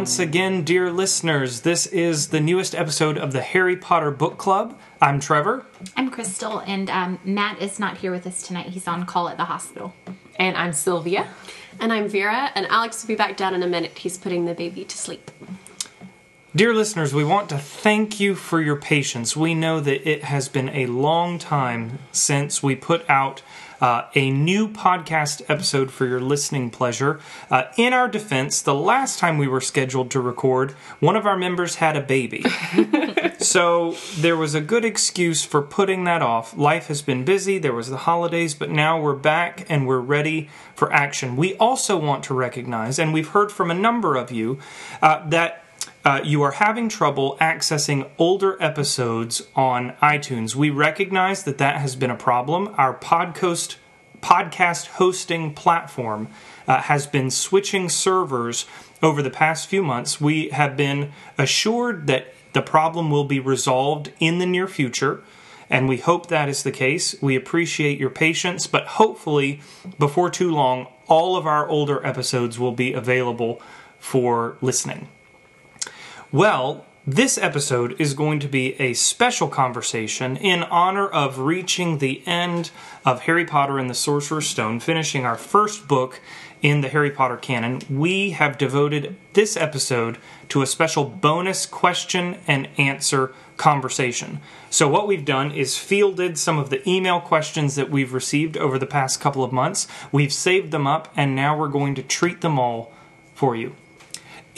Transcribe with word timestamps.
once 0.00 0.18
again, 0.18 0.64
dear 0.64 0.90
listeners. 0.90 1.60
This 1.60 1.84
is 1.84 2.28
the 2.28 2.40
newest 2.40 2.74
episode 2.74 3.18
of 3.18 3.32
the 3.32 3.42
Harry 3.42 3.76
Potter 3.76 4.10
Book 4.10 4.38
Club. 4.38 4.80
I'm 4.98 5.20
Trevor. 5.20 5.66
I'm 5.94 6.10
Crystal, 6.10 6.60
and 6.60 6.88
um, 6.88 7.18
Matt 7.22 7.60
is 7.60 7.78
not 7.78 7.98
here 7.98 8.10
with 8.10 8.26
us 8.26 8.42
tonight. 8.42 8.68
He's 8.68 8.88
on 8.88 9.04
call 9.04 9.28
at 9.28 9.36
the 9.36 9.44
hospital. 9.44 9.92
And 10.36 10.56
I'm 10.56 10.72
Sylvia. 10.72 11.28
And 11.80 11.92
I'm 11.92 12.08
Vera, 12.08 12.50
and 12.54 12.66
Alex 12.68 13.02
will 13.02 13.08
be 13.08 13.14
back 13.14 13.36
down 13.36 13.52
in 13.52 13.62
a 13.62 13.66
minute. 13.66 13.98
He's 13.98 14.16
putting 14.16 14.46
the 14.46 14.54
baby 14.54 14.86
to 14.86 14.96
sleep. 14.96 15.30
Dear 16.56 16.72
listeners, 16.72 17.12
we 17.12 17.22
want 17.22 17.50
to 17.50 17.58
thank 17.58 18.18
you 18.18 18.34
for 18.34 18.58
your 18.58 18.76
patience. 18.76 19.36
We 19.36 19.52
know 19.52 19.80
that 19.80 20.08
it 20.08 20.24
has 20.24 20.48
been 20.48 20.70
a 20.70 20.86
long 20.86 21.38
time 21.38 21.98
since 22.10 22.62
we 22.62 22.74
put 22.74 23.04
out 23.10 23.42
uh, 23.80 24.08
a 24.14 24.30
new 24.30 24.68
podcast 24.68 25.42
episode 25.48 25.90
for 25.90 26.06
your 26.06 26.20
listening 26.20 26.70
pleasure. 26.70 27.20
Uh, 27.50 27.64
in 27.76 27.92
our 27.92 28.08
defense, 28.08 28.60
the 28.62 28.74
last 28.74 29.18
time 29.18 29.38
we 29.38 29.48
were 29.48 29.60
scheduled 29.60 30.10
to 30.10 30.20
record, 30.20 30.72
one 31.00 31.16
of 31.16 31.26
our 31.26 31.36
members 31.36 31.76
had 31.76 31.96
a 31.96 32.00
baby. 32.00 32.44
so 33.38 33.96
there 34.16 34.36
was 34.36 34.54
a 34.54 34.60
good 34.60 34.84
excuse 34.84 35.44
for 35.44 35.62
putting 35.62 36.04
that 36.04 36.22
off. 36.22 36.56
Life 36.56 36.86
has 36.88 37.02
been 37.02 37.24
busy, 37.24 37.58
there 37.58 37.74
was 37.74 37.90
the 37.90 37.98
holidays, 37.98 38.54
but 38.54 38.70
now 38.70 39.00
we're 39.00 39.14
back 39.14 39.66
and 39.68 39.86
we're 39.86 40.00
ready 40.00 40.48
for 40.74 40.92
action. 40.92 41.36
We 41.36 41.54
also 41.56 41.96
want 41.96 42.24
to 42.24 42.34
recognize, 42.34 42.98
and 42.98 43.12
we've 43.12 43.28
heard 43.28 43.52
from 43.52 43.70
a 43.70 43.74
number 43.74 44.16
of 44.16 44.30
you, 44.30 44.58
uh, 45.02 45.28
that 45.28 45.64
uh, 46.04 46.20
you 46.24 46.42
are 46.42 46.52
having 46.52 46.88
trouble 46.88 47.36
accessing 47.40 48.08
older 48.18 48.56
episodes 48.62 49.42
on 49.54 49.92
iTunes. 50.02 50.54
We 50.54 50.70
recognize 50.70 51.44
that 51.44 51.58
that 51.58 51.76
has 51.76 51.96
been 51.96 52.10
a 52.10 52.16
problem. 52.16 52.74
Our 52.78 52.94
podcast 52.94 53.76
podcast 54.22 54.86
hosting 54.86 55.54
platform 55.54 56.28
uh, 56.68 56.82
has 56.82 57.06
been 57.06 57.30
switching 57.30 57.88
servers 57.88 58.66
over 59.02 59.22
the 59.22 59.30
past 59.30 59.66
few 59.66 59.82
months. 59.82 60.20
We 60.20 60.50
have 60.50 60.76
been 60.76 61.12
assured 61.38 62.06
that 62.06 62.34
the 62.52 62.62
problem 62.62 63.10
will 63.10 63.24
be 63.24 63.40
resolved 63.40 64.12
in 64.20 64.38
the 64.38 64.46
near 64.46 64.68
future. 64.68 65.22
And 65.70 65.88
we 65.88 65.98
hope 65.98 66.26
that 66.26 66.48
is 66.48 66.64
the 66.64 66.72
case. 66.72 67.14
We 67.22 67.36
appreciate 67.36 67.98
your 67.98 68.10
patience, 68.10 68.66
but 68.66 68.86
hopefully, 68.86 69.60
before 69.98 70.28
too 70.28 70.50
long, 70.50 70.88
all 71.06 71.36
of 71.36 71.46
our 71.46 71.68
older 71.68 72.04
episodes 72.04 72.58
will 72.58 72.72
be 72.72 72.92
available 72.92 73.62
for 73.98 74.56
listening. 74.60 75.08
Well, 76.32 76.86
this 77.04 77.38
episode 77.38 78.00
is 78.00 78.14
going 78.14 78.38
to 78.38 78.46
be 78.46 78.80
a 78.80 78.92
special 78.92 79.48
conversation 79.48 80.36
in 80.36 80.62
honor 80.62 81.08
of 81.08 81.40
reaching 81.40 81.98
the 81.98 82.22
end 82.24 82.70
of 83.04 83.22
Harry 83.22 83.44
Potter 83.44 83.80
and 83.80 83.90
the 83.90 83.94
Sorcerer's 83.94 84.46
Stone, 84.46 84.78
finishing 84.78 85.26
our 85.26 85.34
first 85.34 85.88
book 85.88 86.20
in 86.62 86.82
the 86.82 86.88
Harry 86.88 87.10
Potter 87.10 87.36
canon. 87.36 87.80
We 87.90 88.30
have 88.30 88.58
devoted 88.58 89.16
this 89.32 89.56
episode 89.56 90.18
to 90.50 90.62
a 90.62 90.68
special 90.68 91.04
bonus 91.04 91.66
question 91.66 92.36
and 92.46 92.68
answer 92.78 93.34
conversation. 93.56 94.40
So, 94.70 94.86
what 94.86 95.08
we've 95.08 95.24
done 95.24 95.50
is 95.50 95.78
fielded 95.78 96.38
some 96.38 96.60
of 96.60 96.70
the 96.70 96.88
email 96.88 97.20
questions 97.20 97.74
that 97.74 97.90
we've 97.90 98.14
received 98.14 98.56
over 98.56 98.78
the 98.78 98.86
past 98.86 99.20
couple 99.20 99.42
of 99.42 99.50
months. 99.50 99.88
We've 100.12 100.32
saved 100.32 100.70
them 100.70 100.86
up, 100.86 101.12
and 101.16 101.34
now 101.34 101.58
we're 101.58 101.66
going 101.66 101.96
to 101.96 102.04
treat 102.04 102.40
them 102.40 102.56
all 102.56 102.92
for 103.34 103.56
you. 103.56 103.74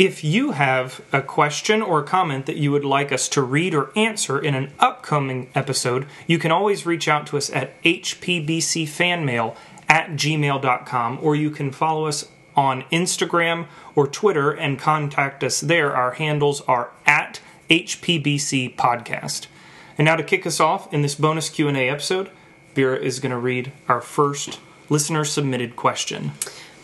If 0.02 0.24
you 0.24 0.50
have 0.50 1.00
a 1.12 1.22
question 1.22 1.80
or 1.80 2.00
a 2.00 2.04
comment 2.04 2.46
that 2.46 2.56
you 2.56 2.72
would 2.72 2.84
like 2.84 3.12
us 3.12 3.28
to 3.28 3.40
read 3.40 3.72
or 3.72 3.92
answer 3.94 4.36
in 4.36 4.56
an 4.56 4.72
upcoming 4.80 5.48
episode, 5.54 6.08
you 6.26 6.40
can 6.40 6.50
always 6.50 6.84
reach 6.84 7.06
out 7.06 7.24
to 7.28 7.36
us 7.36 7.50
at 7.50 7.80
hpbcfanmail 7.84 9.54
at 9.88 10.10
gmail.com 10.10 11.18
or 11.22 11.36
you 11.36 11.50
can 11.52 11.70
follow 11.70 12.06
us 12.06 12.28
on 12.56 12.82
Instagram 12.90 13.68
or 13.94 14.08
Twitter 14.08 14.50
and 14.50 14.76
contact 14.76 15.44
us 15.44 15.60
there. 15.60 15.94
Our 15.94 16.14
handles 16.14 16.62
are 16.62 16.90
at 17.06 17.38
HPBC 17.70 18.74
Podcast. 18.74 19.46
And 19.96 20.06
now 20.06 20.16
to 20.16 20.24
kick 20.24 20.44
us 20.48 20.58
off 20.58 20.92
in 20.92 21.02
this 21.02 21.14
bonus 21.14 21.48
Q&A 21.48 21.88
episode, 21.88 22.28
Vera 22.74 22.96
is 22.96 23.20
going 23.20 23.30
to 23.30 23.38
read 23.38 23.70
our 23.86 24.00
first 24.00 24.58
listener 24.88 25.24
submitted 25.24 25.76
question. 25.76 26.32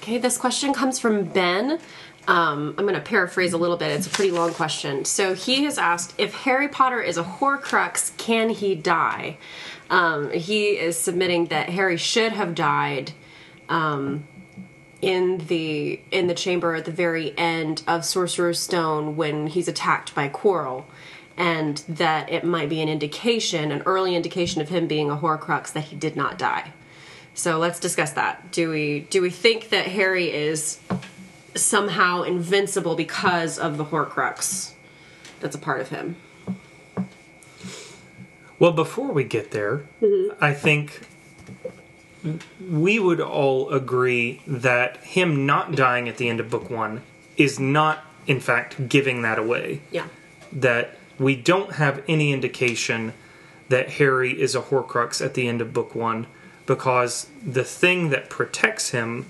Okay, 0.08 0.18
this 0.18 0.38
question 0.38 0.72
comes 0.72 0.98
from 0.98 1.24
Ben. 1.24 1.80
Um, 2.28 2.74
I'm 2.76 2.84
going 2.84 2.94
to 2.94 3.00
paraphrase 3.00 3.54
a 3.54 3.58
little 3.58 3.78
bit. 3.78 3.90
It's 3.90 4.06
a 4.06 4.10
pretty 4.10 4.32
long 4.32 4.52
question. 4.52 5.06
So 5.06 5.34
he 5.34 5.64
has 5.64 5.78
asked 5.78 6.14
if 6.18 6.34
Harry 6.34 6.68
Potter 6.68 7.00
is 7.00 7.16
a 7.16 7.24
Horcrux, 7.24 8.14
can 8.18 8.50
he 8.50 8.74
die? 8.74 9.38
Um, 9.88 10.30
he 10.30 10.78
is 10.78 10.98
submitting 10.98 11.46
that 11.46 11.70
Harry 11.70 11.96
should 11.96 12.32
have 12.32 12.54
died 12.54 13.12
um, 13.70 14.28
in 15.00 15.38
the 15.46 16.00
in 16.10 16.26
the 16.26 16.34
chamber 16.34 16.74
at 16.74 16.84
the 16.84 16.92
very 16.92 17.36
end 17.38 17.82
of 17.86 18.04
Sorcerer's 18.04 18.60
Stone 18.60 19.16
when 19.16 19.46
he's 19.46 19.66
attacked 19.66 20.14
by 20.14 20.28
Quirrell, 20.28 20.84
and 21.38 21.78
that 21.88 22.30
it 22.30 22.44
might 22.44 22.68
be 22.68 22.82
an 22.82 22.90
indication, 22.90 23.72
an 23.72 23.82
early 23.86 24.14
indication 24.14 24.60
of 24.60 24.68
him 24.68 24.86
being 24.86 25.08
a 25.10 25.16
Horcrux 25.16 25.72
that 25.72 25.84
he 25.84 25.96
did 25.96 26.14
not 26.14 26.36
die. 26.36 26.72
So 27.32 27.56
let's 27.56 27.80
discuss 27.80 28.12
that. 28.12 28.52
Do 28.52 28.68
we 28.68 29.06
do 29.08 29.22
we 29.22 29.30
think 29.30 29.70
that 29.70 29.86
Harry 29.86 30.30
is 30.30 30.78
somehow 31.58 32.22
invincible 32.22 32.94
because 32.96 33.58
of 33.58 33.76
the 33.76 33.86
Horcrux 33.86 34.72
that's 35.40 35.54
a 35.54 35.58
part 35.58 35.80
of 35.80 35.88
him. 35.88 36.16
Well, 38.58 38.72
before 38.72 39.12
we 39.12 39.24
get 39.24 39.52
there, 39.52 39.86
mm-hmm. 40.02 40.32
I 40.42 40.52
think 40.52 41.02
we 42.68 42.98
would 42.98 43.20
all 43.20 43.70
agree 43.70 44.42
that 44.46 44.96
him 44.98 45.46
not 45.46 45.76
dying 45.76 46.08
at 46.08 46.16
the 46.16 46.28
end 46.28 46.40
of 46.40 46.50
book 46.50 46.68
one 46.68 47.02
is 47.36 47.60
not, 47.60 48.04
in 48.26 48.40
fact, 48.40 48.88
giving 48.88 49.22
that 49.22 49.38
away. 49.38 49.80
Yeah. 49.92 50.08
That 50.52 50.96
we 51.18 51.36
don't 51.36 51.74
have 51.74 52.02
any 52.08 52.32
indication 52.32 53.12
that 53.68 53.90
Harry 53.90 54.40
is 54.40 54.54
a 54.54 54.62
Horcrux 54.62 55.24
at 55.24 55.34
the 55.34 55.46
end 55.46 55.60
of 55.60 55.72
book 55.72 55.94
one 55.94 56.26
because 56.66 57.28
the 57.46 57.64
thing 57.64 58.10
that 58.10 58.28
protects 58.28 58.90
him 58.90 59.26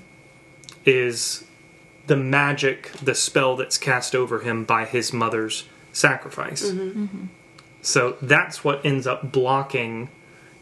is 0.86 1.44
the 2.08 2.16
magic, 2.16 2.90
the 3.02 3.14
spell 3.14 3.54
that's 3.54 3.78
cast 3.78 4.14
over 4.14 4.40
him 4.40 4.64
by 4.64 4.84
his 4.84 5.12
mother's 5.12 5.68
sacrifice. 5.92 6.68
Mm-hmm. 6.68 7.04
Mm-hmm. 7.04 7.24
So 7.80 8.16
that's 8.20 8.64
what 8.64 8.84
ends 8.84 9.06
up 9.06 9.30
blocking, 9.30 10.10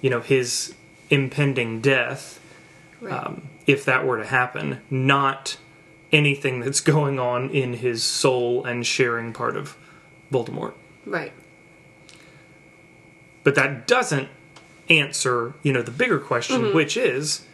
you 0.00 0.10
know, 0.10 0.20
his 0.20 0.74
impending 1.08 1.80
death, 1.80 2.40
right. 3.00 3.12
um, 3.12 3.48
if 3.66 3.84
that 3.84 4.04
were 4.04 4.18
to 4.18 4.26
happen. 4.26 4.82
Not 4.90 5.56
anything 6.12 6.60
that's 6.60 6.80
going 6.80 7.18
on 7.18 7.50
in 7.50 7.74
his 7.74 8.02
soul 8.02 8.64
and 8.64 8.86
sharing 8.86 9.32
part 9.32 9.56
of 9.56 9.76
Voldemort. 10.32 10.74
Right. 11.04 11.32
But 13.44 13.54
that 13.54 13.86
doesn't 13.86 14.28
answer, 14.90 15.54
you 15.62 15.72
know, 15.72 15.82
the 15.82 15.90
bigger 15.90 16.18
question, 16.18 16.60
mm-hmm. 16.60 16.76
which 16.76 16.96
is, 16.96 17.46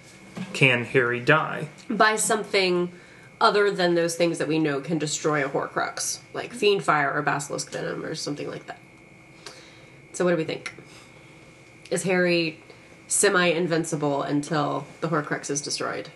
can 0.54 0.84
Harry 0.84 1.20
die 1.20 1.69
by 1.88 2.16
something? 2.16 2.91
Other 3.42 3.72
than 3.72 3.97
those 3.97 4.14
things 4.14 4.38
that 4.38 4.47
we 4.47 4.60
know 4.60 4.80
can 4.80 4.98
destroy 4.98 5.44
a 5.44 5.48
Horcrux, 5.48 6.20
like 6.32 6.54
Fiendfyre 6.54 7.12
or 7.12 7.22
Basilisk 7.22 7.72
Venom 7.72 8.04
or 8.04 8.14
something 8.14 8.48
like 8.48 8.66
that. 8.66 8.78
So, 10.12 10.25
what 10.25 10.30
do 10.30 10.36
we 10.36 10.44
think? 10.44 10.72
Is 11.91 12.04
Harry 12.04 12.60
semi 13.08 13.47
invincible 13.47 14.22
until 14.22 14.86
the 15.00 15.08
Horcrux 15.08 15.50
is 15.50 15.60
destroyed? 15.60 16.10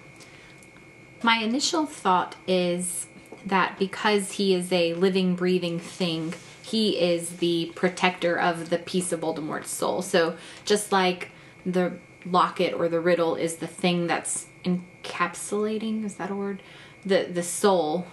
My 1.20 1.38
initial 1.38 1.84
thought 1.84 2.36
is 2.46 3.06
that 3.44 3.76
because 3.76 4.32
he 4.32 4.54
is 4.54 4.72
a 4.72 4.94
living, 4.94 5.34
breathing 5.34 5.80
thing, 5.80 6.32
he 6.62 6.96
is 6.96 7.38
the 7.38 7.72
protector 7.74 8.38
of 8.38 8.70
the 8.70 8.78
piece 8.78 9.10
of 9.10 9.22
Voldemort's 9.22 9.70
soul. 9.70 10.00
So, 10.00 10.36
just 10.64 10.92
like 10.92 11.30
the 11.64 11.94
locket 12.24 12.72
or 12.74 12.88
the 12.88 13.00
riddle 13.00 13.34
is 13.34 13.56
the 13.56 13.66
thing 13.66 14.06
that's 14.06 14.46
encapsulating, 14.64 16.04
is 16.04 16.14
that 16.14 16.30
a 16.30 16.36
word? 16.36 16.62
The 17.06 17.28
the 17.32 17.42
soul 17.42 18.06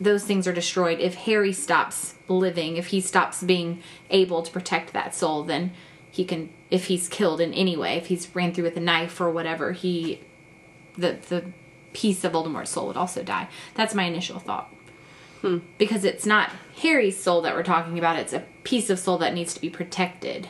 those 0.00 0.24
things 0.24 0.46
are 0.46 0.52
destroyed. 0.52 1.00
If 1.00 1.14
harry 1.14 1.52
stops 1.52 2.14
living 2.28 2.76
if 2.76 2.86
he 2.86 3.00
stops 3.00 3.42
being 3.42 3.82
able 4.10 4.42
to 4.42 4.50
protect 4.50 4.92
that 4.92 5.14
soul 5.14 5.42
then 5.42 5.72
he 6.10 6.24
can 6.24 6.50
if 6.70 6.86
he's 6.86 7.08
killed 7.08 7.40
in 7.40 7.52
any 7.52 7.76
way 7.76 7.96
if 7.96 8.06
he's 8.06 8.34
ran 8.34 8.54
through 8.54 8.64
with 8.64 8.76
a 8.76 8.80
knife 8.80 9.20
or 9.20 9.30
whatever 9.30 9.72
he 9.72 10.20
the 10.96 11.18
the 11.28 11.44
piece 11.92 12.22
of 12.22 12.32
voldemort's 12.32 12.70
soul 12.70 12.86
would 12.86 12.96
also 12.96 13.22
die. 13.22 13.48
That's 13.74 13.94
my 13.94 14.04
initial 14.04 14.38
thought. 14.38 14.72
Hmm. 15.40 15.58
because 15.78 16.04
it's 16.04 16.26
not 16.26 16.50
harry's 16.82 17.16
soul 17.16 17.42
that 17.42 17.54
we're 17.54 17.62
talking 17.62 17.96
about 17.96 18.18
it's 18.18 18.32
a 18.32 18.44
piece 18.64 18.90
of 18.90 18.98
soul 18.98 19.18
that 19.18 19.34
needs 19.34 19.54
to 19.54 19.60
be 19.60 19.70
protected. 19.70 20.48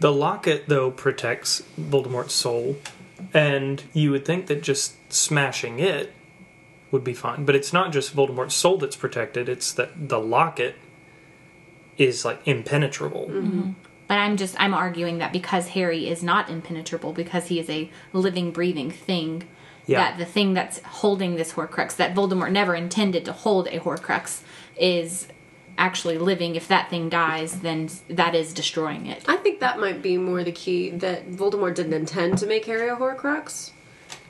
The 0.00 0.12
locket 0.12 0.64
though 0.66 0.90
protects 0.90 1.62
voldemort's 1.80 2.34
soul 2.34 2.76
and 3.32 3.82
you 3.92 4.10
would 4.10 4.24
think 4.24 4.46
that 4.46 4.62
just 4.62 5.12
smashing 5.12 5.78
it 5.78 6.12
would 6.96 7.04
be 7.04 7.12
fine. 7.12 7.44
But 7.44 7.54
it's 7.54 7.74
not 7.74 7.92
just 7.92 8.16
Voldemort's 8.16 8.54
soul 8.54 8.78
that's 8.78 8.96
protected; 8.96 9.48
it's 9.50 9.70
that 9.74 10.08
the 10.08 10.18
locket 10.18 10.76
is 11.98 12.24
like 12.24 12.40
impenetrable. 12.46 13.26
Mm-hmm. 13.26 13.72
But 14.08 14.18
I'm 14.18 14.36
just 14.38 14.58
I'm 14.58 14.72
arguing 14.72 15.18
that 15.18 15.32
because 15.32 15.68
Harry 15.68 16.08
is 16.08 16.22
not 16.22 16.48
impenetrable, 16.48 17.12
because 17.12 17.48
he 17.48 17.58
is 17.60 17.68
a 17.68 17.90
living, 18.14 18.50
breathing 18.50 18.90
thing, 18.90 19.44
Yeah. 19.86 19.98
that 19.98 20.18
the 20.18 20.24
thing 20.24 20.54
that's 20.54 20.78
holding 21.02 21.36
this 21.36 21.52
Horcrux, 21.52 21.96
that 21.96 22.14
Voldemort 22.14 22.52
never 22.52 22.74
intended 22.74 23.24
to 23.26 23.32
hold 23.32 23.66
a 23.68 23.78
Horcrux, 23.80 24.42
is 24.78 25.28
actually 25.76 26.16
living. 26.16 26.54
If 26.56 26.68
that 26.68 26.88
thing 26.88 27.10
dies, 27.10 27.60
then 27.60 27.90
that 28.08 28.34
is 28.34 28.54
destroying 28.54 29.04
it. 29.06 29.22
I 29.28 29.36
think 29.36 29.60
that 29.60 29.78
might 29.78 30.00
be 30.00 30.16
more 30.16 30.42
the 30.42 30.52
key 30.52 30.88
that 30.90 31.30
Voldemort 31.30 31.74
didn't 31.74 31.92
intend 31.92 32.38
to 32.38 32.46
make 32.46 32.64
Harry 32.64 32.88
a 32.88 32.96
Horcrux. 32.96 33.72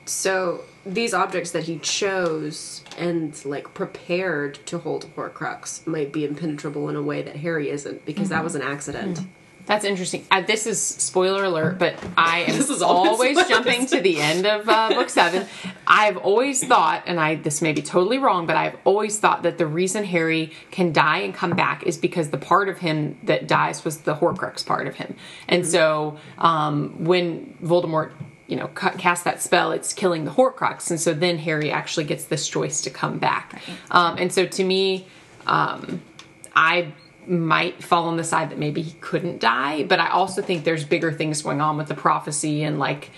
So 0.07 0.63
these 0.85 1.13
objects 1.13 1.51
that 1.51 1.63
he 1.63 1.79
chose 1.79 2.83
and 2.97 3.43
like 3.45 3.73
prepared 3.73 4.55
to 4.67 4.79
hold 4.79 5.03
a 5.05 5.07
Horcrux 5.07 5.85
might 5.85 6.11
be 6.11 6.25
impenetrable 6.25 6.89
in 6.89 6.95
a 6.95 7.01
way 7.01 7.21
that 7.21 7.37
Harry 7.37 7.69
isn't 7.69 8.05
because 8.05 8.29
that 8.29 8.43
was 8.43 8.55
an 8.55 8.61
accident. 8.61 9.19
That's 9.67 9.83
interesting. 9.83 10.25
Uh, 10.31 10.41
this 10.41 10.65
is 10.65 10.81
spoiler 10.81 11.43
alert, 11.43 11.77
but 11.77 12.01
I 12.17 12.39
am 12.47 12.57
This 12.57 12.69
is 12.69 12.81
always 12.81 13.37
jumping 13.47 13.85
to 13.87 13.99
the 13.99 14.21
end 14.21 14.47
of 14.47 14.67
uh, 14.67 14.89
book 14.89 15.09
seven. 15.09 15.45
I've 15.85 16.15
always 16.15 16.65
thought, 16.65 17.03
and 17.05 17.19
I 17.19 17.35
this 17.35 17.61
may 17.61 17.73
be 17.73 17.81
totally 17.81 18.17
wrong, 18.17 18.47
but 18.47 18.55
I've 18.55 18.77
always 18.85 19.19
thought 19.19 19.43
that 19.43 19.57
the 19.57 19.67
reason 19.67 20.05
Harry 20.05 20.53
can 20.71 20.93
die 20.93 21.19
and 21.19 21.33
come 21.33 21.51
back 21.51 21.83
is 21.83 21.97
because 21.97 22.29
the 22.29 22.37
part 22.37 22.69
of 22.69 22.77
him 22.77 23.19
that 23.23 23.45
dies 23.45 23.83
was 23.83 23.99
the 23.99 24.15
Horcrux 24.15 24.65
part 24.65 24.87
of 24.87 24.95
him, 24.95 25.15
and 25.49 25.67
so 25.67 26.17
um, 26.37 27.03
when 27.03 27.57
Voldemort. 27.61 28.11
You 28.47 28.55
know, 28.55 28.67
cast 28.67 29.25
that 29.25 29.41
spell. 29.41 29.71
It's 29.71 29.93
killing 29.93 30.25
the 30.25 30.31
Horcrux, 30.31 30.89
and 30.89 30.99
so 30.99 31.13
then 31.13 31.37
Harry 31.37 31.69
actually 31.69 32.05
gets 32.05 32.25
this 32.25 32.47
choice 32.47 32.81
to 32.81 32.89
come 32.89 33.17
back. 33.19 33.61
Um, 33.91 34.17
and 34.17 34.31
so, 34.31 34.45
to 34.45 34.63
me, 34.63 35.05
I 35.45 36.93
might 37.27 37.83
fall 37.83 38.05
on 38.05 38.17
the 38.17 38.23
side 38.23 38.49
that 38.51 38.57
maybe 38.57 38.81
he 38.81 38.93
couldn't 38.99 39.39
die, 39.39 39.83
but 39.83 39.99
I 39.99 40.09
also 40.09 40.41
think 40.41 40.63
there's 40.63 40.85
bigger 40.85 41.11
things 41.11 41.41
going 41.41 41.61
on 41.61 41.77
with 41.77 41.87
the 41.87 41.93
prophecy 41.93 42.63
and 42.63 42.79
like 42.79 43.11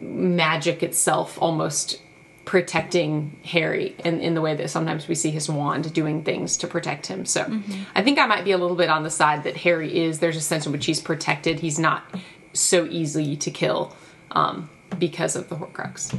magic 0.00 0.82
itself 0.82 1.38
almost 1.40 2.00
protecting 2.44 3.38
Harry 3.44 3.94
in, 4.04 4.20
in 4.20 4.34
the 4.34 4.40
way 4.40 4.54
that 4.54 4.70
sometimes 4.70 5.08
we 5.08 5.14
see 5.14 5.30
his 5.30 5.50
wand 5.50 5.92
doing 5.92 6.22
things 6.22 6.56
to 6.58 6.66
protect 6.66 7.06
him. 7.06 7.26
So 7.26 7.60
I 7.94 8.02
think 8.02 8.18
I 8.18 8.26
might 8.26 8.44
be 8.44 8.52
a 8.52 8.58
little 8.58 8.76
bit 8.76 8.88
on 8.88 9.02
the 9.02 9.10
side 9.10 9.44
that 9.44 9.56
Harry 9.58 9.98
is. 9.98 10.18
There's 10.20 10.36
a 10.36 10.40
sense 10.40 10.64
in 10.64 10.72
which 10.72 10.86
he's 10.86 11.00
protected. 11.00 11.60
He's 11.60 11.78
not 11.78 12.04
so 12.54 12.86
easy 12.86 13.36
to 13.36 13.50
kill 13.50 13.94
um, 14.32 14.70
because 14.98 15.36
of 15.36 15.48
the 15.48 15.56
Horcrux. 15.56 16.18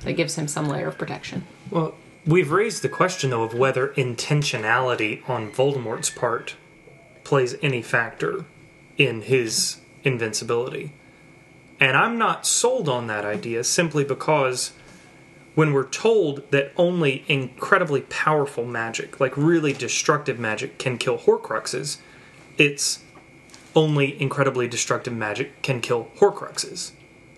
That 0.00 0.12
gives 0.12 0.36
him 0.36 0.48
some 0.48 0.68
layer 0.68 0.88
of 0.88 0.98
protection. 0.98 1.44
Well, 1.70 1.94
we've 2.26 2.50
raised 2.50 2.82
the 2.82 2.88
question, 2.88 3.30
though, 3.30 3.44
of 3.44 3.54
whether 3.54 3.88
intentionality 3.88 5.28
on 5.28 5.50
Voldemort's 5.50 6.10
part 6.10 6.56
plays 7.24 7.56
any 7.62 7.82
factor 7.82 8.44
in 8.98 9.22
his 9.22 9.80
invincibility. 10.04 10.92
And 11.80 11.96
I'm 11.96 12.18
not 12.18 12.46
sold 12.46 12.88
on 12.88 13.06
that 13.08 13.24
idea 13.24 13.64
simply 13.64 14.04
because 14.04 14.72
when 15.54 15.72
we're 15.72 15.88
told 15.88 16.50
that 16.50 16.72
only 16.76 17.24
incredibly 17.28 18.02
powerful 18.02 18.64
magic, 18.64 19.20
like 19.20 19.36
really 19.36 19.72
destructive 19.72 20.38
magic, 20.38 20.78
can 20.78 20.98
kill 20.98 21.18
Horcruxes, 21.18 21.98
it's 22.56 23.01
only 23.74 24.20
incredibly 24.20 24.68
destructive 24.68 25.12
magic 25.12 25.62
can 25.62 25.80
kill 25.80 26.08
Horcruxes. 26.18 26.92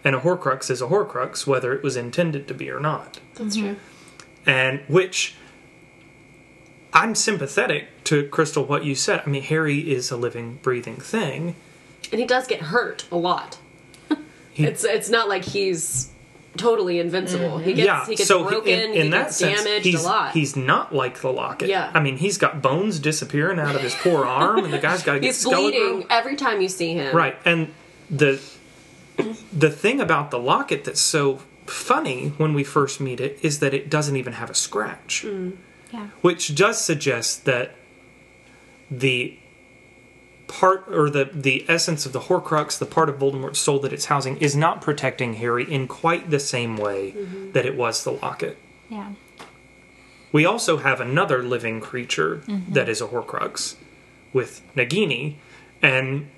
And 0.04 0.14
a 0.14 0.20
Horcrux 0.20 0.70
is 0.70 0.82
a 0.82 0.86
Horcrux, 0.86 1.46
whether 1.46 1.72
it 1.74 1.82
was 1.82 1.96
intended 1.96 2.46
to 2.48 2.54
be 2.54 2.70
or 2.70 2.80
not 2.80 3.20
That's 3.34 3.56
true. 3.56 3.76
and 4.46 4.80
which 4.88 5.34
I'm 6.92 7.14
sympathetic 7.14 7.88
to 8.04 8.28
Crystal 8.28 8.64
what 8.64 8.84
you 8.84 8.94
said. 8.94 9.22
I 9.26 9.30
mean, 9.30 9.42
Harry 9.42 9.90
is 9.90 10.10
a 10.10 10.16
living, 10.16 10.58
breathing 10.62 10.96
thing. 10.96 11.56
And 12.12 12.20
he 12.20 12.26
does 12.26 12.46
get 12.46 12.60
hurt 12.62 13.06
a 13.10 13.16
lot. 13.16 13.58
He- 14.52 14.64
It's 14.66 14.84
it's 14.84 15.08
not 15.10 15.28
like 15.28 15.44
he's 15.44 16.10
totally 16.56 16.98
invincible. 17.00 17.58
Mm-hmm. 17.58 17.64
He 17.64 17.72
gets 17.74 17.86
yeah, 17.86 18.06
he 18.06 18.14
gets 18.16 18.28
so 18.28 18.48
broken, 18.48 18.72
in, 18.72 18.90
in 18.92 19.02
he 19.04 19.08
that 19.10 19.24
gets 19.24 19.36
sense, 19.36 19.64
damaged 19.64 19.86
he's 19.86 20.02
a 20.04 20.06
lot. 20.06 20.32
he's 20.32 20.56
not 20.56 20.94
like 20.94 21.20
the 21.20 21.32
Locket. 21.32 21.68
Yeah. 21.68 21.90
I 21.94 22.00
mean, 22.00 22.16
he's 22.16 22.38
got 22.38 22.62
bones 22.62 22.98
disappearing 22.98 23.58
out 23.58 23.74
of 23.74 23.80
his 23.82 23.94
poor 23.94 24.24
arm, 24.26 24.64
and 24.64 24.72
the 24.72 24.78
guy's 24.78 25.02
got 25.02 25.14
to 25.14 25.20
get 25.20 25.26
He's 25.28 25.38
skeletal. 25.38 25.70
bleeding 25.70 26.06
every 26.10 26.36
time 26.36 26.60
you 26.60 26.68
see 26.68 26.94
him. 26.94 27.14
Right, 27.14 27.36
and 27.44 27.72
the 28.10 28.40
the 29.52 29.70
thing 29.70 30.00
about 30.00 30.30
the 30.30 30.38
locket 30.38 30.84
that's 30.84 31.00
so 31.00 31.40
funny 31.66 32.28
when 32.36 32.52
we 32.52 32.64
first 32.64 33.00
meet 33.00 33.20
it 33.20 33.38
is 33.42 33.60
that 33.60 33.72
it 33.72 33.88
doesn't 33.88 34.16
even 34.16 34.34
have 34.34 34.50
a 34.50 34.54
scratch. 34.54 35.24
Mm. 35.26 35.56
Yeah. 35.92 36.08
which 36.22 36.56
does 36.56 36.80
suggest 36.80 37.44
that 37.44 37.76
the 38.90 39.38
part 40.46 40.84
or 40.88 41.10
the 41.10 41.30
the 41.32 41.64
essence 41.68 42.06
of 42.06 42.12
the 42.12 42.20
Horcrux, 42.20 42.78
the 42.78 42.86
part 42.86 43.08
of 43.08 43.18
Voldemort's 43.18 43.58
soul 43.58 43.78
that 43.80 43.92
it's 43.92 44.06
housing, 44.06 44.36
is 44.38 44.56
not 44.56 44.80
protecting 44.80 45.34
Harry 45.34 45.70
in 45.70 45.88
quite 45.88 46.30
the 46.30 46.40
same 46.40 46.76
way 46.76 47.12
mm-hmm. 47.12 47.52
that 47.52 47.66
it 47.66 47.76
was 47.76 48.04
the 48.04 48.12
locket. 48.12 48.58
Yeah. 48.88 49.12
We 50.32 50.44
also 50.44 50.78
have 50.78 51.00
another 51.00 51.42
living 51.42 51.80
creature 51.80 52.42
mm-hmm. 52.46 52.72
that 52.72 52.88
is 52.88 53.00
a 53.00 53.06
Horcrux 53.06 53.76
with 54.32 54.62
Nagini, 54.74 55.36
and 55.80 56.28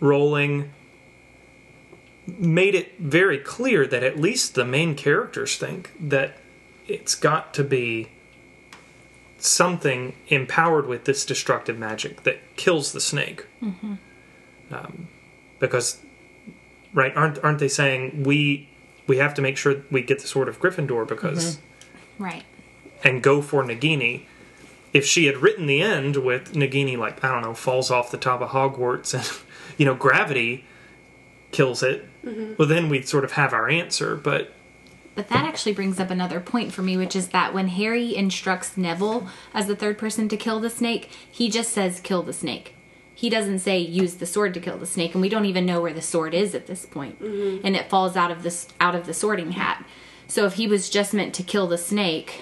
Rowling 0.00 0.70
made 2.26 2.74
it 2.74 2.98
very 2.98 3.38
clear 3.38 3.86
that 3.86 4.02
at 4.02 4.18
least 4.18 4.54
the 4.54 4.64
main 4.64 4.94
characters 4.94 5.56
think 5.56 5.90
that 5.98 6.36
it's 6.86 7.14
got 7.14 7.54
to 7.54 7.64
be 7.64 8.08
something 9.38 10.14
empowered 10.28 10.86
with 10.86 11.04
this 11.04 11.24
destructive 11.24 11.78
magic 11.78 12.24
that 12.24 12.38
kills 12.56 12.92
the 12.92 13.00
snake. 13.00 13.46
Mm-hmm. 13.62 13.94
Um, 14.70 15.08
because, 15.58 15.98
right? 16.92 17.16
Aren't 17.16 17.42
aren't 17.42 17.58
they 17.58 17.68
saying 17.68 18.24
we 18.24 18.68
we 19.06 19.16
have 19.16 19.34
to 19.34 19.42
make 19.42 19.56
sure 19.56 19.82
we 19.90 20.02
get 20.02 20.20
the 20.20 20.28
sword 20.28 20.48
of 20.48 20.60
Gryffindor 20.60 21.06
because 21.06 21.56
mm-hmm. 21.56 22.24
Right. 22.24 22.44
and 23.02 23.22
go 23.22 23.40
for 23.40 23.64
Nagini. 23.64 24.24
If 24.92 25.04
she 25.04 25.26
had 25.26 25.38
written 25.38 25.66
the 25.66 25.82
end 25.82 26.16
with 26.16 26.54
Nagini, 26.54 26.96
like 26.96 27.22
I 27.24 27.32
don't 27.32 27.42
know, 27.42 27.54
falls 27.54 27.90
off 27.90 28.10
the 28.10 28.18
top 28.18 28.40
of 28.40 28.50
Hogwarts 28.50 29.14
and 29.14 29.40
you 29.78 29.86
know 29.86 29.94
gravity 29.94 30.64
kills 31.50 31.82
it, 31.82 32.06
mm-hmm. 32.24 32.54
well 32.58 32.68
then 32.68 32.88
we'd 32.88 33.08
sort 33.08 33.24
of 33.24 33.32
have 33.32 33.52
our 33.52 33.68
answer. 33.68 34.16
But 34.16 34.52
But 35.18 35.30
that 35.30 35.46
actually 35.46 35.72
brings 35.72 35.98
up 35.98 36.12
another 36.12 36.38
point 36.38 36.72
for 36.72 36.82
me, 36.82 36.96
which 36.96 37.16
is 37.16 37.30
that 37.30 37.52
when 37.52 37.66
Harry 37.66 38.14
instructs 38.14 38.76
Neville 38.76 39.26
as 39.52 39.66
the 39.66 39.74
third 39.74 39.98
person 39.98 40.28
to 40.28 40.36
kill 40.36 40.60
the 40.60 40.70
snake, 40.70 41.10
he 41.28 41.50
just 41.50 41.72
says 41.72 41.98
kill 41.98 42.22
the 42.22 42.32
snake. 42.32 42.76
He 43.16 43.28
doesn't 43.28 43.58
say 43.58 43.80
use 43.80 44.14
the 44.14 44.26
sword 44.26 44.54
to 44.54 44.60
kill 44.60 44.78
the 44.78 44.86
snake, 44.86 45.14
and 45.14 45.20
we 45.20 45.28
don't 45.28 45.46
even 45.46 45.66
know 45.66 45.80
where 45.80 45.92
the 45.92 46.00
sword 46.00 46.34
is 46.34 46.54
at 46.54 46.68
this 46.68 46.86
point. 46.86 47.20
Mm-hmm. 47.20 47.66
And 47.66 47.74
it 47.74 47.90
falls 47.90 48.16
out 48.16 48.30
of 48.30 48.44
this 48.44 48.68
out 48.78 48.94
of 48.94 49.06
the 49.06 49.12
sorting 49.12 49.50
hat. 49.50 49.84
So 50.28 50.46
if 50.46 50.52
he 50.52 50.68
was 50.68 50.88
just 50.88 51.12
meant 51.12 51.34
to 51.34 51.42
kill 51.42 51.66
the 51.66 51.78
snake, 51.78 52.40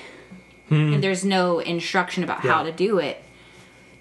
hmm. 0.69 0.93
and 0.93 1.03
there's 1.03 1.25
no 1.25 1.61
instruction 1.61 2.25
about 2.25 2.41
how 2.41 2.63
to 2.63 2.73
do 2.73 2.99
it, 2.99 3.25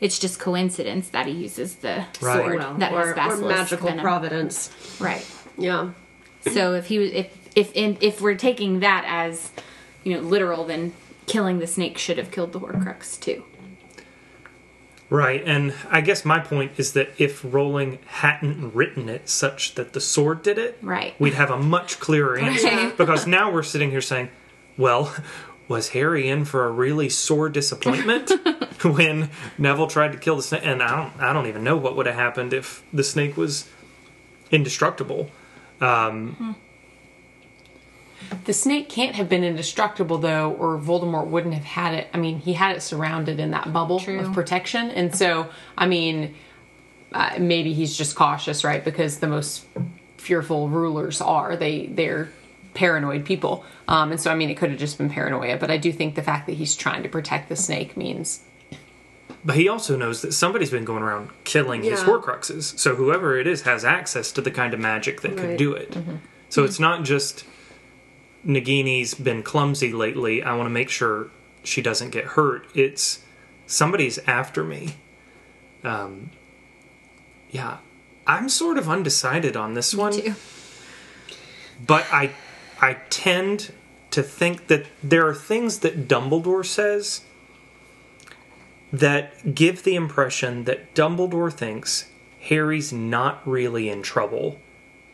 it's 0.02 0.20
just 0.20 0.38
coincidence 0.38 1.08
that 1.12 1.28
he 1.28 1.32
uses 1.32 1.76
the 1.76 2.08
Right. 2.20 2.42
sword 2.42 2.60
Well, 2.60 2.74
that 2.74 2.92
or, 2.92 3.14
has 3.14 3.40
or 3.40 3.48
magical 3.48 3.88
venom. 3.88 4.04
providence. 4.04 4.70
Right. 5.00 5.26
Yeah. 5.58 5.92
So 6.52 6.74
if 6.74 6.88
he 6.88 7.00
was, 7.00 7.12
if 7.14 7.45
if 7.56 7.72
in, 7.74 7.98
if 8.02 8.22
we're 8.22 8.36
taking 8.36 8.80
that 8.82 9.06
as 9.08 9.52
you 10.04 10.14
know 10.16 10.20
literal, 10.22 10.66
then 10.66 10.94
killing 11.26 11.60
the 11.60 11.68
snake 11.68 11.98
should 11.98 12.18
have 12.18 12.30
killed 12.32 12.52
the 12.54 12.60
Horcrux 12.60 13.20
too. 13.20 13.44
right, 15.10 15.44
and 15.46 15.74
I 15.90 16.02
guess 16.02 16.26
my 16.26 16.40
point 16.40 16.74
is 16.78 16.94
that 16.94 17.10
if 17.18 17.44
Rowling 17.44 18.00
hadn't 18.08 18.74
written 18.74 19.08
it 19.10 19.30
such 19.30 19.76
that 19.76 19.94
the 19.94 20.02
sword 20.02 20.42
did 20.44 20.58
it, 20.58 20.78
Right. 20.82 21.14
we'd 21.20 21.34
have 21.36 21.52
a 21.52 21.58
much 21.58 22.00
clearer 22.00 22.38
answer. 22.40 22.68
Right. 22.68 22.98
Because 22.98 23.26
now 23.28 23.52
we're 23.52 23.64
sitting 23.64 23.92
here 23.92 24.02
saying, 24.02 24.30
well. 24.78 25.14
Was 25.68 25.90
Harry 25.90 26.30
in 26.30 26.46
for 26.46 26.68
a 26.68 26.70
really 26.70 27.10
sore 27.10 27.50
disappointment 27.50 28.30
when 28.84 29.32
Neville 29.58 29.88
tried 29.88 30.12
to 30.12 30.18
kill 30.20 30.36
the 30.36 30.44
snake? 30.44 30.62
And 30.64 30.84
I 30.84 30.96
don't, 30.96 31.20
I 31.20 31.34
don't 31.34 31.48
even 31.48 31.64
know 31.64 31.76
what 31.76 31.96
would 31.96 32.06
have 32.06 32.14
happened 32.14 32.54
if 32.54 32.84
the 32.94 33.04
snake 33.04 33.36
was 33.36 33.68
indestructible. 34.52 35.32
Um, 35.82 36.34
hmm. 36.34 36.52
The 38.46 38.53
snake 38.53 38.89
can't 38.89 39.15
have 39.15 39.27
been 39.29 39.44
indestructible 39.44 40.17
though, 40.17 40.51
or 40.53 40.77
Voldemort 40.77 41.27
wouldn't 41.27 41.53
have 41.53 41.63
had 41.63 41.94
it. 41.94 42.08
I 42.13 42.17
mean, 42.17 42.39
he 42.39 42.53
had 42.53 42.75
it 42.75 42.82
surrounded 42.82 43.39
in 43.39 43.51
that 43.51 43.72
bubble 43.74 44.00
True. 44.00 44.20
of 44.20 44.34
protection, 44.34 44.89
and 44.91 45.15
so 45.15 45.48
I 45.77 45.86
mean, 45.88 46.36
uh, 47.13 47.36
maybe 47.39 47.74
he's 47.74 47.98
just 47.98 48.15
cautious, 48.15 48.63
right? 48.63 48.84
Because 48.84 49.20
the 49.20 49.27
most 49.27 49.65
fearful 50.17 50.70
rulers 50.70 51.22
are 51.22 51.55
they 51.55 51.88
they're 51.88 52.29
paranoid 52.74 53.25
people, 53.25 53.63
um, 53.88 54.12
and 54.12 54.20
so 54.20 54.32
I 54.32 54.36
mean, 54.36 54.50
it 54.50 54.55
could 54.58 54.70
have 54.70 54.79
just 54.79 54.98
been 54.98 55.10
paranoia. 55.10 55.58
But 55.58 55.72
I 55.72 55.77
do 55.77 55.91
think 55.91 56.15
the 56.15 56.24
fact 56.24 56.46
that 56.48 56.53
he's 56.53 56.75
trying 56.75 57.03
to 57.03 57.10
protect 57.10 57.50
the 57.50 57.55
snake 57.55 57.96
means 57.96 58.41
But 59.44 59.55
he 59.55 59.67
also 59.70 59.96
knows 59.96 60.22
that 60.24 60.34
somebody's 60.34 60.72
been 60.72 60.86
going 60.86 61.03
around 61.03 61.29
killing 61.44 61.84
his 61.84 62.01
Horcruxes. 62.01 62.77
So 62.79 62.96
whoever 62.96 63.38
it 63.38 63.46
is 63.48 63.62
has 63.62 63.86
access 63.86 64.32
to 64.34 64.41
the 64.41 64.50
kind 64.51 64.74
of 64.74 64.79
magic 64.79 65.22
that 65.22 65.38
can 65.38 65.50
Right. 65.50 65.58
do 65.58 65.74
it. 65.74 65.96
So 66.50 66.63
it's 66.63 66.79
not 66.79 67.03
just 67.03 67.46
Nagini's 68.46 69.14
been 69.14 69.44
clumsy 69.44 69.92
lately. 69.92 70.44
I 70.44 70.56
want 70.56 70.68
to 70.68 70.72
make 70.72 70.90
sure 70.90 71.30
she 71.64 71.82
doesn't 71.82 72.12
get 72.12 72.25
hurt. 72.25 72.68
It's 72.75 73.24
somebody's 73.66 74.20
after 74.20 74.64
me. 74.64 74.96
Um, 75.84 76.32
yeah, 77.50 77.78
I'm 78.28 78.50
sort 78.50 78.78
of 78.78 78.90
undecided 78.90 79.56
on 79.56 79.74
this 79.74 79.94
one. 79.94 80.14
Too. 80.14 80.36
but 81.86 82.06
I 82.12 82.32
I 82.82 82.98
tend 83.10 83.72
to 84.12 84.22
think 84.24 84.68
that 84.68 84.86
there 85.04 85.28
are 85.28 85.34
things 85.34 85.80
that 85.80 86.08
Dumbledore 86.08 86.66
says 86.66 87.22
that 88.92 89.56
give 89.56 89.84
the 89.84 89.96
impression 89.96 90.64
that 90.66 90.94
Dumbledore 90.96 91.52
thinks 91.52 92.10
Harry's 92.42 92.94
not 92.94 93.46
really 93.48 93.90
in 93.90 94.02
trouble 94.04 94.60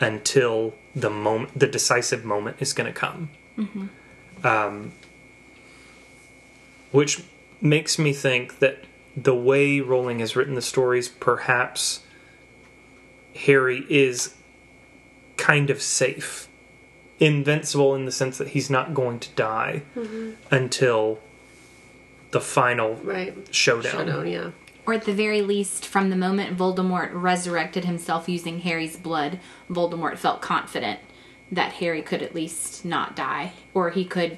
until 0.02 0.74
the 0.96 1.10
moment, 1.10 1.58
the 1.58 1.68
decisive 1.68 2.26
moment 2.26 2.58
is 2.60 2.74
going 2.74 2.92
to 2.92 3.00
come. 3.00 3.30
Um, 4.44 4.92
which 6.92 7.24
makes 7.62 7.98
me 8.00 8.12
think 8.12 8.60
that 8.60 8.84
the 9.16 9.36
way 9.36 9.80
Rowling 9.80 10.20
has 10.20 10.36
written 10.36 10.56
the 10.56 10.62
stories, 10.62 11.08
perhaps 11.08 12.04
Harry 13.46 13.86
is 13.90 14.34
kind 15.38 15.70
of 15.70 15.82
safe, 15.82 16.48
invincible 17.20 17.94
in 17.96 18.06
the 18.06 18.12
sense 18.12 18.38
that 18.40 18.50
he's 18.50 18.70
not 18.70 18.94
going 18.94 19.20
to 19.20 19.30
die 19.36 19.84
until 20.50 21.20
the 22.32 22.42
final 22.42 22.96
Right. 22.96 23.36
showdown. 23.52 23.92
Showdown, 23.92 24.28
yeah. 24.28 24.52
Or 24.92 24.96
at 24.96 25.06
the 25.06 25.14
very 25.14 25.42
least, 25.42 25.86
from 25.86 26.10
the 26.10 26.18
moment 26.18 26.58
Voldemort 26.58 27.12
resurrected 27.14 27.86
himself 27.86 28.28
using 28.28 28.60
Harry's 28.60 28.98
blood, 28.98 29.40
Voldemort 29.70 30.18
felt 30.18 30.42
confident 30.42 31.00
that 31.50 31.72
Harry 31.76 32.02
could 32.02 32.22
at 32.22 32.36
least 32.36 32.84
not 32.84 33.16
die, 33.16 33.54
or 33.74 33.92
he 33.92 34.04
could 34.04 34.38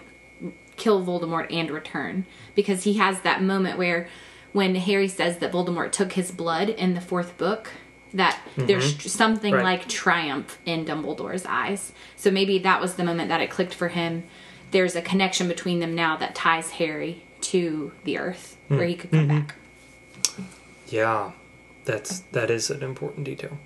kill 0.76 1.04
Voldemort 1.04 1.52
and 1.52 1.72
return. 1.72 2.28
Because 2.54 2.84
he 2.84 2.98
has 2.98 3.22
that 3.22 3.42
moment 3.42 3.80
where, 3.80 4.08
when 4.52 4.76
Harry 4.76 5.08
says 5.08 5.40
that 5.40 5.52
Voldemort 5.52 5.92
took 5.92 6.12
his 6.12 6.32
blood 6.32 6.70
in 6.70 6.94
the 6.94 7.02
fourth 7.02 7.36
book, 7.40 7.72
that 8.14 8.40
mm-hmm. 8.52 8.68
there's 8.68 9.12
something 9.12 9.56
Right. 9.56 9.64
like 9.64 9.90
triumph 9.90 10.60
in 10.68 10.86
Dumbledore's 10.86 11.48
eyes. 11.48 11.94
So 12.16 12.30
maybe 12.30 12.60
that 12.60 12.80
was 12.80 12.94
the 12.94 13.04
moment 13.04 13.30
that 13.30 13.42
it 13.42 13.50
clicked 13.50 13.74
for 13.74 13.88
him. 13.88 14.26
There's 14.70 14.96
a 14.96 15.02
connection 15.02 15.48
between 15.48 15.80
them 15.80 15.96
now 15.96 16.16
that 16.18 16.36
ties 16.36 16.70
Harry 16.74 17.24
to 17.42 17.92
the 18.04 18.20
Earth, 18.20 18.56
where 18.68 18.86
he 18.86 18.94
could 18.94 19.10
come 19.10 19.28
mm-hmm. 19.28 19.40
back. 19.40 19.56
Yeah, 20.94 21.32
that's 21.86 22.20
that 22.34 22.52
is 22.52 22.70
an 22.70 22.84
important 22.84 23.26
detail. 23.26 23.58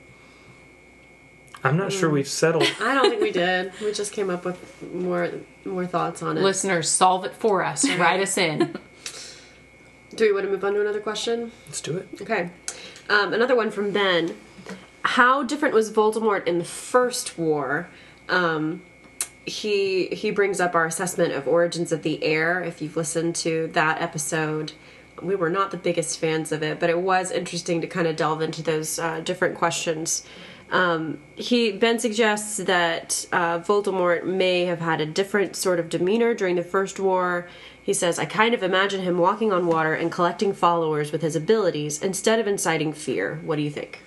I'm 1.61 1.75
not 1.75 1.91
sure 1.91 2.09
we've 2.09 2.27
settled. 2.27 2.63
I 2.81 2.93
don't 2.93 3.09
think 3.09 3.21
we 3.21 3.31
did. 3.31 3.73
We 3.81 3.91
just 3.91 4.13
came 4.13 4.29
up 4.29 4.45
with 4.45 4.81
more 4.93 5.29
more 5.65 5.85
thoughts 5.85 6.23
on 6.23 6.37
it. 6.37 6.41
Listeners, 6.41 6.89
solve 6.89 7.25
it 7.25 7.33
for 7.33 7.63
us. 7.63 7.89
Write 7.97 8.21
us 8.21 8.37
in. 8.37 8.77
Do 10.15 10.23
we 10.23 10.31
want 10.31 10.45
to 10.45 10.51
move 10.51 10.63
on 10.63 10.73
to 10.73 10.79
another 10.79 11.01
question? 11.01 11.51
Let's 11.65 11.81
do 11.81 11.97
it. 11.97 12.07
Okay. 12.21 12.49
Um, 13.09 13.33
another 13.33 13.57
one 13.57 13.71
from 13.71 13.91
Ben. 13.91 14.35
How 15.03 15.43
different 15.43 15.75
was 15.75 15.91
Voldemort 15.91 16.47
in 16.47 16.59
the 16.59 16.65
first 16.65 17.37
war? 17.37 17.89
Um, 18.29 18.81
he 19.45 20.07
he 20.07 20.31
brings 20.31 20.61
up 20.61 20.75
our 20.75 20.85
assessment 20.85 21.33
of 21.33 21.45
Origins 21.45 21.91
of 21.91 22.03
the 22.03 22.23
Heir. 22.23 22.63
If 22.63 22.81
you've 22.81 22.95
listened 22.95 23.35
to 23.37 23.67
that 23.73 24.01
episode, 24.01 24.71
we 25.21 25.35
were 25.35 25.49
not 25.49 25.71
the 25.71 25.77
biggest 25.77 26.19
fans 26.19 26.51
of 26.51 26.63
it, 26.63 26.79
but 26.79 26.89
it 26.89 26.99
was 26.99 27.31
interesting 27.31 27.81
to 27.81 27.87
kind 27.87 28.07
of 28.07 28.15
delve 28.15 28.41
into 28.41 28.61
those 28.61 28.99
uh, 28.99 29.19
different 29.21 29.55
questions. 29.55 30.25
Um, 30.69 31.19
he 31.35 31.71
Ben 31.71 31.97
suggests 31.99 32.57
that 32.57 33.25
uh, 33.31 33.59
Voldemort 33.59 34.25
may 34.25 34.65
have 34.65 34.79
had 34.79 34.99
a 34.99 35.05
different 35.05 35.55
sort 35.55 35.79
of 35.79 35.89
demeanor 35.89 36.33
during 36.33 36.55
the 36.55 36.63
first 36.63 36.99
war. 36.99 37.47
He 37.81 37.93
says, 37.93 38.19
"I 38.19 38.25
kind 38.25 38.53
of 38.53 38.63
imagine 38.63 39.01
him 39.01 39.17
walking 39.17 39.53
on 39.53 39.65
water 39.65 39.93
and 39.93 40.11
collecting 40.11 40.53
followers 40.53 41.11
with 41.11 41.21
his 41.21 41.35
abilities 41.35 42.01
instead 42.01 42.39
of 42.39 42.47
inciting 42.47 42.91
fear." 42.91 43.39
What 43.43 43.55
do 43.55 43.61
you 43.61 43.69
think? 43.69 44.01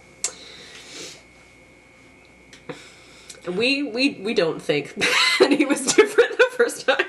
We 3.47 3.83
we 3.83 4.21
we 4.21 4.35
don't 4.35 4.61
think 4.61 4.95
that 5.39 5.53
he 5.53 5.65
was 5.65 5.95
different 5.95 6.37
the 6.37 6.47
first 6.51 6.87
time. 6.87 7.07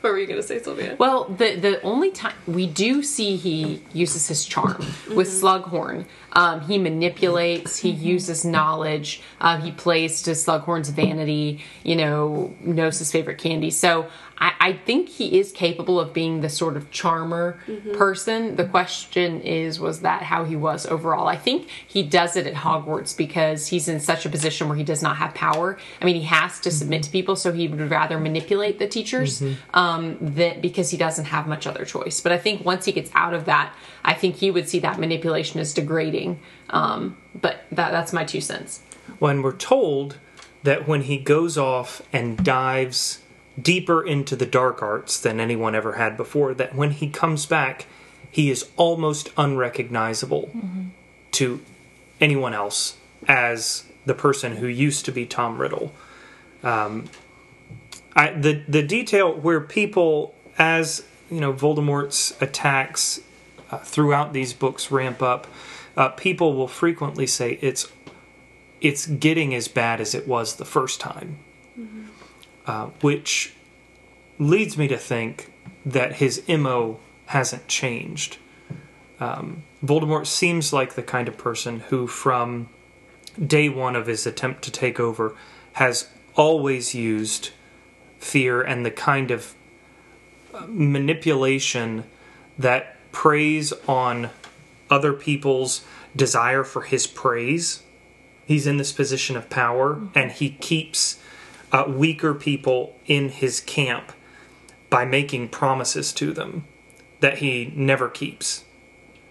what 0.02 0.12
were 0.12 0.18
you 0.18 0.26
gonna 0.26 0.42
say, 0.42 0.62
Sylvia? 0.62 0.96
Well, 0.98 1.24
the 1.24 1.56
the 1.56 1.82
only 1.82 2.10
time 2.10 2.34
we 2.46 2.66
do 2.66 3.02
see 3.02 3.36
he 3.36 3.82
uses 3.92 4.28
his 4.28 4.44
charm 4.44 4.78
with 5.14 5.28
Slughorn, 5.28 6.06
um, 6.32 6.60
he 6.62 6.78
manipulates, 6.78 7.76
he 7.76 7.90
uses 7.90 8.44
knowledge, 8.44 9.20
um, 9.40 9.60
he 9.60 9.72
plays 9.72 10.22
to 10.22 10.30
Slughorn's 10.30 10.88
vanity. 10.88 11.62
You 11.84 11.96
know, 11.96 12.54
knows 12.60 12.98
his 12.98 13.12
favorite 13.12 13.38
candy. 13.38 13.70
So 13.70 14.08
I, 14.40 14.52
I 14.60 14.72
think 14.72 15.08
he 15.08 15.38
is 15.38 15.52
capable 15.52 16.00
of 16.00 16.14
being 16.14 16.40
the 16.40 16.48
sort 16.48 16.76
of 16.76 16.90
charmer 16.90 17.60
person. 17.92 18.56
The 18.56 18.64
question 18.64 19.42
is, 19.42 19.78
was 19.78 20.00
that 20.00 20.22
how 20.22 20.44
he 20.44 20.56
was 20.56 20.86
overall? 20.86 21.28
I 21.28 21.36
think 21.36 21.68
he 21.86 22.02
does 22.02 22.36
it 22.36 22.46
at 22.46 22.54
Hogwarts 22.54 23.16
because 23.16 23.66
he's 23.66 23.86
in 23.88 24.00
such 24.00 24.24
a 24.24 24.30
position 24.30 24.68
where 24.68 24.76
he 24.76 24.84
does 24.84 25.02
not 25.02 25.16
have 25.16 25.34
power. 25.34 25.78
I 26.00 26.04
mean, 26.04 26.16
he 26.16 26.22
has 26.22 26.58
to 26.60 26.70
submit 26.70 27.02
to 27.04 27.10
people, 27.10 27.36
so 27.36 27.52
he 27.52 27.68
would 27.68 27.90
rather 27.90 28.18
manipulate 28.18 28.78
the 28.78 28.88
teachers 28.88 29.42
um, 29.74 30.16
that 30.20 30.62
because 30.62 30.90
he 30.90 30.96
doesn't 30.96 31.26
have 31.26 31.46
much 31.46 31.66
other 31.66 31.84
choice. 31.84 32.20
But 32.20 32.32
I 32.32 32.38
think 32.38 32.64
once 32.64 32.86
he 32.86 32.92
gets 32.92 33.10
out 33.14 33.34
of 33.34 33.44
that, 33.44 33.74
I 34.04 34.14
think 34.14 34.36
he 34.36 34.50
would 34.50 34.68
see 34.68 34.78
that 34.80 34.98
manipulation 34.98 35.60
as 35.60 35.74
degrading. 35.74 36.40
Um, 36.70 37.18
but 37.38 37.64
that, 37.72 37.90
that's 37.90 38.12
my 38.12 38.24
two 38.24 38.40
cents. 38.40 38.80
When 39.18 39.42
we're 39.42 39.56
told 39.56 40.18
that 40.62 40.86
when 40.86 41.02
he 41.02 41.18
goes 41.18 41.58
off 41.58 42.02
and 42.12 42.42
dives 42.44 43.19
deeper 43.60 44.02
into 44.02 44.36
the 44.36 44.46
dark 44.46 44.82
arts 44.82 45.20
than 45.20 45.40
anyone 45.40 45.74
ever 45.74 45.94
had 45.94 46.16
before, 46.16 46.54
that 46.54 46.74
when 46.74 46.90
he 46.90 47.08
comes 47.08 47.46
back, 47.46 47.86
he 48.30 48.50
is 48.50 48.68
almost 48.76 49.30
unrecognizable 49.36 50.50
to 51.32 51.60
anyone 52.20 52.54
else 52.54 52.96
as 53.26 53.84
the 54.06 54.14
person 54.14 54.56
who 54.56 54.66
used 54.66 55.04
to 55.04 55.12
be 55.12 55.26
Tom 55.26 55.58
Riddle. 55.58 55.92
Um, 56.62 57.08
I, 58.14 58.30
the 58.30 58.62
the 58.68 58.82
detail 58.82 59.32
where 59.34 59.60
people, 59.60 60.34
as 60.58 61.04
you 61.30 61.40
know, 61.40 61.52
Voldemort's 61.52 62.34
attacks 62.40 63.20
uh, 63.70 63.78
throughout 63.78 64.32
these 64.32 64.52
books 64.52 64.90
ramp 64.90 65.22
up, 65.22 65.46
uh, 65.96 66.08
people 66.10 66.54
will 66.54 66.68
frequently 66.68 67.26
say 67.26 67.58
it's 67.60 67.90
it's 68.80 69.06
getting 69.06 69.54
as 69.54 69.68
bad 69.68 70.00
as 70.00 70.14
it 70.14 70.26
was 70.26 70.56
the 70.56 70.64
first 70.64 71.00
time, 71.00 71.38
uh, 72.70 72.86
which 73.00 73.52
leads 74.38 74.78
me 74.78 74.86
to 74.86 74.96
think 74.96 75.52
that 75.84 76.14
his 76.14 76.40
mo 76.48 77.00
hasn't 77.26 77.66
changed. 77.66 78.38
Um, 79.18 79.64
Voldemort 79.84 80.24
seems 80.24 80.72
like 80.72 80.94
the 80.94 81.02
kind 81.02 81.26
of 81.26 81.36
person 81.36 81.80
who, 81.88 82.06
from 82.06 82.68
day 83.44 83.68
one 83.68 83.96
of 83.96 84.06
his 84.06 84.24
attempt 84.24 84.62
to 84.62 84.70
take 84.70 85.00
over, 85.00 85.34
has 85.72 86.10
always 86.36 86.94
used 86.94 87.50
fear 88.20 88.62
and 88.62 88.86
the 88.86 88.92
kind 88.92 89.32
of 89.32 89.52
uh, 90.54 90.66
manipulation 90.68 92.04
that 92.56 92.96
preys 93.10 93.72
on 93.88 94.30
other 94.88 95.12
people's 95.12 95.84
desire 96.14 96.62
for 96.62 96.82
his 96.82 97.08
praise. 97.08 97.82
He's 98.46 98.68
in 98.68 98.76
this 98.76 98.92
position 98.92 99.36
of 99.36 99.50
power, 99.50 100.00
and 100.14 100.30
he 100.30 100.50
keeps 100.50 101.18
uh, 101.72 101.84
weaker 101.88 102.34
people 102.34 102.96
in 103.06 103.28
his 103.28 103.60
camp 103.60 104.12
by 104.88 105.04
making 105.04 105.48
promises 105.48 106.12
to 106.12 106.32
them 106.32 106.64
that 107.20 107.38
he 107.38 107.72
never 107.76 108.08
keeps, 108.08 108.64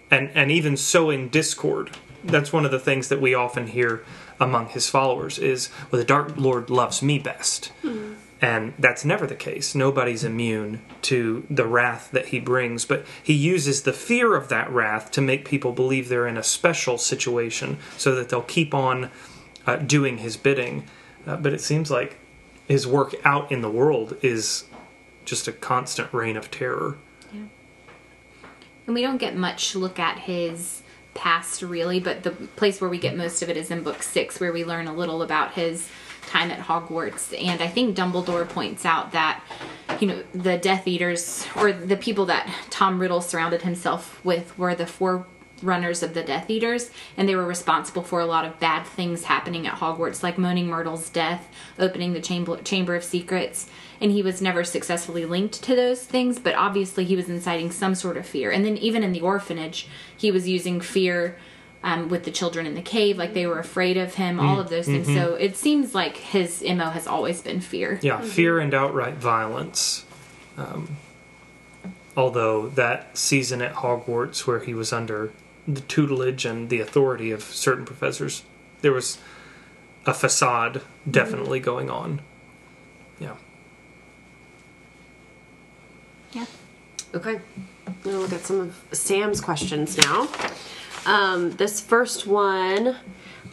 and 0.09 0.29
and 0.33 0.51
even 0.51 0.77
sowing 0.77 1.29
discord. 1.29 1.91
That's 2.23 2.51
one 2.51 2.65
of 2.65 2.71
the 2.71 2.79
things 2.79 3.07
that 3.09 3.21
we 3.21 3.33
often 3.33 3.67
hear 3.67 4.03
among 4.39 4.67
his 4.69 4.89
followers 4.89 5.37
is, 5.39 5.69
"Well, 5.89 5.99
the 5.99 6.05
Dark 6.05 6.33
Lord 6.37 6.69
loves 6.69 7.01
me 7.01 7.19
best." 7.19 7.71
And 8.41 8.73
that's 8.79 9.03
never 9.03 9.27
the 9.27 9.35
case. 9.35 9.75
Nobody's 9.75 10.23
immune 10.23 10.81
to 11.03 11.45
the 11.49 11.65
wrath 11.65 12.09
that 12.13 12.27
he 12.27 12.39
brings, 12.39 12.85
but 12.85 13.05
he 13.21 13.33
uses 13.33 13.81
the 13.81 13.91
fear 13.91 14.35
of 14.35 14.47
that 14.47 14.71
wrath 14.71 15.11
to 15.11 15.21
make 15.21 15.43
people 15.43 15.73
believe 15.73 16.07
they're 16.07 16.25
in 16.27 16.37
a 16.37 16.43
special 16.43 16.97
situation 16.97 17.77
so 17.97 18.15
that 18.15 18.29
they'll 18.29 18.41
keep 18.41 18.73
on 18.73 19.11
uh, 19.67 19.75
doing 19.75 20.19
his 20.19 20.37
bidding. 20.37 20.85
Uh, 21.27 21.35
but 21.35 21.51
it 21.51 21.59
seems 21.59 21.91
like 21.91 22.17
his 22.69 22.87
work 22.87 23.15
out 23.25 23.51
in 23.51 23.61
the 23.61 23.69
world 23.69 24.15
is 24.21 24.65
just 25.25 25.47
a 25.47 25.51
constant 25.51 26.13
reign 26.13 26.37
of 26.37 26.49
terror. 26.49 26.97
Yeah. 27.33 27.41
And 28.85 28.95
we 28.95 29.01
don't 29.01 29.17
get 29.17 29.35
much 29.35 29.75
look 29.75 29.99
at 29.99 30.19
his 30.19 30.83
past 31.15 31.63
really, 31.63 31.99
but 31.99 32.23
the 32.23 32.31
place 32.31 32.79
where 32.79 32.89
we 32.89 32.99
get 32.99 33.17
most 33.17 33.41
of 33.41 33.49
it 33.49 33.57
is 33.57 33.71
in 33.71 33.81
book 33.83 34.03
six, 34.03 34.39
where 34.39 34.53
we 34.53 34.63
learn 34.63 34.87
a 34.87 34.93
little 34.93 35.23
about 35.23 35.53
his 35.53 35.89
time 36.27 36.51
at 36.51 36.59
Hogwarts. 36.59 37.35
And 37.43 37.59
I 37.59 37.67
think 37.67 37.97
Dumbledore 37.97 38.47
points 38.47 38.85
out 38.85 39.13
that, 39.13 39.43
you 39.99 40.07
know, 40.07 40.23
the 40.33 40.57
Death 40.57 40.87
Eaters, 40.87 41.47
or 41.55 41.73
the 41.73 41.97
people 41.97 42.27
that 42.27 42.47
Tom 42.69 42.99
Riddle 42.99 43.21
surrounded 43.21 43.63
himself 43.63 44.23
with, 44.23 44.55
were 44.59 44.75
the 44.75 44.85
forerunners 45.59 46.03
of 46.03 46.13
the 46.13 46.23
Death 46.23 46.49
Eaters, 46.49 46.91
and 47.15 47.27
they 47.27 47.35
were 47.35 47.45
responsible 47.45 48.03
for 48.03 48.19
a 48.19 48.25
lot 48.25 48.45
of 48.45 48.59
bad 48.59 48.85
things 48.85 49.25
happening 49.25 49.67
at 49.67 49.75
Hogwarts, 49.75 50.23
like 50.23 50.37
Moaning 50.37 50.67
Myrtle's 50.67 51.09
death, 51.09 51.47
opening 51.77 52.13
the 52.13 52.21
Chamber, 52.21 52.57
Chamber 52.61 52.95
of 52.95 53.03
Secrets 53.03 53.69
and 54.01 54.11
he 54.11 54.23
was 54.23 54.41
never 54.41 54.63
successfully 54.63 55.25
linked 55.25 55.61
to 55.61 55.75
those 55.75 56.05
things 56.05 56.39
but 56.39 56.55
obviously 56.55 57.03
he 57.03 57.17
was 57.17 57.27
inciting 57.27 57.69
some 57.69 57.93
sort 57.93 58.15
of 58.15 58.25
fear 58.25 58.49
and 58.49 58.63
then 58.63 58.77
even 58.77 59.03
in 59.03 59.11
the 59.11 59.19
orphanage 59.19 59.89
he 60.15 60.31
was 60.31 60.47
using 60.47 60.79
fear 60.79 61.37
um, 61.83 62.09
with 62.09 62.25
the 62.25 62.31
children 62.31 62.65
in 62.65 62.75
the 62.75 62.81
cave, 62.81 63.17
like 63.17 63.33
they 63.33 63.47
were 63.47 63.59
afraid 63.59 63.97
of 63.97 64.15
him, 64.15 64.39
all 64.39 64.59
of 64.59 64.69
those 64.69 64.85
things. 64.85 65.07
So 65.07 65.35
it 65.35 65.55
seems 65.55 65.95
like 65.95 66.17
his 66.17 66.61
MO 66.61 66.89
has 66.89 67.07
always 67.07 67.41
been 67.41 67.61
fear. 67.61 67.99
Yeah, 68.01 68.21
fear 68.21 68.59
and 68.59 68.73
outright 68.73 69.15
violence. 69.15 70.05
Um, 70.57 70.97
although 72.17 72.67
that 72.69 73.17
season 73.17 73.61
at 73.61 73.75
Hogwarts, 73.75 74.45
where 74.45 74.59
he 74.59 74.73
was 74.73 74.91
under 74.91 75.31
the 75.73 75.81
tutelage 75.81 76.45
and 76.45 76.69
the 76.69 76.79
authority 76.79 77.31
of 77.31 77.43
certain 77.43 77.85
professors, 77.85 78.43
there 78.81 78.91
was 78.91 79.19
a 80.05 80.13
facade 80.13 80.81
definitely 81.09 81.59
going 81.59 81.89
on. 81.89 82.21
Yeah. 83.19 83.35
Yeah. 86.31 86.45
Okay. 87.13 87.39
I'm 87.85 87.95
going 88.03 88.15
to 88.15 88.21
look 88.21 88.33
at 88.33 88.41
some 88.41 88.59
of 88.59 88.85
Sam's 88.91 89.41
questions 89.41 89.97
now. 89.97 90.27
Um, 91.05 91.51
this 91.51 91.81
first 91.81 92.27
one 92.27 92.95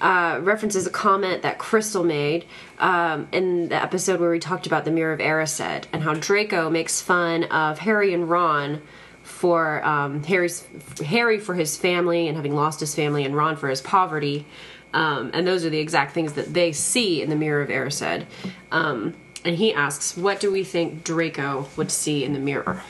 uh, 0.00 0.40
references 0.42 0.86
a 0.86 0.90
comment 0.90 1.42
that 1.42 1.58
Crystal 1.58 2.04
made 2.04 2.44
um, 2.78 3.28
in 3.32 3.68
the 3.68 3.82
episode 3.82 4.20
where 4.20 4.30
we 4.30 4.38
talked 4.38 4.66
about 4.66 4.84
the 4.84 4.90
Mirror 4.90 5.14
of 5.14 5.20
Erised 5.20 5.84
and 5.92 6.02
how 6.02 6.14
Draco 6.14 6.68
makes 6.68 7.00
fun 7.00 7.44
of 7.44 7.78
Harry 7.80 8.12
and 8.12 8.28
Ron 8.28 8.82
for 9.26 9.84
um, 9.84 10.22
Harry's 10.22 10.66
Harry 11.04 11.38
for 11.38 11.54
his 11.54 11.76
family 11.76 12.28
and 12.28 12.36
having 12.36 12.54
lost 12.54 12.80
his 12.80 12.94
family, 12.94 13.24
and 13.24 13.36
Ron 13.36 13.56
for 13.56 13.68
his 13.68 13.80
poverty. 13.80 14.46
Um, 14.94 15.32
and 15.34 15.46
those 15.46 15.64
are 15.64 15.70
the 15.70 15.78
exact 15.78 16.12
things 16.14 16.34
that 16.34 16.54
they 16.54 16.72
see 16.72 17.20
in 17.20 17.28
the 17.28 17.36
Mirror 17.36 17.62
of 17.62 17.68
Erised. 17.68 18.24
Um, 18.70 19.14
and 19.44 19.56
he 19.56 19.74
asks, 19.74 20.16
"What 20.16 20.38
do 20.40 20.50
we 20.50 20.62
think 20.62 21.02
Draco 21.04 21.68
would 21.76 21.90
see 21.90 22.24
in 22.24 22.32
the 22.32 22.38
mirror?" 22.38 22.82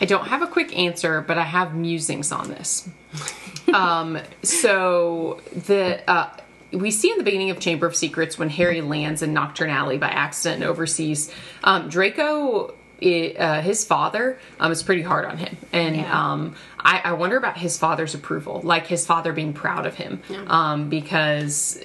I 0.00 0.04
don't 0.04 0.26
have 0.26 0.42
a 0.42 0.46
quick 0.46 0.76
answer, 0.76 1.22
but 1.22 1.38
I 1.38 1.44
have 1.44 1.74
musings 1.74 2.30
on 2.30 2.48
this. 2.48 2.88
um, 3.74 4.18
so 4.42 5.40
the 5.52 6.02
uh, 6.10 6.28
we 6.72 6.90
see 6.90 7.10
in 7.10 7.18
the 7.18 7.24
beginning 7.24 7.50
of 7.50 7.60
Chamber 7.60 7.86
of 7.86 7.96
Secrets 7.96 8.38
when 8.38 8.48
Harry 8.50 8.80
lands 8.80 9.22
in 9.22 9.32
Knockturn 9.34 9.70
Alley 9.70 9.98
by 9.98 10.08
accident 10.08 10.62
and 10.62 10.70
overseas, 10.70 11.32
um, 11.64 11.88
Draco. 11.88 12.74
I 13.04 13.34
uh, 13.38 13.60
his 13.62 13.84
father 13.84 14.38
um, 14.60 14.70
is 14.72 14.82
pretty 14.82 15.02
hard 15.02 15.24
on 15.24 15.38
him, 15.38 15.56
and 15.72 15.96
Yeah. 15.96 16.32
um, 16.32 16.54
I, 16.78 17.00
I 17.04 17.12
wonder 17.12 17.36
about 17.36 17.56
his 17.58 17.78
father's 17.78 18.14
approval, 18.14 18.60
like 18.64 18.86
his 18.86 19.06
father 19.06 19.32
being 19.32 19.52
proud 19.52 19.86
of 19.86 19.94
him, 19.94 20.20
um, 20.48 20.88
because 20.88 21.78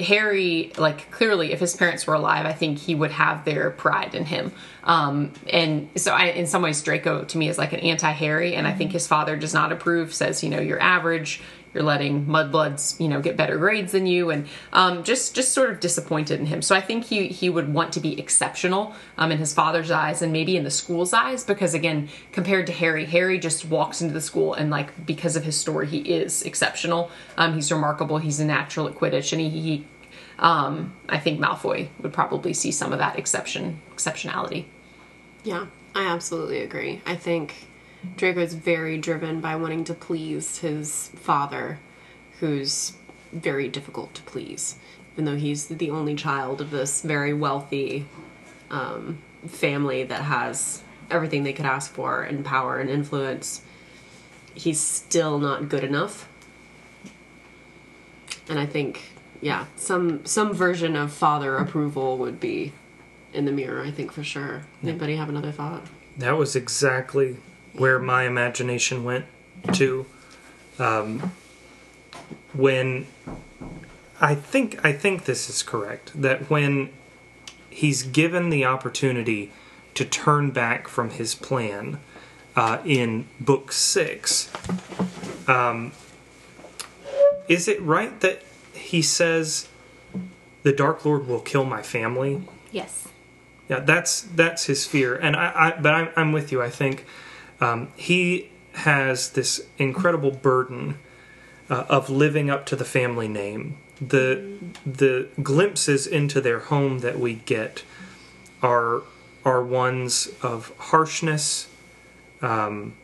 Harry, 0.00 0.72
like 0.76 1.10
clearly, 1.12 1.52
if 1.52 1.60
his 1.60 1.76
parents 1.76 2.06
were 2.06 2.14
alive, 2.14 2.46
I 2.46 2.52
think 2.52 2.78
he 2.78 2.94
would 2.96 3.12
have 3.12 3.44
their 3.44 3.70
pride 3.70 4.14
in 4.14 4.24
him. 4.24 4.50
Um, 4.82 5.32
and 5.48 5.88
so, 5.96 6.12
I, 6.12 6.26
in 6.26 6.46
some 6.46 6.62
ways, 6.62 6.82
Draco 6.82 7.24
to 7.24 7.38
me 7.38 7.48
is 7.48 7.58
like 7.58 7.72
an 7.72 7.80
anti-Harry, 7.80 8.54
and 8.56 8.66
I 8.66 8.72
think 8.72 8.90
his 8.92 9.06
father 9.06 9.36
does 9.36 9.54
not 9.54 9.70
approve. 9.72 10.12
Says, 10.12 10.42
you 10.42 10.50
know, 10.50 10.60
you're 10.60 10.80
average. 10.82 11.40
You're 11.74 11.82
letting 11.82 12.24
mudbloods, 12.26 12.98
you 13.00 13.08
know, 13.08 13.20
get 13.20 13.36
better 13.36 13.58
grades 13.58 13.92
than 13.92 14.06
you, 14.06 14.30
and 14.30 14.46
um, 14.72 15.02
just 15.02 15.34
just 15.34 15.52
sort 15.52 15.70
of 15.70 15.80
disappointed 15.80 16.38
in 16.38 16.46
him. 16.46 16.62
So 16.62 16.74
I 16.74 16.80
think 16.80 17.04
he 17.04 17.28
he 17.28 17.50
would 17.50 17.74
want 17.74 17.92
to 17.94 18.00
be 18.00 18.18
exceptional 18.18 18.94
um, 19.18 19.32
in 19.32 19.38
his 19.38 19.52
father's 19.52 19.90
eyes, 19.90 20.22
and 20.22 20.32
maybe 20.32 20.56
in 20.56 20.64
the 20.64 20.70
school's 20.70 21.12
eyes, 21.12 21.44
because 21.44 21.74
again, 21.74 22.08
compared 22.32 22.66
to 22.68 22.72
Harry, 22.72 23.04
Harry 23.06 23.38
just 23.38 23.64
walks 23.66 24.00
into 24.00 24.14
the 24.14 24.20
school 24.20 24.54
and 24.54 24.70
like 24.70 25.04
because 25.04 25.36
of 25.36 25.44
his 25.44 25.56
story, 25.56 25.86
he 25.86 25.98
is 25.98 26.42
exceptional. 26.42 27.10
Um, 27.36 27.54
he's 27.54 27.70
remarkable. 27.72 28.18
He's 28.18 28.38
a 28.38 28.44
natural 28.44 28.86
at 28.88 28.94
Quidditch, 28.94 29.32
and 29.32 29.40
he, 29.40 29.48
he 29.48 29.84
um, 30.38 30.94
I 31.08 31.18
think 31.18 31.40
Malfoy 31.40 31.88
would 32.00 32.12
probably 32.12 32.52
see 32.54 32.70
some 32.70 32.92
of 32.92 32.98
that 32.98 33.18
exception 33.18 33.80
exceptionality. 33.94 34.66
Yeah, 35.42 35.66
I 35.94 36.06
absolutely 36.06 36.60
agree. 36.60 37.02
I 37.06 37.16
think 37.16 37.68
Draco's 38.16 38.54
very 38.54 38.98
driven 38.98 39.40
by 39.40 39.56
wanting 39.56 39.84
to 39.84 39.94
please 39.94 40.58
his 40.58 41.10
father, 41.16 41.78
who's 42.40 42.94
very 43.32 43.68
difficult 43.68 44.14
to 44.14 44.22
please, 44.22 44.76
even 45.12 45.24
though 45.24 45.36
he's 45.36 45.66
the 45.66 45.90
only 45.90 46.14
child 46.14 46.60
of 46.60 46.70
this 46.70 47.02
very 47.02 47.32
wealthy 47.32 48.06
um, 48.70 49.18
family 49.46 50.04
that 50.04 50.22
has 50.22 50.82
everything 51.10 51.42
they 51.42 51.52
could 51.52 51.66
ask 51.66 51.92
for 51.92 52.22
and 52.22 52.44
power 52.44 52.78
and 52.78 52.88
influence. 52.88 53.62
He's 54.54 54.80
still 54.80 55.38
not 55.38 55.68
good 55.68 55.84
enough. 55.84 56.28
And 58.48 58.58
I 58.58 58.66
think, 58.66 59.12
yeah, 59.40 59.66
some 59.76 60.24
some 60.26 60.52
version 60.52 60.96
of 60.96 61.12
father 61.12 61.56
approval 61.56 62.18
would 62.18 62.38
be 62.38 62.72
in 63.32 63.46
the 63.46 63.52
mirror. 63.52 63.82
I 63.82 63.90
think 63.90 64.12
for 64.12 64.22
sure. 64.22 64.62
Anybody 64.82 65.16
have 65.16 65.28
another 65.28 65.50
thought? 65.50 65.86
That 66.16 66.36
was 66.36 66.54
exactly 66.54 67.36
where 67.76 67.98
my 67.98 68.24
imagination 68.24 69.04
went 69.04 69.26
to. 69.72 70.06
Um, 70.78 71.32
when 72.52 73.06
I 74.20 74.34
think 74.34 74.84
I 74.84 74.92
think 74.92 75.24
this 75.24 75.48
is 75.48 75.62
correct 75.62 76.12
that 76.20 76.48
when 76.48 76.90
he's 77.68 78.02
given 78.02 78.50
the 78.50 78.64
opportunity 78.64 79.52
to 79.94 80.04
turn 80.04 80.50
back 80.50 80.88
from 80.88 81.10
his 81.10 81.34
plan 81.34 81.98
uh, 82.56 82.78
in 82.84 83.26
book 83.40 83.72
six, 83.72 84.50
um, 85.48 85.92
is 87.48 87.68
it 87.68 87.80
right 87.82 88.18
that 88.20 88.42
he 88.72 89.02
says 89.02 89.68
the 90.62 90.72
Dark 90.72 91.04
Lord 91.04 91.26
will 91.26 91.40
kill 91.40 91.64
my 91.64 91.82
family? 91.82 92.42
Yes. 92.70 93.08
Yeah, 93.68 93.80
that's 93.80 94.20
that's 94.20 94.66
his 94.66 94.86
fear, 94.86 95.16
and 95.16 95.36
I, 95.36 95.52
I 95.54 95.80
but 95.80 95.94
I'm, 95.94 96.08
I'm 96.16 96.32
with 96.32 96.52
you. 96.52 96.60
I 96.60 96.68
think 96.68 97.06
um, 97.60 97.88
he 97.96 98.50
has 98.72 99.30
this 99.30 99.66
incredible 99.78 100.30
burden 100.30 100.98
uh, 101.70 101.84
of 101.88 102.10
living 102.10 102.50
up 102.50 102.66
to 102.66 102.76
the 102.76 102.84
family 102.84 103.28
name. 103.28 103.76
The 104.00 104.58
the 104.84 105.28
glimpses 105.42 106.06
into 106.06 106.40
their 106.40 106.58
home 106.58 106.98
that 106.98 107.18
we 107.18 107.34
get 107.34 107.84
are 108.62 109.02
are 109.44 109.62
ones 109.62 110.30
of 110.42 110.72
harshness, 110.78 111.68
um, 112.42 112.94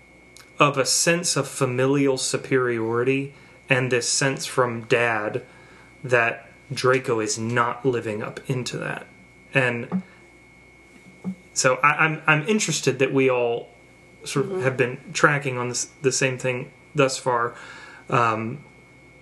of 0.59 0.79
a 0.79 0.85
sense 0.85 1.37
of 1.37 1.47
familial 1.47 2.19
superiority, 2.19 3.35
and 3.69 3.93
this 3.93 4.09
sense 4.09 4.47
from 4.47 4.83
Dad 4.83 5.45
that 6.03 6.51
Draco 6.73 7.21
is 7.21 7.39
not 7.39 7.85
living 7.87 8.23
up 8.23 8.41
into 8.51 8.77
that, 8.79 9.07
and 9.55 10.03
so 11.55 11.77
I, 11.77 12.05
I'm 12.05 12.23
I'm 12.27 12.49
interested 12.49 12.99
that 12.99 13.13
we 13.13 13.31
all 13.31 13.69
sort 14.25 14.47
of 14.47 14.63
have 14.63 14.77
been 14.77 14.99
tracking 15.13 15.59
on 15.59 15.69
this, 15.69 15.87
the 16.03 16.13
same 16.13 16.39
thing 16.39 16.71
thus 16.95 17.19
far, 17.19 17.55
um, 18.09 18.65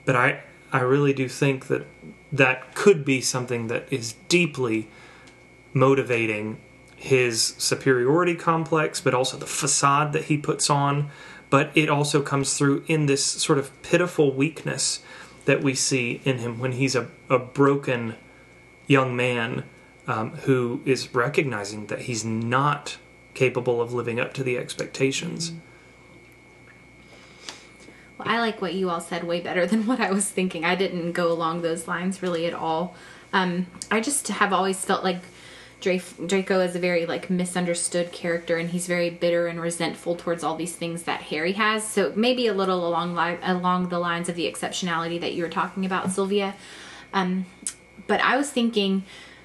but 0.04 0.16
I 0.16 0.42
I 0.72 0.80
really 0.80 1.12
do 1.12 1.28
think 1.28 1.66
that 1.68 1.86
that 2.32 2.74
could 2.74 3.04
be 3.04 3.20
something 3.20 3.68
that 3.68 3.90
is 3.90 4.14
deeply 4.28 4.88
motivating 5.72 6.58
his 6.96 7.54
superiority 7.58 8.34
complex, 8.34 9.00
but 9.00 9.14
also 9.14 9.36
the 9.36 9.46
facade 9.46 10.12
that 10.12 10.24
he 10.24 10.36
puts 10.36 10.68
on. 10.68 11.10
But 11.50 11.70
it 11.74 11.88
also 11.88 12.20
comes 12.20 12.58
through 12.58 12.84
in 12.88 13.06
this 13.06 13.24
sort 13.24 13.58
of 13.58 13.82
pitiful 13.82 14.34
weakness 14.34 15.00
that 15.46 15.62
we 15.62 15.74
see 15.74 16.20
in 16.24 16.38
him 16.38 16.58
when 16.58 16.72
he's 16.72 16.94
a, 16.94 17.08
a 17.30 17.38
broken 17.38 18.16
young 18.86 19.16
man 19.16 19.64
um, 20.06 20.32
who 20.42 20.82
is 20.84 21.14
recognizing 21.14 21.86
that 21.86 22.02
he's 22.02 22.24
not 22.24 22.98
capable 23.38 23.80
of 23.80 23.94
living 23.94 24.18
up 24.18 24.34
to 24.34 24.42
the 24.42 24.58
expectations. 24.58 25.52
Well, 28.18 28.26
I 28.28 28.40
like 28.40 28.60
what 28.60 28.74
you 28.74 28.90
all 28.90 29.00
said 29.00 29.22
way 29.22 29.40
better 29.40 29.64
than 29.72 29.86
what 29.86 30.00
I 30.00 30.10
was 30.10 30.28
thinking. 30.28 30.64
I 30.64 30.74
didn't 30.74 31.12
go 31.12 31.30
along 31.30 31.62
those 31.62 31.86
lines 31.86 32.20
really 32.20 32.46
at 32.46 32.54
all. 32.54 32.96
Um, 33.32 33.66
I 33.90 34.00
just 34.00 34.26
have 34.28 34.52
always 34.52 34.84
felt 34.84 35.04
like 35.04 35.20
Draco 35.80 36.60
is 36.60 36.74
a 36.74 36.80
very 36.80 37.06
like 37.06 37.30
misunderstood 37.30 38.10
character, 38.10 38.56
and 38.56 38.70
he's 38.70 38.88
very 38.88 39.10
bitter 39.10 39.46
and 39.46 39.60
resentful 39.60 40.16
towards 40.16 40.42
all 40.42 40.56
these 40.56 40.74
things 40.74 41.04
that 41.04 41.20
Harry 41.22 41.52
has. 41.52 41.86
So 41.86 42.12
maybe 42.16 42.48
a 42.48 42.52
little 42.52 42.88
along 42.88 43.14
li- 43.14 43.38
along 43.42 43.90
the 43.90 44.00
lines 44.00 44.28
of 44.28 44.34
the 44.34 44.50
exceptionality 44.50 45.20
that 45.20 45.34
you 45.34 45.44
were 45.44 45.48
talking 45.48 45.86
about, 45.86 46.10
Sylvia. 46.10 46.56
Um, 47.12 47.46
but 48.08 48.20
I 48.20 48.36
was 48.36 48.50
thinking, 48.50 49.04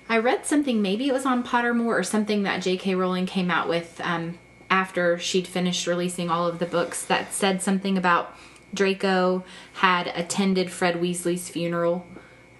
I 0.10 0.18
read 0.18 0.46
something, 0.46 0.82
maybe 0.82 1.08
it 1.08 1.14
was 1.14 1.26
on 1.26 1.44
Pottermore 1.44 1.98
or 1.98 2.04
something 2.04 2.44
that 2.44 2.62
J.K. 2.62 2.96
Rowling 2.96 3.26
came 3.26 3.50
out 3.50 3.70
with 3.70 4.00
um, 4.04 4.38
after 4.70 5.18
she'd 5.18 5.48
finished 5.48 5.88
releasing 5.88 6.30
all 6.30 6.48
of 6.48 6.60
the 6.60 6.66
books 6.66 7.06
that 7.06 7.34
said 7.34 7.62
something 7.62 7.98
about 7.98 8.36
Draco 8.74 9.44
had 9.74 10.08
attended 10.08 10.72
Fred 10.72 10.96
Weasley's 10.96 11.50
funeral 11.50 12.06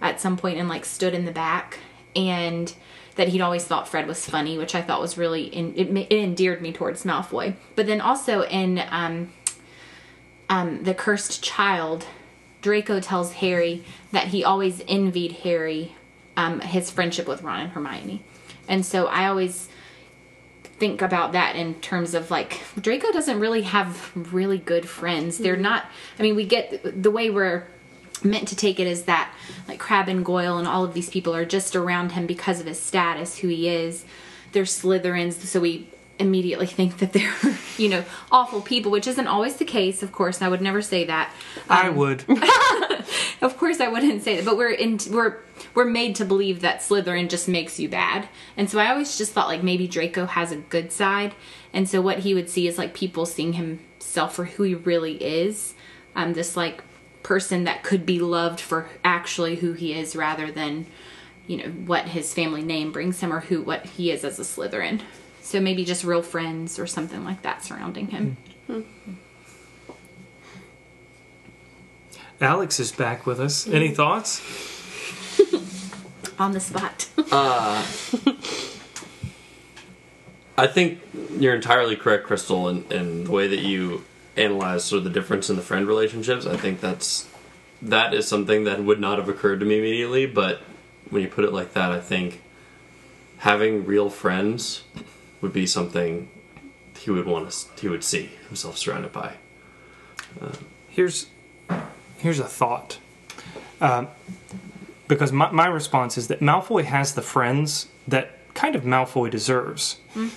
at 0.00 0.20
some 0.20 0.36
point 0.36 0.58
and 0.58 0.68
like 0.68 0.84
stood 0.84 1.14
in 1.14 1.24
the 1.24 1.32
back 1.32 1.78
and 2.14 2.72
that 3.16 3.28
he'd 3.28 3.40
always 3.40 3.64
thought 3.64 3.88
Fred 3.88 4.06
was 4.06 4.28
funny, 4.28 4.58
which 4.58 4.74
I 4.74 4.82
thought 4.82 5.00
was 5.00 5.18
really 5.18 5.44
in, 5.44 5.74
it, 5.76 5.88
it 6.10 6.12
endeared 6.12 6.62
me 6.62 6.72
towards 6.72 7.04
Malfoy. 7.04 7.54
But 7.76 7.86
then 7.86 8.00
also 8.00 8.42
in 8.42 8.82
um, 8.90 9.32
um, 10.48 10.82
the 10.82 10.94
Cursed 10.94 11.42
Child, 11.42 12.06
Draco 12.60 13.00
tells 13.00 13.34
Harry 13.34 13.84
that 14.12 14.28
he 14.28 14.42
always 14.42 14.82
envied 14.88 15.32
Harry 15.42 15.94
um, 16.36 16.60
his 16.60 16.90
friendship 16.90 17.26
with 17.26 17.42
Ron 17.42 17.60
and 17.60 17.70
Hermione, 17.72 18.22
and 18.68 18.84
so 18.84 19.06
I 19.06 19.26
always 19.26 19.68
think 20.78 21.02
about 21.02 21.32
that 21.32 21.56
in 21.56 21.74
terms 21.76 22.14
of 22.14 22.30
like 22.30 22.60
Draco 22.80 23.12
doesn't 23.12 23.40
really 23.40 23.62
have 23.62 24.12
really 24.32 24.58
good 24.58 24.88
friends. 24.88 25.38
They're 25.38 25.56
not. 25.56 25.86
I 26.18 26.22
mean, 26.22 26.36
we 26.36 26.44
get 26.44 27.02
the 27.02 27.10
way 27.10 27.30
we're 27.30 27.66
meant 28.22 28.48
to 28.48 28.56
take 28.56 28.80
it 28.80 28.86
is 28.86 29.04
that 29.04 29.32
like 29.68 29.78
Crabbe 29.78 30.08
and 30.08 30.24
Goyle 30.24 30.58
and 30.58 30.66
all 30.66 30.84
of 30.84 30.94
these 30.94 31.10
people 31.10 31.34
are 31.34 31.44
just 31.44 31.76
around 31.76 32.12
him 32.12 32.26
because 32.26 32.60
of 32.60 32.66
his 32.66 32.80
status, 32.80 33.38
who 33.38 33.48
he 33.48 33.68
is. 33.68 34.04
They're 34.52 34.64
Slytherins, 34.64 35.34
so 35.34 35.60
we 35.60 35.88
immediately 36.18 36.66
think 36.66 36.98
that 36.98 37.12
they're 37.12 37.34
you 37.78 37.88
know 37.88 38.04
awful 38.30 38.60
people, 38.60 38.90
which 38.90 39.06
isn't 39.06 39.26
always 39.26 39.56
the 39.56 39.64
case. 39.64 40.02
Of 40.02 40.12
course, 40.12 40.42
I 40.42 40.48
would 40.48 40.60
never 40.60 40.82
say 40.82 41.04
that. 41.04 41.32
I 41.68 41.90
would. 41.90 42.24
Of 43.44 43.58
course, 43.58 43.78
I 43.78 43.88
wouldn't 43.88 44.22
say 44.22 44.36
that, 44.36 44.44
but 44.46 44.56
we're 44.56 44.70
in 44.70 44.98
we're 45.10 45.36
we're 45.74 45.84
made 45.84 46.14
to 46.16 46.24
believe 46.24 46.60
that 46.60 46.80
Slytherin 46.80 47.28
just 47.28 47.48
makes 47.48 47.78
you 47.78 47.88
bad, 47.88 48.28
and 48.56 48.70
so 48.70 48.78
I 48.78 48.90
always 48.90 49.18
just 49.18 49.32
thought 49.32 49.48
like 49.48 49.62
maybe 49.62 49.88
Draco 49.88 50.26
has 50.26 50.52
a 50.52 50.56
good 50.56 50.92
side, 50.92 51.34
and 51.72 51.88
so 51.88 52.00
what 52.00 52.20
he 52.20 52.34
would 52.34 52.48
see 52.48 52.68
is 52.68 52.78
like 52.78 52.94
people 52.94 53.26
seeing 53.26 53.54
himself 53.54 54.34
for 54.34 54.44
who 54.44 54.62
he 54.62 54.74
really 54.74 55.22
is, 55.22 55.74
um, 56.14 56.32
this 56.34 56.56
like 56.56 56.82
person 57.22 57.64
that 57.64 57.82
could 57.82 58.04
be 58.04 58.20
loved 58.20 58.60
for 58.60 58.88
actually 59.02 59.56
who 59.56 59.72
he 59.72 59.92
is, 59.92 60.14
rather 60.14 60.50
than 60.50 60.86
you 61.46 61.56
know 61.56 61.68
what 61.70 62.08
his 62.08 62.32
family 62.32 62.62
name 62.62 62.92
brings 62.92 63.20
him 63.20 63.32
or 63.32 63.40
who 63.40 63.62
what 63.62 63.84
he 63.84 64.10
is 64.10 64.24
as 64.24 64.38
a 64.38 64.42
Slytherin. 64.42 65.00
So 65.42 65.60
maybe 65.60 65.84
just 65.84 66.04
real 66.04 66.22
friends 66.22 66.78
or 66.78 66.86
something 66.86 67.22
like 67.22 67.42
that 67.42 67.62
surrounding 67.62 68.08
him. 68.08 68.38
Alex 72.40 72.80
is 72.80 72.92
back 72.92 73.26
with 73.26 73.40
us. 73.40 73.68
Any 73.68 73.90
thoughts? 73.90 74.40
On 76.38 76.52
the 76.52 76.60
spot. 76.60 77.08
I 80.56 80.66
think 80.66 81.00
you're 81.38 81.54
entirely 81.54 81.96
correct, 81.96 82.24
Crystal, 82.24 82.68
in, 82.68 82.84
in 82.90 83.24
the 83.24 83.30
way 83.30 83.48
that 83.48 83.60
you 83.60 84.04
analyze 84.36 84.84
sort 84.84 84.98
of 84.98 85.04
the 85.04 85.10
difference 85.10 85.50
in 85.50 85.56
the 85.56 85.62
friend 85.62 85.86
relationships. 85.86 86.46
I 86.46 86.56
think 86.56 86.80
that's 86.80 87.28
that 87.82 88.14
is 88.14 88.26
something 88.26 88.64
that 88.64 88.82
would 88.82 89.00
not 89.00 89.18
have 89.18 89.28
occurred 89.28 89.60
to 89.60 89.66
me 89.66 89.78
immediately, 89.78 90.26
but 90.26 90.60
when 91.10 91.22
you 91.22 91.28
put 91.28 91.44
it 91.44 91.52
like 91.52 91.74
that, 91.74 91.92
I 91.92 92.00
think 92.00 92.40
having 93.38 93.84
real 93.84 94.10
friends 94.10 94.84
would 95.40 95.52
be 95.52 95.66
something 95.66 96.30
he 96.98 97.10
would 97.10 97.26
want 97.26 97.50
to 97.50 97.80
he 97.80 97.88
would 97.88 98.02
see 98.02 98.30
himself 98.48 98.78
surrounded 98.78 99.12
by. 99.12 99.34
Here's 100.88 101.26
here's 102.18 102.38
a 102.38 102.44
thought. 102.44 102.98
Um, 103.80 104.08
because 105.08 105.32
my, 105.32 105.50
my 105.50 105.66
response 105.66 106.16
is 106.16 106.28
that 106.28 106.40
Malfoy 106.40 106.84
has 106.84 107.14
the 107.14 107.22
friends 107.22 107.88
that 108.06 108.38
kind 108.54 108.74
of 108.74 108.84
Malfoy 108.84 109.30
deserves. 109.30 109.98
Hmm. 110.12 110.28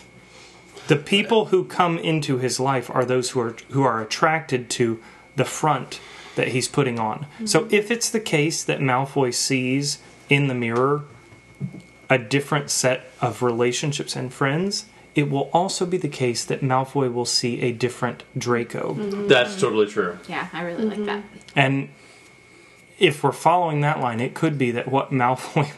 The 0.88 0.95
people 0.95 1.45
who 1.45 1.65
come 1.65 1.97
into 1.97 2.38
his 2.38 2.60
life 2.60 2.89
are 2.89 3.06
those 3.06 3.32
who 3.32 3.41
are 3.41 3.56
who 3.69 3.84
are 3.84 4.01
attracted 4.01 4.69
to 4.71 5.01
the 5.36 5.45
front 5.45 5.99
that 6.36 6.49
he's 6.49 6.67
putting 6.67 6.99
on. 6.99 7.23
Hmm. 7.38 7.45
So 7.45 7.67
if 7.71 7.91
it's 7.91 8.10
the 8.10 8.19
case 8.19 8.63
that 8.63 8.80
Malfoy 8.80 9.34
sees 9.34 9.99
in 10.30 10.47
the 10.47 10.53
mirror 10.53 11.03
a 12.10 12.17
different 12.17 12.69
set 12.69 13.06
of 13.21 13.41
relationships 13.41 14.15
and 14.15 14.34
friends, 14.34 14.86
it 15.15 15.30
will 15.30 15.49
also 15.51 15.86
be 15.86 15.97
the 15.97 16.08
case 16.08 16.45
that 16.45 16.62
Malfoy 16.62 17.12
will 17.12 17.25
see 17.25 17.62
a 17.62 17.71
different 17.71 18.23
Draco. 18.38 18.93
That's 19.27 19.60
totally 19.60 19.88
true. 19.88 20.17
yeah, 20.30 20.47
I 20.53 20.62
really 20.62 20.86
like 20.86 20.97
mm-hmm. 20.99 21.06
that. 21.06 21.23
And 21.56 21.89
if 22.97 23.23
we're 23.23 23.31
following 23.31 23.81
that 23.81 23.99
line, 23.99 24.19
it 24.19 24.33
could 24.33 24.57
be 24.57 24.71
that 24.71 24.88
what 24.88 25.12
Malfoy 25.12 25.71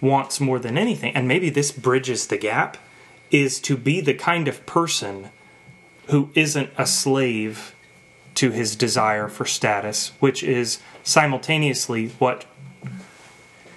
wants 0.00 0.40
more 0.40 0.58
than 0.58 0.78
anything, 0.78 1.14
and 1.14 1.28
maybe 1.28 1.50
this 1.50 1.72
bridges 1.72 2.26
the 2.26 2.38
gap, 2.38 2.76
is 3.30 3.60
to 3.60 3.76
be 3.76 4.00
the 4.00 4.14
kind 4.14 4.48
of 4.48 4.64
person 4.66 5.30
who 6.08 6.30
isn't 6.34 6.70
a 6.76 6.86
slave 6.86 7.74
to 8.34 8.50
his 8.50 8.74
desire 8.74 9.28
for 9.28 9.44
status, 9.44 10.12
which 10.18 10.42
is 10.42 10.80
simultaneously 11.02 12.08
what 12.18 12.46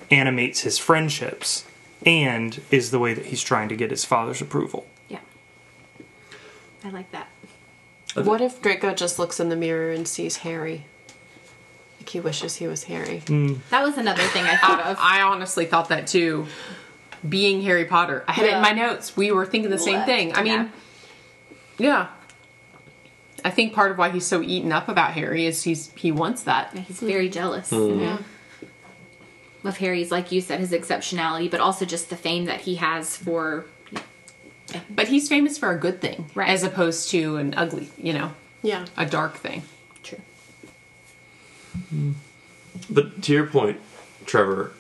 animates 0.10 0.62
his 0.62 0.78
friendships 0.78 1.66
and 2.06 2.62
is 2.72 2.92
the 2.92 3.00
way 3.00 3.14
that 3.14 3.28
he's 3.28 3.42
trying 3.42 3.70
to 3.70 3.76
get 3.76 3.92
his 3.92 4.06
father's 4.06 4.42
approval. 4.42 4.86
Yeah. 5.10 5.20
I 6.84 6.90
like 6.90 7.12
that. 7.12 7.30
What 8.16 8.42
if 8.42 8.62
Draco 8.62 8.94
just 8.94 9.18
looks 9.18 9.40
in 9.40 9.50
the 9.50 9.56
mirror 9.56 9.92
and 9.92 10.08
sees 10.08 10.38
Harry? 10.38 10.86
Like 12.04 12.10
he 12.10 12.20
wishes 12.20 12.58
he 12.58 12.68
was 12.68 12.84
Harry. 12.84 13.22
Mm. 13.28 13.60
That 13.70 13.82
was 13.82 13.98
another 13.98 14.24
thing 14.24 14.44
I 14.44 14.58
thought 14.58 14.82
of. 14.82 14.98
I 15.00 15.22
honestly 15.22 15.66
thought 15.66 15.88
that 15.88 16.06
too. 16.06 16.48
Being 17.28 17.62
Harry 17.62 17.86
Potter, 17.86 18.26
I 18.28 18.34
had 18.34 18.46
it 18.46 18.54
in 18.56 18.62
my 18.62 18.72
notes. 18.74 19.16
We 19.16 19.32
were 19.32 19.46
thinking 19.46 19.72
the 19.72 19.78
same 19.80 19.96
Left, 19.96 20.06
thing. 20.08 20.36
I 20.36 20.44
mean, 20.44 20.70
yeah. 21.78 22.08
I 23.46 23.52
think 23.52 23.74
part 23.74 23.92
of 23.92 23.98
why 23.98 24.10
he's 24.10 24.26
so 24.28 24.42
eaten 24.42 24.74
up 24.74 24.90
about 24.90 25.12
Harry 25.14 25.46
is 25.46 25.64
he's 25.64 25.94
he 25.96 26.12
wants 26.12 26.44
that. 26.44 26.72
Yeah, 26.76 26.82
He's 26.82 27.00
very 27.00 27.30
jealous 27.30 27.72
yeah. 27.72 27.78
Mm. 27.78 28.24
of 29.64 29.78
Harry's, 29.78 30.12
like 30.12 30.34
you 30.34 30.42
said, 30.42 30.60
his 30.60 30.72
exceptionality, 30.74 31.50
but 31.50 31.62
also 31.62 31.86
just 31.86 32.10
the 32.10 32.18
fame 32.18 32.44
that 32.46 32.60
he 32.62 32.76
has 32.76 33.16
for. 33.16 33.64
But 34.94 35.08
he's 35.08 35.30
famous 35.30 35.58
for 35.58 35.72
a 35.72 35.78
good 35.80 36.02
thing, 36.02 36.30
Right. 36.36 36.50
as 36.50 36.64
opposed 36.64 37.10
to 37.12 37.38
an 37.38 37.54
ugly, 37.56 37.90
you 37.98 38.12
know, 38.12 38.34
Yeah. 38.62 38.88
a 38.98 39.06
dark 39.06 39.38
thing. 39.38 39.64
But 42.90 43.22
to 43.24 43.34
your 43.34 43.48
point, 43.48 43.80
Trevor, 44.26 44.72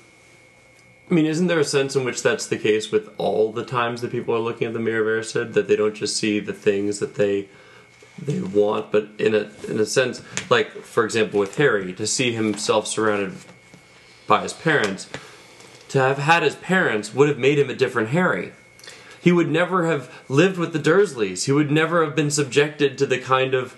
I 1.09 1.13
mean, 1.13 1.25
isn't 1.25 1.47
there 1.47 1.59
a 1.59 1.65
sense 1.65 1.95
in 1.95 2.05
which 2.05 2.23
that's 2.23 2.47
the 2.47 2.57
case 2.57 2.91
with 2.91 3.09
all 3.17 3.51
the 3.51 3.65
times 3.65 4.01
that 4.01 4.11
people 4.11 4.33
are 4.33 4.39
looking 4.39 4.67
at 4.67 4.73
the 4.73 4.79
Mirror 4.79 5.19
of 5.19 5.25
Erised, 5.25 5.53
that 5.53 5.67
they 5.67 5.75
don't 5.75 5.95
just 5.95 6.17
see 6.17 6.39
the 6.39 6.53
things 6.53 6.99
that 6.99 7.15
they 7.15 7.49
they 8.21 8.39
want, 8.39 8.91
but 8.91 9.09
in 9.17 9.33
a 9.33 9.49
in 9.67 9.79
a 9.79 9.85
sense, 9.85 10.21
like 10.49 10.71
for 10.71 11.03
example 11.03 11.39
with 11.39 11.57
Harry, 11.57 11.93
to 11.93 12.07
see 12.07 12.31
himself 12.31 12.87
surrounded 12.87 13.33
by 14.27 14.41
his 14.43 14.53
parents, 14.53 15.09
to 15.89 15.99
have 15.99 16.19
had 16.19 16.43
his 16.43 16.55
parents 16.55 17.13
would 17.13 17.27
have 17.27 17.39
made 17.39 17.59
him 17.59 17.69
a 17.69 17.75
different 17.75 18.09
Harry. 18.09 18.53
He 19.19 19.31
would 19.31 19.49
never 19.49 19.85
have 19.87 20.11
lived 20.27 20.57
with 20.57 20.73
the 20.73 20.79
Dursleys. 20.79 21.45
He 21.45 21.51
would 21.51 21.71
never 21.71 22.03
have 22.03 22.15
been 22.15 22.31
subjected 22.31 22.97
to 22.97 23.05
the 23.05 23.19
kind 23.19 23.53
of 23.53 23.73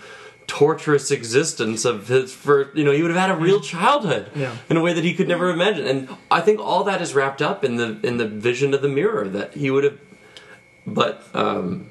torturous 0.47 1.09
existence 1.11 1.85
of 1.85 2.07
his 2.07 2.33
for 2.33 2.71
you 2.75 2.83
know 2.83 2.91
he 2.91 3.01
would 3.01 3.11
have 3.11 3.19
had 3.19 3.31
a 3.31 3.35
real 3.35 3.59
childhood 3.59 4.29
Yeah. 4.35 4.55
in 4.69 4.77
a 4.77 4.81
way 4.81 4.93
that 4.93 5.03
he 5.03 5.13
could 5.13 5.27
never 5.27 5.49
imagine 5.49 5.87
and 5.87 6.09
i 6.29 6.39
think 6.39 6.59
all 6.59 6.83
that 6.83 7.01
is 7.01 7.15
wrapped 7.15 7.41
up 7.41 7.63
in 7.63 7.77
the 7.77 7.99
in 8.03 8.17
the 8.17 8.27
vision 8.27 8.73
of 8.73 8.81
the 8.83 8.87
mirror 8.87 9.27
that 9.27 9.55
he 9.55 9.71
would 9.71 9.83
have 9.83 9.99
but 10.85 11.23
um 11.33 11.87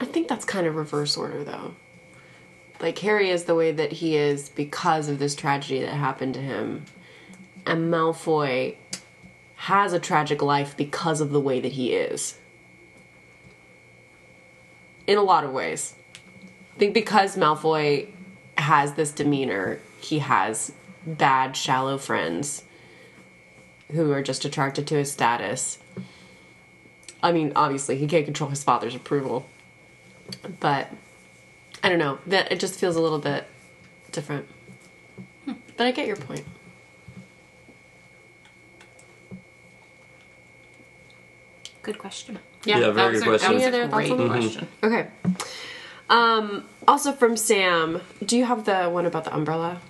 I 0.00 0.04
think 0.06 0.28
that's 0.28 0.44
kind 0.44 0.66
of 0.66 0.76
reverse 0.76 1.16
order 1.16 1.42
though. 1.44 1.74
Like 2.80 2.98
Harry 3.00 3.30
is 3.30 3.44
the 3.44 3.54
way 3.54 3.72
that 3.72 3.92
he 3.92 4.16
is 4.16 4.48
because 4.48 5.08
of 5.08 5.18
this 5.18 5.34
tragedy 5.34 5.80
that 5.80 5.94
happened 5.94 6.34
to 6.34 6.40
him. 6.40 6.84
And 7.66 7.92
Malfoy 7.92 8.76
has 9.56 9.92
a 9.92 9.98
tragic 9.98 10.42
life 10.42 10.76
because 10.76 11.20
of 11.20 11.30
the 11.30 11.40
way 11.40 11.58
that 11.60 11.72
he 11.72 11.92
is. 11.94 12.38
In 15.06 15.18
a 15.18 15.22
lot 15.22 15.44
of 15.44 15.52
ways. 15.52 15.94
I 16.74 16.78
think 16.78 16.94
because 16.94 17.36
Malfoy 17.36 18.08
has 18.58 18.94
this 18.94 19.12
demeanor, 19.12 19.80
he 20.00 20.18
has 20.18 20.72
bad, 21.06 21.56
shallow 21.56 21.98
friends 21.98 22.64
who 23.92 24.10
are 24.12 24.22
just 24.22 24.44
attracted 24.44 24.86
to 24.88 24.96
his 24.96 25.12
status. 25.12 25.78
I 27.22 27.32
mean, 27.32 27.52
obviously, 27.54 27.96
he 27.96 28.06
can't 28.06 28.24
control 28.24 28.50
his 28.50 28.64
father's 28.64 28.94
approval. 28.94 29.48
But 30.60 30.90
I 31.82 31.88
don't 31.88 31.98
know. 31.98 32.18
That 32.26 32.50
it 32.50 32.58
just 32.58 32.78
feels 32.78 32.96
a 32.96 33.00
little 33.00 33.18
bit 33.18 33.44
different. 34.10 34.46
Hmm. 35.44 35.52
But 35.76 35.86
I 35.86 35.90
get 35.92 36.06
your 36.06 36.16
point. 36.16 36.44
Good 41.82 41.98
question. 41.98 42.38
Yeah, 42.64 42.80
very 42.80 42.92
that 42.92 43.12
was 43.12 43.22
good 43.22 43.34
a, 43.34 43.38
question. 43.38 43.48
That 43.48 43.54
was 43.54 43.62
Any 43.62 43.64
a 43.64 43.68
other 43.68 43.90
thoughts 43.90 44.08
great 44.08 44.10
on 44.10 44.18
that? 44.18 44.40
question. 44.40 44.68
Okay. 44.82 45.06
Um 46.10 46.64
also 46.86 47.12
from 47.12 47.36
Sam, 47.36 48.00
do 48.24 48.36
you 48.36 48.44
have 48.44 48.64
the 48.64 48.84
one 48.90 49.06
about 49.06 49.24
the 49.24 49.34
umbrella? 49.34 49.80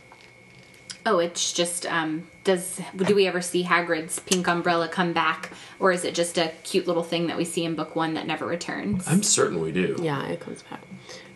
Oh, 1.07 1.19
it's 1.19 1.53
just 1.53 1.87
um 1.87 2.27
does 2.45 2.81
do 2.97 3.15
we 3.15 3.27
ever 3.27 3.41
see 3.41 3.65
Hagrid's 3.65 4.19
pink 4.21 4.47
umbrella 4.49 4.89
come 4.89 5.13
back 5.13 5.51
or 5.81 5.93
is 5.93 6.05
it 6.05 6.15
just 6.15 6.39
a 6.39 6.53
cute 6.63 6.87
little 6.87 7.03
thing 7.03 7.27
that 7.27 7.37
we 7.37 7.45
see 7.45 7.65
in 7.65 7.75
book 7.75 7.97
1 7.97 8.15
that 8.15 8.27
never 8.27 8.47
returns? 8.47 9.07
i'm 9.09 9.23
certain 9.23 9.61
we 9.61 9.73
do 9.73 9.97
Yeah, 10.01 10.25
it 10.27 10.41
comes 10.41 10.63
back. 10.63 10.81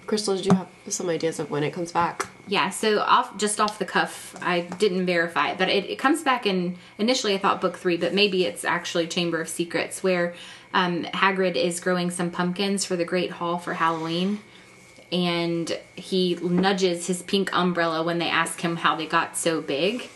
Crystal, 0.07 0.37
did 0.37 0.47
you 0.47 0.55
have 0.55 0.69
some 0.89 1.11
ideas 1.11 1.39
of 1.39 1.51
when 1.51 1.63
it 1.63 1.71
comes 1.73 1.93
back? 1.93 2.27
Yeah, 2.47 2.71
so 2.71 3.01
off 3.01 3.37
just 3.37 3.61
off 3.61 3.79
the 3.79 3.85
cuff, 3.85 4.35
I 4.41 4.61
didn't 4.61 5.05
verify 5.05 5.51
it, 5.51 5.59
but 5.59 5.69
it, 5.69 5.85
it 5.85 5.99
comes 5.99 6.23
back 6.23 6.47
in 6.47 6.77
initially 6.97 7.35
I 7.35 7.39
thought 7.39 7.61
book 7.61 7.77
three, 7.77 7.99
but 7.99 8.15
maybe 8.15 8.47
it's 8.47 8.65
actually 8.65 9.07
Chamber 9.07 9.39
of 9.41 9.51
Secrets 9.51 10.03
where 10.03 10.35
um, 10.73 11.05
Hagrid 11.05 11.57
is 11.57 11.79
growing 11.81 12.11
some 12.11 12.31
pumpkins 12.31 12.87
for 12.87 12.97
the 12.97 13.05
Great 13.05 13.33
Hall 13.33 13.59
for 13.59 13.75
Halloween, 13.75 14.41
and 15.11 15.79
he 15.95 16.35
nudges 16.37 17.07
his 17.07 17.23
pink 17.23 17.51
umbrella 17.53 18.03
when 18.03 18.19
they 18.19 18.29
ask 18.29 18.61
him 18.61 18.77
how 18.77 18.97
they 18.97 19.07
got 19.07 19.37
so 19.37 19.61
big. 19.61 20.09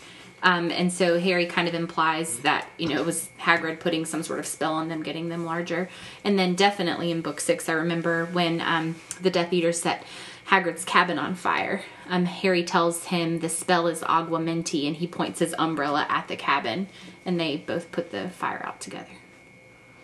Um, 0.43 0.71
and 0.71 0.91
so 0.91 1.19
Harry 1.19 1.45
kind 1.45 1.69
of 1.69 1.73
implies 1.73 2.39
that 2.39 2.67
you 2.77 2.89
know 2.89 2.99
it 2.99 3.05
was 3.05 3.29
Hagrid 3.39 3.79
putting 3.79 4.05
some 4.05 4.23
sort 4.23 4.39
of 4.39 4.45
spell 4.45 4.73
on 4.73 4.89
them, 4.89 5.01
getting 5.01 5.29
them 5.29 5.45
larger. 5.45 5.89
And 6.23 6.37
then 6.37 6.53
definitely 6.55 7.11
in 7.11 7.21
book 7.21 7.39
six, 7.39 7.69
I 7.69 7.73
remember 7.73 8.25
when 8.25 8.59
um, 8.61 8.95
the 9.21 9.29
Death 9.29 9.53
Eater 9.53 9.71
set 9.71 10.03
Hagrid's 10.47 10.83
cabin 10.83 11.17
on 11.17 11.35
fire. 11.35 11.83
Um, 12.09 12.25
Harry 12.25 12.63
tells 12.63 13.05
him 13.05 13.39
the 13.39 13.47
spell 13.47 13.87
is 13.87 14.01
Aguamenti, 14.01 14.85
and 14.85 14.97
he 14.97 15.07
points 15.07 15.39
his 15.39 15.55
umbrella 15.57 16.05
at 16.09 16.27
the 16.27 16.35
cabin, 16.35 16.87
and 17.25 17.39
they 17.39 17.55
both 17.57 17.91
put 17.93 18.11
the 18.11 18.29
fire 18.29 18.61
out 18.65 18.81
together. 18.81 19.07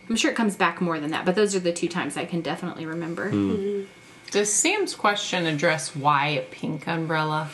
I'm 0.09 0.15
sure 0.15 0.31
it 0.31 0.37
comes 0.37 0.55
back 0.55 0.79
more 0.79 0.99
than 0.99 1.11
that, 1.11 1.25
but 1.25 1.35
those 1.35 1.53
are 1.53 1.59
the 1.59 1.73
two 1.73 1.89
times 1.89 2.15
I 2.17 2.25
can 2.25 2.41
definitely 2.41 2.85
remember. 2.85 3.29
Does 4.31 4.51
Sam's 4.51 4.95
question 4.95 5.45
address 5.45 5.95
why 5.95 6.27
a 6.27 6.41
pink 6.41 6.87
umbrella? 6.87 7.49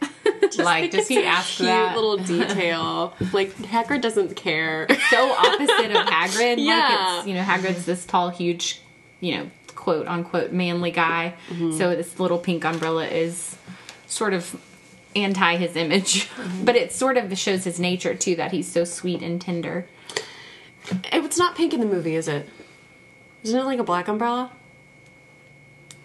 like, 0.58 0.90
does 0.90 1.08
he 1.08 1.24
ask 1.24 1.56
Cute 1.56 1.66
that? 1.66 1.94
little 1.94 2.16
detail. 2.24 3.14
like 3.32 3.54
Hagrid 3.56 4.00
doesn't 4.00 4.36
care. 4.36 4.86
so 5.10 5.32
opposite 5.32 5.90
of 5.90 6.06
Hagrid. 6.06 6.56
Yeah. 6.58 6.78
Like 6.78 7.18
it's, 7.18 7.28
you 7.28 7.34
know, 7.34 7.42
Hagrid's 7.42 7.80
mm-hmm. 7.80 7.90
this 7.90 8.06
tall, 8.06 8.30
huge, 8.30 8.80
you 9.20 9.36
know, 9.36 9.50
quote 9.74 10.06
unquote 10.06 10.52
manly 10.52 10.90
guy. 10.90 11.34
Mm-hmm. 11.48 11.76
So 11.76 11.96
this 11.96 12.20
little 12.20 12.38
pink 12.38 12.64
umbrella 12.64 13.06
is 13.06 13.56
sort 14.06 14.32
of 14.32 14.60
anti 15.16 15.56
his 15.56 15.76
image. 15.76 16.28
Mm-hmm. 16.28 16.64
But 16.64 16.76
it 16.76 16.92
sort 16.92 17.16
of 17.16 17.36
shows 17.38 17.64
his 17.64 17.80
nature 17.80 18.14
too, 18.14 18.36
that 18.36 18.52
he's 18.52 18.70
so 18.70 18.84
sweet 18.84 19.22
and 19.22 19.40
tender. 19.40 19.86
it's 21.12 21.38
not 21.38 21.56
pink 21.56 21.74
in 21.74 21.80
the 21.80 21.86
movie, 21.86 22.14
is 22.14 22.28
it? 22.28 22.48
Isn't 23.42 23.58
it 23.58 23.64
like 23.64 23.78
a 23.78 23.84
black 23.84 24.06
umbrella? 24.08 24.52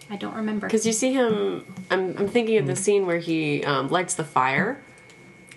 I 0.09 0.17
don't 0.17 0.35
remember. 0.35 0.67
Because 0.67 0.85
you 0.85 0.93
see 0.93 1.13
him. 1.13 1.65
I'm, 1.89 2.15
I'm 2.17 2.27
thinking 2.27 2.57
of 2.57 2.67
the 2.67 2.75
scene 2.75 3.05
where 3.05 3.17
he 3.17 3.63
um, 3.63 3.89
lights 3.89 4.15
the 4.15 4.23
fire. 4.23 4.81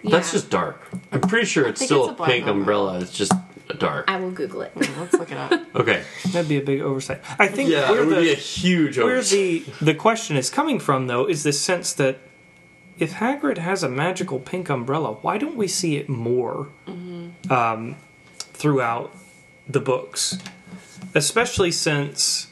That's 0.05 0.33
just 0.33 0.49
dark. 0.51 0.81
I'm 1.13 1.21
pretty 1.21 1.47
sure 1.47 1.67
it's 1.67 1.81
think 1.81 1.89
still 1.89 2.03
it's 2.05 2.11
a 2.11 2.13
a, 2.13 2.17
black 2.17 2.31
pink 2.31 2.47
umbrella. 2.47 2.89
umbrella. 2.93 3.03
It's 3.03 3.13
just 3.13 3.33
dark. 3.79 4.07
I 4.09 4.19
will 4.19 4.31
Google 4.31 4.63
it. 4.63 4.73
Let's 4.77 5.13
look 5.15 5.31
it 5.33 5.37
up. 5.37 5.53
Okay. 5.75 6.03
That'd 6.33 6.49
be 6.49 6.57
a 6.57 6.63
big 6.63 6.81
oversight. 6.81 7.21
I 7.39 7.47
think 7.49 7.71
Yeah, 7.71 7.91
where 7.91 8.03
it 8.03 8.07
would 8.07 8.17
the, 8.17 8.21
be 8.23 8.33
a 8.33 8.37
huge 8.37 8.97
where 8.99 9.13
oversight. 9.17 9.67
the 9.81 9.85
the 9.85 9.95
question 9.95 10.37
is 10.37 10.51
coming 10.51 10.81
from 10.81 11.07
though 11.07 11.27
is 11.29 11.43
this 11.45 11.61
sense 11.61 11.93
that 11.95 12.19
if 12.99 13.15
Hagrid 13.15 13.59
has 13.59 13.83
a 13.85 13.89
magical 13.89 14.41
pink 14.41 14.69
umbrella, 14.71 15.13
why 15.21 15.39
don't 15.39 15.57
we 15.57 15.69
see 15.69 15.97
it 15.97 16.09
more 16.09 16.69
um, 17.49 17.95
throughout 18.39 19.15
the 19.69 19.79
books? 19.81 20.39
Especially 21.15 21.71
since 21.71 22.49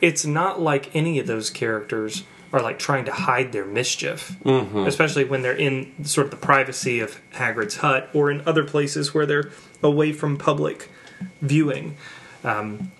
it's 0.00 0.24
not 0.26 0.60
like 0.60 0.94
any 0.94 1.18
of 1.18 1.26
those 1.26 1.50
characters 1.50 2.24
are 2.52 2.62
like 2.62 2.78
trying 2.78 3.04
to 3.04 3.12
hide 3.12 3.52
their 3.52 3.64
mischief, 3.64 4.36
especially 4.46 5.24
when 5.24 5.42
they're 5.42 5.56
in 5.56 5.92
sort 6.04 6.26
of 6.26 6.30
the 6.30 6.36
privacy 6.36 7.00
of 7.00 7.20
Hagrid's 7.32 7.76
hut 7.78 8.08
or 8.14 8.30
in 8.30 8.40
other 8.46 8.64
places 8.64 9.12
where 9.12 9.26
they're 9.26 9.50
away 9.82 10.12
from 10.12 10.36
public 10.36 10.88
viewing. 11.42 11.96
Um, 12.44 12.92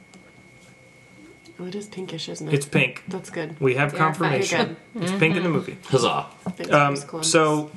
Oh, 1.59 1.64
it 1.64 1.75
is 1.75 1.87
pinkish, 1.87 2.29
isn't 2.29 2.49
it? 2.49 2.53
it's 2.55 2.66
pink. 2.66 3.03
That's 3.09 3.31
good. 3.31 3.59
We 3.59 3.77
have 3.77 3.92
Terrifying. 3.94 4.42
confirmation. 4.42 4.77
It's 4.94 5.12
pink 5.12 5.37
in 5.37 5.42
the 5.42 5.49
movie. 5.49 5.79
Huzzah. 5.87 6.27
Um, 6.70 6.96
so, 7.22 7.70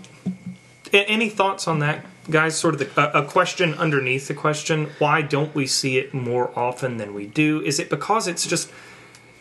a- 0.92 1.10
any 1.10 1.30
thoughts 1.30 1.66
on 1.66 1.80
that, 1.80 2.06
guys? 2.30 2.58
Sort 2.58 2.74
of 2.74 2.94
the, 2.94 3.18
a, 3.18 3.24
a 3.24 3.26
question 3.26 3.74
underneath 3.76 4.28
the 4.28 4.34
question: 4.34 4.90
Why 5.00 5.22
don't 5.22 5.56
we 5.56 5.66
see 5.66 5.98
it 5.98 6.14
more 6.14 6.52
often 6.60 6.98
than 6.98 7.14
we 7.14 7.26
do? 7.26 7.62
Is 7.62 7.80
it 7.80 7.90
because 7.90 8.28
it's 8.28 8.46
just 8.46 8.70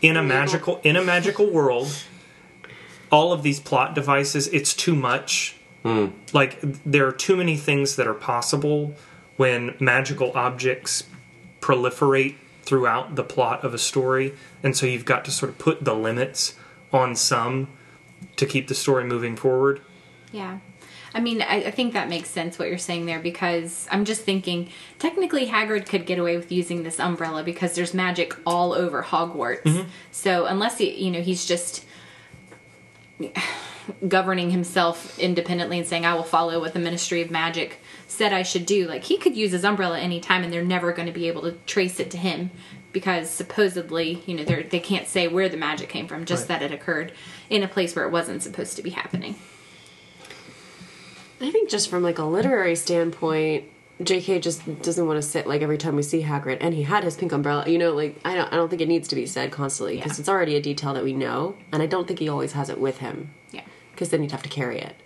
in 0.02 0.16
a 0.16 0.22
magical 0.22 0.80
in 0.84 0.96
a 0.96 1.02
magical 1.02 1.50
world? 1.50 2.04
All 3.10 3.32
of 3.32 3.42
these 3.42 3.58
plot 3.58 3.94
devices, 3.94 4.48
it's 4.48 4.74
too 4.74 4.94
much. 4.94 5.56
Hmm. 5.82 6.08
Like 6.32 6.58
there 6.84 7.06
are 7.06 7.12
too 7.12 7.36
many 7.36 7.56
things 7.56 7.96
that 7.96 8.06
are 8.06 8.14
possible 8.14 8.94
when 9.36 9.74
magical 9.78 10.32
objects 10.34 11.04
proliferate 11.60 12.36
throughout 12.62 13.14
the 13.14 13.24
plot 13.24 13.64
of 13.64 13.72
a 13.72 13.78
story, 13.78 14.34
and 14.62 14.76
so 14.76 14.84
you've 14.84 15.04
got 15.04 15.24
to 15.24 15.30
sort 15.30 15.50
of 15.50 15.58
put 15.58 15.84
the 15.84 15.94
limits 15.94 16.54
on 16.92 17.16
some 17.16 17.68
to 18.36 18.46
keep 18.46 18.68
the 18.68 18.74
story 18.74 19.04
moving 19.04 19.36
forward. 19.36 19.80
Yeah. 20.32 20.58
I 21.14 21.20
mean, 21.20 21.42
I, 21.42 21.64
I 21.64 21.70
think 21.70 21.94
that 21.94 22.08
makes 22.08 22.28
sense 22.28 22.58
what 22.58 22.68
you're 22.68 22.78
saying 22.78 23.06
there 23.06 23.18
because 23.18 23.86
I'm 23.90 24.04
just 24.04 24.22
thinking 24.22 24.70
technically 24.98 25.46
Hagrid 25.46 25.86
could 25.86 26.06
get 26.06 26.18
away 26.18 26.36
with 26.36 26.52
using 26.52 26.82
this 26.82 27.00
umbrella 27.00 27.42
because 27.42 27.74
there's 27.74 27.94
magic 27.94 28.36
all 28.44 28.72
over 28.72 29.02
Hogwarts. 29.02 29.62
Mm-hmm. 29.62 29.88
So 30.12 30.46
unless 30.46 30.78
he, 30.78 31.02
you 31.02 31.10
know, 31.10 31.22
he's 31.22 31.46
just 31.46 31.84
governing 34.08 34.50
himself 34.50 35.18
independently 35.18 35.78
and 35.78 35.86
saying 35.88 36.04
I 36.04 36.14
will 36.14 36.22
follow 36.22 36.60
what 36.60 36.74
the 36.74 36.78
Ministry 36.78 37.22
of 37.22 37.30
Magic 37.30 37.80
said 38.06 38.32
I 38.32 38.42
should 38.42 38.66
do, 38.66 38.86
like 38.86 39.04
he 39.04 39.16
could 39.16 39.36
use 39.36 39.52
his 39.52 39.64
umbrella 39.64 39.98
anytime 39.98 40.44
and 40.44 40.52
they're 40.52 40.62
never 40.64 40.92
going 40.92 41.06
to 41.06 41.12
be 41.12 41.28
able 41.28 41.42
to 41.42 41.52
trace 41.66 41.98
it 42.00 42.10
to 42.12 42.18
him 42.18 42.50
because 42.92 43.30
supposedly, 43.30 44.22
you 44.26 44.34
know, 44.34 44.44
they 44.44 44.62
they 44.62 44.80
can't 44.80 45.06
say 45.06 45.28
where 45.28 45.48
the 45.48 45.56
magic 45.56 45.88
came 45.88 46.06
from, 46.06 46.24
just 46.24 46.48
Right. 46.48 46.60
that 46.60 46.70
it 46.70 46.74
occurred 46.74 47.12
in 47.50 47.62
a 47.62 47.68
place 47.68 47.94
where 47.94 48.04
it 48.04 48.10
wasn't 48.10 48.42
supposed 48.42 48.76
to 48.76 48.82
be 48.82 48.90
happening. 48.90 49.36
I 51.40 51.50
think 51.50 51.70
just 51.70 51.88
from 51.88 52.02
like 52.02 52.18
a 52.18 52.24
literary 52.24 52.74
standpoint, 52.76 53.64
J.K. 54.02 54.40
just 54.40 54.82
doesn't 54.82 55.06
want 55.06 55.20
to 55.22 55.28
sit 55.28 55.46
like 55.46 55.62
every 55.62 55.78
time 55.78 55.96
we 55.96 56.02
see 56.02 56.22
Hagrid, 56.22 56.58
and 56.60 56.74
he 56.74 56.84
had 56.84 57.04
his 57.04 57.16
pink 57.16 57.32
umbrella. 57.32 57.68
You 57.68 57.78
know, 57.78 57.92
like 57.92 58.16
I 58.24 58.34
don't, 58.34 58.52
I 58.52 58.56
don't 58.56 58.68
think 58.68 58.82
it 58.82 58.88
needs 58.88 59.08
to 59.08 59.14
be 59.14 59.26
said 59.26 59.50
constantly 59.50 59.96
because 59.96 60.18
Yeah. 60.18 60.22
it's 60.22 60.28
already 60.28 60.56
a 60.56 60.60
detail 60.62 60.94
that 60.94 61.04
we 61.04 61.12
know, 61.12 61.56
and 61.72 61.82
I 61.82 61.86
don't 61.86 62.06
think 62.06 62.18
he 62.20 62.28
always 62.28 62.52
has 62.52 62.70
it 62.70 62.78
with 62.80 62.98
him 62.98 63.30
Yeah. 63.50 63.62
because 63.92 64.10
then 64.10 64.22
you'd 64.22 64.32
have 64.32 64.42
to 64.44 64.48
carry 64.48 64.78
it. 64.80 64.96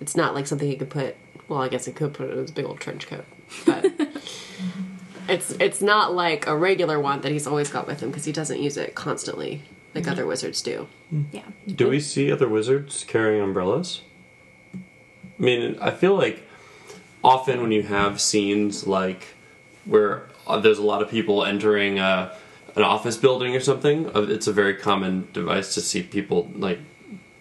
It's 0.00 0.16
not 0.16 0.34
like 0.34 0.46
something 0.46 0.68
he 0.68 0.76
could 0.76 0.90
put. 0.90 1.16
Well, 1.48 1.60
I 1.60 1.68
guess 1.68 1.84
he 1.84 1.92
could 1.92 2.14
put 2.14 2.28
it 2.28 2.32
in 2.32 2.38
his 2.38 2.50
big 2.50 2.64
old 2.64 2.80
trench 2.80 3.06
coat, 3.06 3.24
but 3.66 3.84
it's 5.28 5.52
it's 5.52 5.80
not 5.82 6.14
like 6.14 6.46
a 6.46 6.56
regular 6.56 6.98
one 7.00 7.20
that 7.22 7.32
he's 7.32 7.46
always 7.46 7.70
got 7.70 7.86
with 7.86 8.00
him 8.00 8.10
because 8.10 8.24
he 8.24 8.32
doesn't 8.32 8.60
use 8.60 8.76
it 8.76 8.94
constantly 8.94 9.62
like 9.94 10.04
mm-hmm. 10.04 10.12
other 10.12 10.26
wizards 10.26 10.62
do. 10.62 10.88
Yeah. 11.32 11.42
Do 11.66 11.88
we 11.88 12.00
see 12.00 12.30
other 12.30 12.48
wizards 12.48 13.04
carrying 13.04 13.42
umbrellas? 13.42 14.02
I 15.40 15.42
mean, 15.42 15.78
I 15.80 15.90
feel 15.90 16.14
like 16.14 16.46
often 17.24 17.62
when 17.62 17.72
you 17.72 17.82
have 17.82 18.20
scenes 18.20 18.86
like 18.86 19.28
where 19.86 20.26
uh, 20.46 20.58
there's 20.60 20.78
a 20.78 20.84
lot 20.84 21.00
of 21.00 21.10
people 21.10 21.44
entering 21.44 21.98
uh, 21.98 22.34
an 22.76 22.82
office 22.82 23.16
building 23.16 23.56
or 23.56 23.60
something, 23.60 24.14
uh, 24.14 24.20
it's 24.22 24.46
a 24.46 24.52
very 24.52 24.74
common 24.74 25.28
device 25.32 25.74
to 25.74 25.80
see 25.80 26.02
people 26.02 26.50
like 26.54 26.78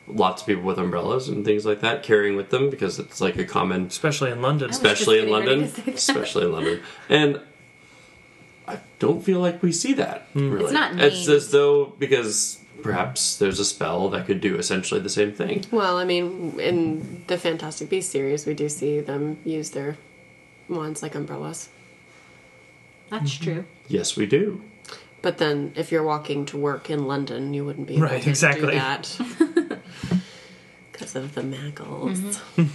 lots 0.08 0.42
of 0.42 0.48
people 0.48 0.64
with 0.64 0.80
umbrellas 0.80 1.28
and 1.28 1.46
things 1.46 1.66
like 1.66 1.82
that 1.82 2.02
carrying 2.02 2.36
with 2.36 2.50
them 2.50 2.70
because 2.70 2.98
it's 2.98 3.22
like 3.22 3.38
a 3.38 3.46
common 3.46 3.86
especially 3.88 4.32
in 4.32 4.42
London. 4.42 4.70
especially 4.70 5.20
in 5.20 5.30
London, 5.30 5.62
to 5.62 5.68
say 5.68 5.82
that. 5.84 5.94
especially 5.96 6.46
in 6.46 6.52
London, 6.52 6.82
and 7.10 7.42
I 8.68 8.80
don't 9.00 9.24
feel 9.24 9.40
like 9.40 9.62
we 9.62 9.72
see 9.72 9.94
that. 9.94 10.28
Really, 10.34 10.64
It's 10.64 10.74
not 10.74 11.00
It's 11.00 11.28
as 11.28 11.52
though 11.52 11.86
because 12.00 12.59
perhaps 12.82 13.38
there's 13.38 13.60
a 13.60 13.66
spell 13.66 14.10
that 14.10 14.26
could 14.26 14.42
do 14.42 14.58
essentially 14.58 15.00
the 15.00 15.10
same 15.10 15.32
thing. 15.32 15.66
Well, 15.72 15.98
I 15.98 16.06
mean, 16.06 16.60
in 16.60 17.24
the 17.28 17.38
Fantastic 17.38 17.90
Beasts 17.90 18.12
series, 18.12 18.46
we 18.46 18.54
do 18.54 18.70
see 18.70 19.00
them 19.00 19.38
use 19.46 19.72
their 19.72 19.98
wands 20.68 21.02
like 21.02 21.16
umbrellas. 21.16 21.70
That's 23.10 23.34
mm-hmm. 23.34 23.44
true. 23.44 23.66
Yes, 23.88 24.16
we 24.16 24.26
do. 24.26 24.62
But 25.22 25.38
then, 25.38 25.74
if 25.76 25.92
you're 25.92 26.04
walking 26.04 26.46
to 26.48 26.58
work 26.58 26.90
in 26.90 27.06
London, 27.06 27.54
you 27.54 27.66
wouldn't 27.66 27.88
be 27.88 27.96
able 27.96 28.06
Right, 28.06 28.22
to 28.24 28.30
exactly. 28.30 28.72
do 28.72 28.80
that 28.80 29.18
because 30.92 31.16
of 31.16 31.36
the 31.36 31.42
muggles. 31.42 32.40
I, 32.58 32.62
I 32.62 32.66
think 32.66 32.72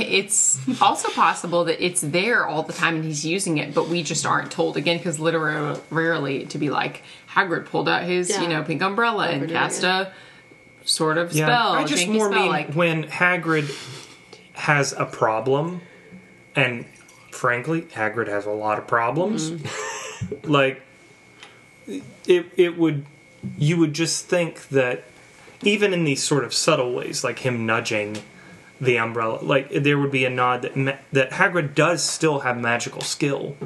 it's 0.00 0.58
also 0.80 1.08
possible 1.10 1.64
that 1.64 1.84
it's 1.84 2.00
there 2.00 2.46
all 2.46 2.62
the 2.62 2.72
time 2.72 2.96
and 2.96 3.04
he's 3.04 3.24
using 3.24 3.58
it, 3.58 3.74
but 3.74 3.88
we 3.88 4.02
just 4.02 4.24
aren't 4.26 4.50
told 4.50 4.76
again 4.76 4.98
because 4.98 5.18
literally, 5.20 5.80
rarely 5.90 6.46
to 6.46 6.58
be 6.58 6.70
like 6.70 7.02
Hagrid 7.30 7.66
pulled 7.66 7.88
out 7.88 8.02
his 8.04 8.30
Yeah. 8.30 8.42
you 8.42 8.48
know 8.48 8.62
pink 8.62 8.82
umbrella 8.82 9.28
and 9.28 9.48
cast 9.50 9.82
it. 9.82 9.86
a 9.86 10.12
sort 10.84 11.18
of 11.18 11.32
Yeah, 11.32 11.46
spell. 11.46 11.72
I 11.72 11.84
just 11.84 12.08
more 12.08 12.30
spell, 12.30 12.42
mean 12.42 12.50
like 12.50 12.74
when 12.74 13.04
Hagrid 13.04 13.70
has 14.54 14.92
a 14.92 15.04
problem, 15.06 15.80
and 16.54 16.84
frankly, 17.30 17.82
Hagrid 17.82 18.28
has 18.28 18.46
a 18.46 18.50
lot 18.50 18.78
of 18.78 18.86
problems. 18.86 19.50
Mm-hmm. 19.52 20.50
like, 20.50 20.82
it 21.86 22.46
it 22.56 22.76
would 22.78 23.04
you 23.58 23.76
would 23.78 23.92
just 23.92 24.26
think 24.26 24.68
that 24.68 25.04
even 25.62 25.92
in 25.92 26.04
these 26.04 26.22
sort 26.22 26.44
of 26.44 26.52
subtle 26.52 26.92
ways, 26.94 27.24
like 27.24 27.40
him 27.40 27.66
nudging 27.66 28.18
the 28.82 28.98
umbrella, 28.98 29.38
like 29.42 29.70
there 29.70 29.96
would 29.98 30.10
be 30.10 30.24
a 30.24 30.30
nod 30.30 30.62
that 30.62 30.76
ma- 30.76 30.96
that 31.12 31.30
Hagrid 31.30 31.74
does 31.74 32.02
still 32.04 32.40
have 32.40 32.58
magical 32.58 33.00
skill, 33.00 33.56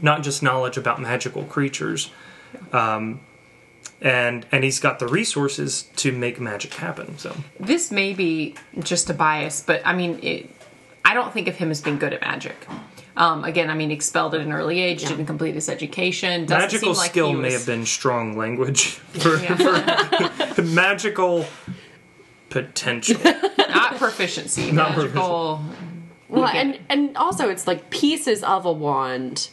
not 0.00 0.22
just 0.22 0.42
knowledge 0.42 0.76
about 0.78 1.00
magical 1.00 1.42
creatures. 1.44 2.10
Um, 2.72 3.20
and 4.00 4.46
and 4.52 4.62
he's 4.62 4.78
got 4.78 5.00
the 5.00 5.08
resources 5.08 5.88
to 5.96 6.12
make 6.12 6.40
magic 6.40 6.74
happen. 6.74 7.18
So 7.18 7.34
this 7.58 7.90
may 7.90 8.12
be 8.14 8.54
just 8.78 9.10
a 9.10 9.14
bias, 9.14 9.60
but 9.66 9.82
I 9.84 9.92
mean, 9.94 10.20
it, 10.22 10.48
I 11.04 11.14
don't 11.14 11.32
think 11.32 11.48
of 11.48 11.56
him 11.56 11.70
as 11.72 11.80
being 11.80 11.98
good 11.98 12.12
at 12.12 12.20
magic. 12.20 12.66
Um, 13.16 13.42
again, 13.42 13.68
I 13.68 13.74
mean, 13.74 13.90
expelled 13.90 14.36
at 14.36 14.40
an 14.40 14.52
early 14.52 14.78
age, 14.78 15.00
didn't 15.04 15.26
complete 15.26 15.56
his 15.56 15.68
education. 15.68 16.46
Doesn't 16.46 16.58
magical 16.60 16.94
seem 16.94 16.98
like 17.02 17.10
skill 17.10 17.28
he 17.30 17.34
may 17.34 17.52
have 17.52 17.66
been 17.66 17.84
strong 17.84 18.36
language 18.38 18.90
for, 19.18 19.36
Yeah. 19.38 19.56
for 20.52 20.62
magical 20.62 21.44
potential. 22.50 23.20
Not 23.58 23.96
proficiency, 23.96 24.72
Not 24.72 24.96
magical. 24.96 25.62
Well, 26.28 26.52
get 26.52 26.56
and 26.56 26.78
and 26.88 27.16
also 27.16 27.48
it's 27.48 27.66
like 27.66 27.90
pieces 27.90 28.42
of 28.42 28.66
a 28.66 28.72
wand 28.72 29.50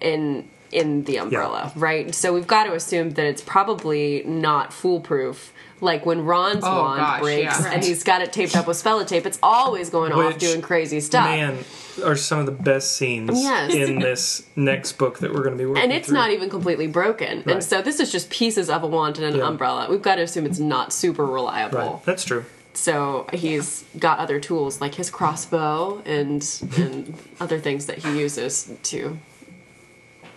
in 0.00 0.48
in 0.72 1.04
the 1.04 1.18
umbrella, 1.18 1.70
right? 1.76 2.14
So 2.14 2.32
we've 2.32 2.46
got 2.46 2.64
to 2.64 2.72
assume 2.74 3.10
that 3.10 3.26
it's 3.26 3.42
probably 3.42 4.22
not 4.24 4.72
foolproof. 4.72 5.52
Like 5.80 6.06
when 6.06 6.24
Ron's 6.24 6.62
Oh, 6.64 6.78
wand 6.82 7.00
gosh, 7.00 7.20
breaks 7.20 7.60
yeah. 7.60 7.72
and 7.72 7.82
he's 7.84 8.04
got 8.04 8.22
it 8.22 8.32
taped 8.32 8.54
up 8.56 8.68
with 8.68 8.80
tape, 9.06 9.26
it's 9.26 9.38
always 9.42 9.90
going 9.90 10.12
off 10.12 10.38
doing 10.38 10.62
crazy 10.62 11.00
stuff. 11.00 11.24
Man, 11.24 11.58
are 12.04 12.14
some 12.14 12.38
of 12.38 12.46
the 12.46 12.52
best 12.52 12.96
scenes 12.96 13.30
Yes. 13.42 13.74
in 13.74 13.98
this 13.98 14.44
next 14.54 14.92
book 14.92 15.18
that 15.18 15.32
we're 15.34 15.42
going 15.42 15.56
to 15.56 15.58
be 15.58 15.66
working 15.66 15.82
on. 15.82 15.90
and 15.90 15.92
it's 15.92 16.06
through. 16.06 16.18
not 16.18 16.30
even 16.30 16.48
completely 16.48 16.86
broken. 16.86 17.38
Right. 17.38 17.54
And 17.56 17.64
so 17.64 17.82
this 17.82 17.98
is 17.98 18.12
just 18.12 18.30
pieces 18.30 18.70
of 18.70 18.84
a 18.84 18.86
wand 18.86 19.18
and 19.18 19.26
an 19.34 19.40
Yeah. 19.40 19.48
umbrella. 19.48 19.88
We've 19.90 20.00
got 20.00 20.16
to 20.16 20.22
assume 20.22 20.46
it's 20.46 20.60
not 20.60 20.92
super 20.92 21.26
reliable. 21.26 21.78
Right, 21.78 22.04
that's 22.04 22.24
true. 22.24 22.44
So 22.74 23.26
he's 23.32 23.84
got 23.98 24.20
other 24.20 24.38
tools 24.38 24.80
like 24.80 24.94
his 24.94 25.10
crossbow 25.10 26.00
and 26.06 26.42
and 26.76 27.14
other 27.40 27.58
things 27.58 27.86
that 27.86 27.98
he 27.98 28.18
uses 28.20 28.70
to 28.84 29.18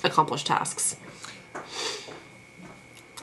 accomplish 0.06 0.44
tasks. 0.44 0.96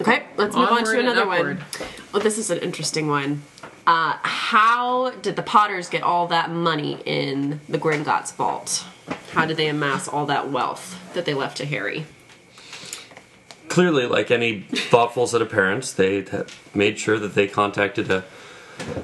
Okay, 0.00 0.24
let's 0.36 0.56
move 0.56 0.68
on 0.70 0.84
to 0.84 0.98
another 0.98 1.26
one. 1.26 1.38
upward. 1.38 1.64
Well, 2.12 2.22
this 2.22 2.38
is 2.38 2.50
an 2.50 2.58
interesting 2.58 3.08
one. 3.08 3.42
Uh, 3.86 4.16
how 4.22 5.10
did 5.22 5.36
the 5.36 5.42
Potters 5.42 5.88
get 5.88 6.02
all 6.02 6.26
that 6.28 6.50
money 6.50 7.00
in 7.04 7.60
the 7.68 7.78
Gringotts 7.78 8.34
vault? 8.34 8.84
How 9.32 9.46
did 9.46 9.56
they 9.56 9.68
amass 9.68 10.08
all 10.08 10.26
that 10.26 10.50
wealth 10.50 10.98
that 11.14 11.24
they 11.24 11.34
left 11.34 11.56
to 11.58 11.66
Harry? 11.66 12.06
Clearly, 13.68 14.06
like 14.06 14.30
any 14.30 14.60
thoughtful 14.60 15.26
set 15.26 15.42
of 15.42 15.50
parents, 15.50 15.92
they 15.92 16.24
made 16.74 16.98
sure 16.98 17.18
that 17.18 17.34
they 17.34 17.48
contacted 17.48 18.10
a 18.10 18.24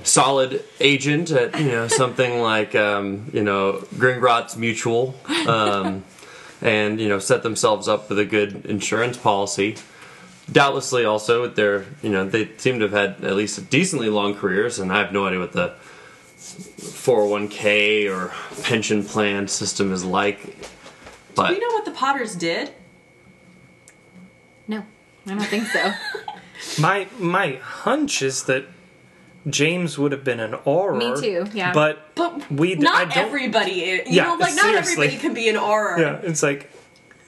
solid 0.02 0.62
agent 0.80 1.30
at 1.30 1.58
you 1.58 1.66
know 1.66 1.88
something 1.88 2.40
like 2.40 2.74
um, 2.74 3.30
you 3.32 3.42
know 3.42 3.84
Gringotts 3.94 4.56
Mutual, 4.56 5.14
um, 5.46 6.04
and 6.60 7.00
you 7.00 7.08
know 7.08 7.18
set 7.18 7.42
themselves 7.42 7.88
up 7.88 8.08
with 8.08 8.18
a 8.18 8.24
good 8.24 8.66
insurance 8.66 9.16
policy. 9.16 9.76
Doubtlessly, 10.50 11.04
also 11.04 11.42
with 11.42 11.56
their 11.56 11.84
you 12.02 12.10
know 12.10 12.26
they 12.26 12.50
seem 12.56 12.78
to 12.78 12.88
have 12.88 12.92
had 12.92 13.24
at 13.24 13.36
least 13.36 13.68
decently 13.70 14.08
long 14.08 14.34
careers, 14.34 14.78
and 14.78 14.92
I 14.92 14.98
have 14.98 15.12
no 15.12 15.26
idea 15.26 15.40
what 15.40 15.52
the 15.52 15.74
401k 16.38 18.10
or 18.10 18.32
pension 18.62 19.04
plan 19.04 19.48
system 19.48 19.92
is 19.92 20.04
like. 20.04 20.56
But 21.34 21.48
Do 21.48 21.54
you 21.54 21.60
know 21.60 21.74
what 21.74 21.84
the 21.84 21.90
Potters 21.90 22.34
did? 22.34 22.72
No, 24.66 24.84
I 25.26 25.30
don't 25.30 25.44
think 25.44 25.66
so. 25.66 25.92
My 26.80 27.06
my 27.18 27.52
hunch 27.62 28.20
is 28.20 28.44
that 28.44 28.66
James 29.48 29.98
would 29.98 30.12
have 30.12 30.24
been 30.24 30.40
an 30.40 30.52
auror. 30.66 30.96
Me 30.98 31.20
too, 31.20 31.46
yeah. 31.54 31.72
But 31.72 32.14
But 32.14 32.50
we 32.50 32.74
d- 32.74 32.80
not 32.82 32.94
I 32.96 33.04
don't, 33.14 33.26
everybody 33.26 33.84
is. 33.84 34.08
You 34.08 34.16
Yeah, 34.16 34.24
know, 34.24 34.34
like 34.34 34.54
not 34.54 34.64
seriously. 34.64 35.06
everybody 35.06 35.16
can 35.18 35.34
be 35.34 35.48
an 35.48 35.56
auror. 35.56 35.98
Yeah, 35.98 36.18
it's 36.22 36.42
like 36.42 36.70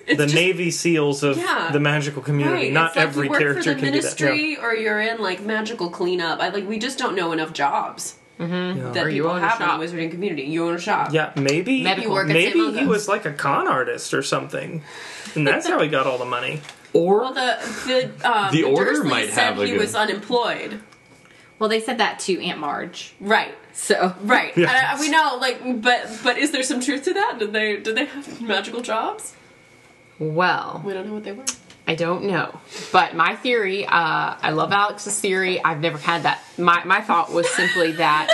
It's 0.07 0.19
the 0.19 0.25
just- 0.25 0.35
Navy 0.35 0.71
SEALs 0.71 1.23
of 1.23 1.37
Yeah. 1.39 1.71
the 1.73 1.81
magical 1.81 2.23
community. 2.23 2.65
Right. 2.65 2.73
Not 2.73 2.89
it's 2.89 2.97
like 2.97 3.07
every 3.07 3.25
you 3.27 3.31
work 3.31 3.41
character 3.41 3.63
for 3.63 3.69
the 3.71 3.75
can 3.87 3.93
do 3.93 4.01
that. 4.03 4.21
Yeah. 4.21 4.27
ministry 4.27 4.57
or 4.61 4.75
you're 4.75 5.01
in 5.01 5.19
like 5.21 5.41
magical 5.43 5.91
cleanup. 5.91 6.41
I 6.41 6.49
like 6.49 6.69
we 6.69 6.79
just 6.79 6.99
don't 6.99 7.15
know 7.15 7.33
enough 7.33 7.53
jobs 7.53 8.17
Yeah. 8.39 8.47
that 8.95 9.05
Or 9.05 9.09
you 9.11 9.23
people 9.23 9.31
own 9.37 9.43
a 9.45 9.49
have 9.49 9.61
in 9.61 9.67
shop. 9.67 9.81
the 9.81 9.87
wizarding 9.87 10.11
community. 10.11 10.43
You 10.45 10.67
own 10.67 10.75
a 10.75 10.81
shop. 10.81 11.13
Yeah, 11.13 11.31
maybe 11.37 11.83
Medical. 11.83 12.05
You 12.11 12.15
work 12.15 12.29
at 12.29 12.33
maybe 12.33 12.53
St. 12.53 12.57
he 12.57 12.63
Mungo's. 12.81 12.89
was 12.89 13.09
like 13.09 13.25
a 13.27 13.33
con 13.33 13.69
artist 13.69 14.13
or 14.15 14.23
something, 14.23 14.83
and 15.35 15.47
that's 15.47 15.69
how 15.69 15.81
he 15.81 15.89
got 15.89 16.07
all 16.07 16.19
the 16.19 16.25
money. 16.25 16.61
or 16.93 17.21
Well, 17.21 17.33
the 17.35 17.57
the 17.87 18.29
um, 18.29 18.51
The 18.51 18.65
order 18.65 18.95
Dursleys 18.95 19.05
might 19.05 19.29
said 19.31 19.45
have 19.45 19.59
a 19.61 19.65
he 19.67 19.73
good- 19.73 19.81
was 19.81 19.95
unemployed. 19.95 20.81
Well, 21.61 21.69
they 21.69 21.79
said 21.81 21.99
that 21.99 22.19
to 22.21 22.43
Aunt 22.43 22.59
Marge. 22.59 23.15
Right. 23.21 23.55
So 23.73 24.15
Right. 24.23 24.57
Yeah. 24.57 24.69
And 24.69 24.87
I- 24.89 25.01
we 25.01 25.09
know, 25.11 25.39
like, 25.41 25.81
but 25.81 26.11
but 26.25 26.37
is 26.39 26.51
there 26.51 26.65
some 26.65 26.81
truth 26.81 27.05
to 27.05 27.15
that? 27.15 27.37
Did 27.39 27.53
they 27.53 27.77
did 27.77 27.95
they 27.95 28.07
have 28.07 28.41
magical 28.43 28.81
jobs? 28.81 29.35
Well, 30.19 30.83
We 30.85 30.93
don't 30.93 31.07
know 31.07 31.15
what 31.15 31.25
they 31.25 31.33
were. 31.33 31.45
I 31.89 31.95
don't 31.95 32.25
know. 32.25 32.61
But 32.93 33.15
my 33.17 33.35
theory, 33.37 33.85
uh, 33.87 33.91
I 34.41 34.51
love 34.51 34.71
Alex's 34.71 35.19
theory. 35.19 35.63
I've 35.65 35.81
never 35.81 35.99
had 35.99 36.23
that. 36.25 36.41
My, 36.59 36.85
my 36.85 37.01
thought 37.01 37.33
was 37.33 37.49
simply 37.51 37.93
that 37.93 38.29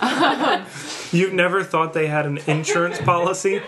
You've 1.12 1.32
never 1.32 1.62
thought 1.64 1.94
they 1.94 2.06
had 2.08 2.26
an 2.26 2.38
insurance 2.46 3.00
policy? 3.00 3.62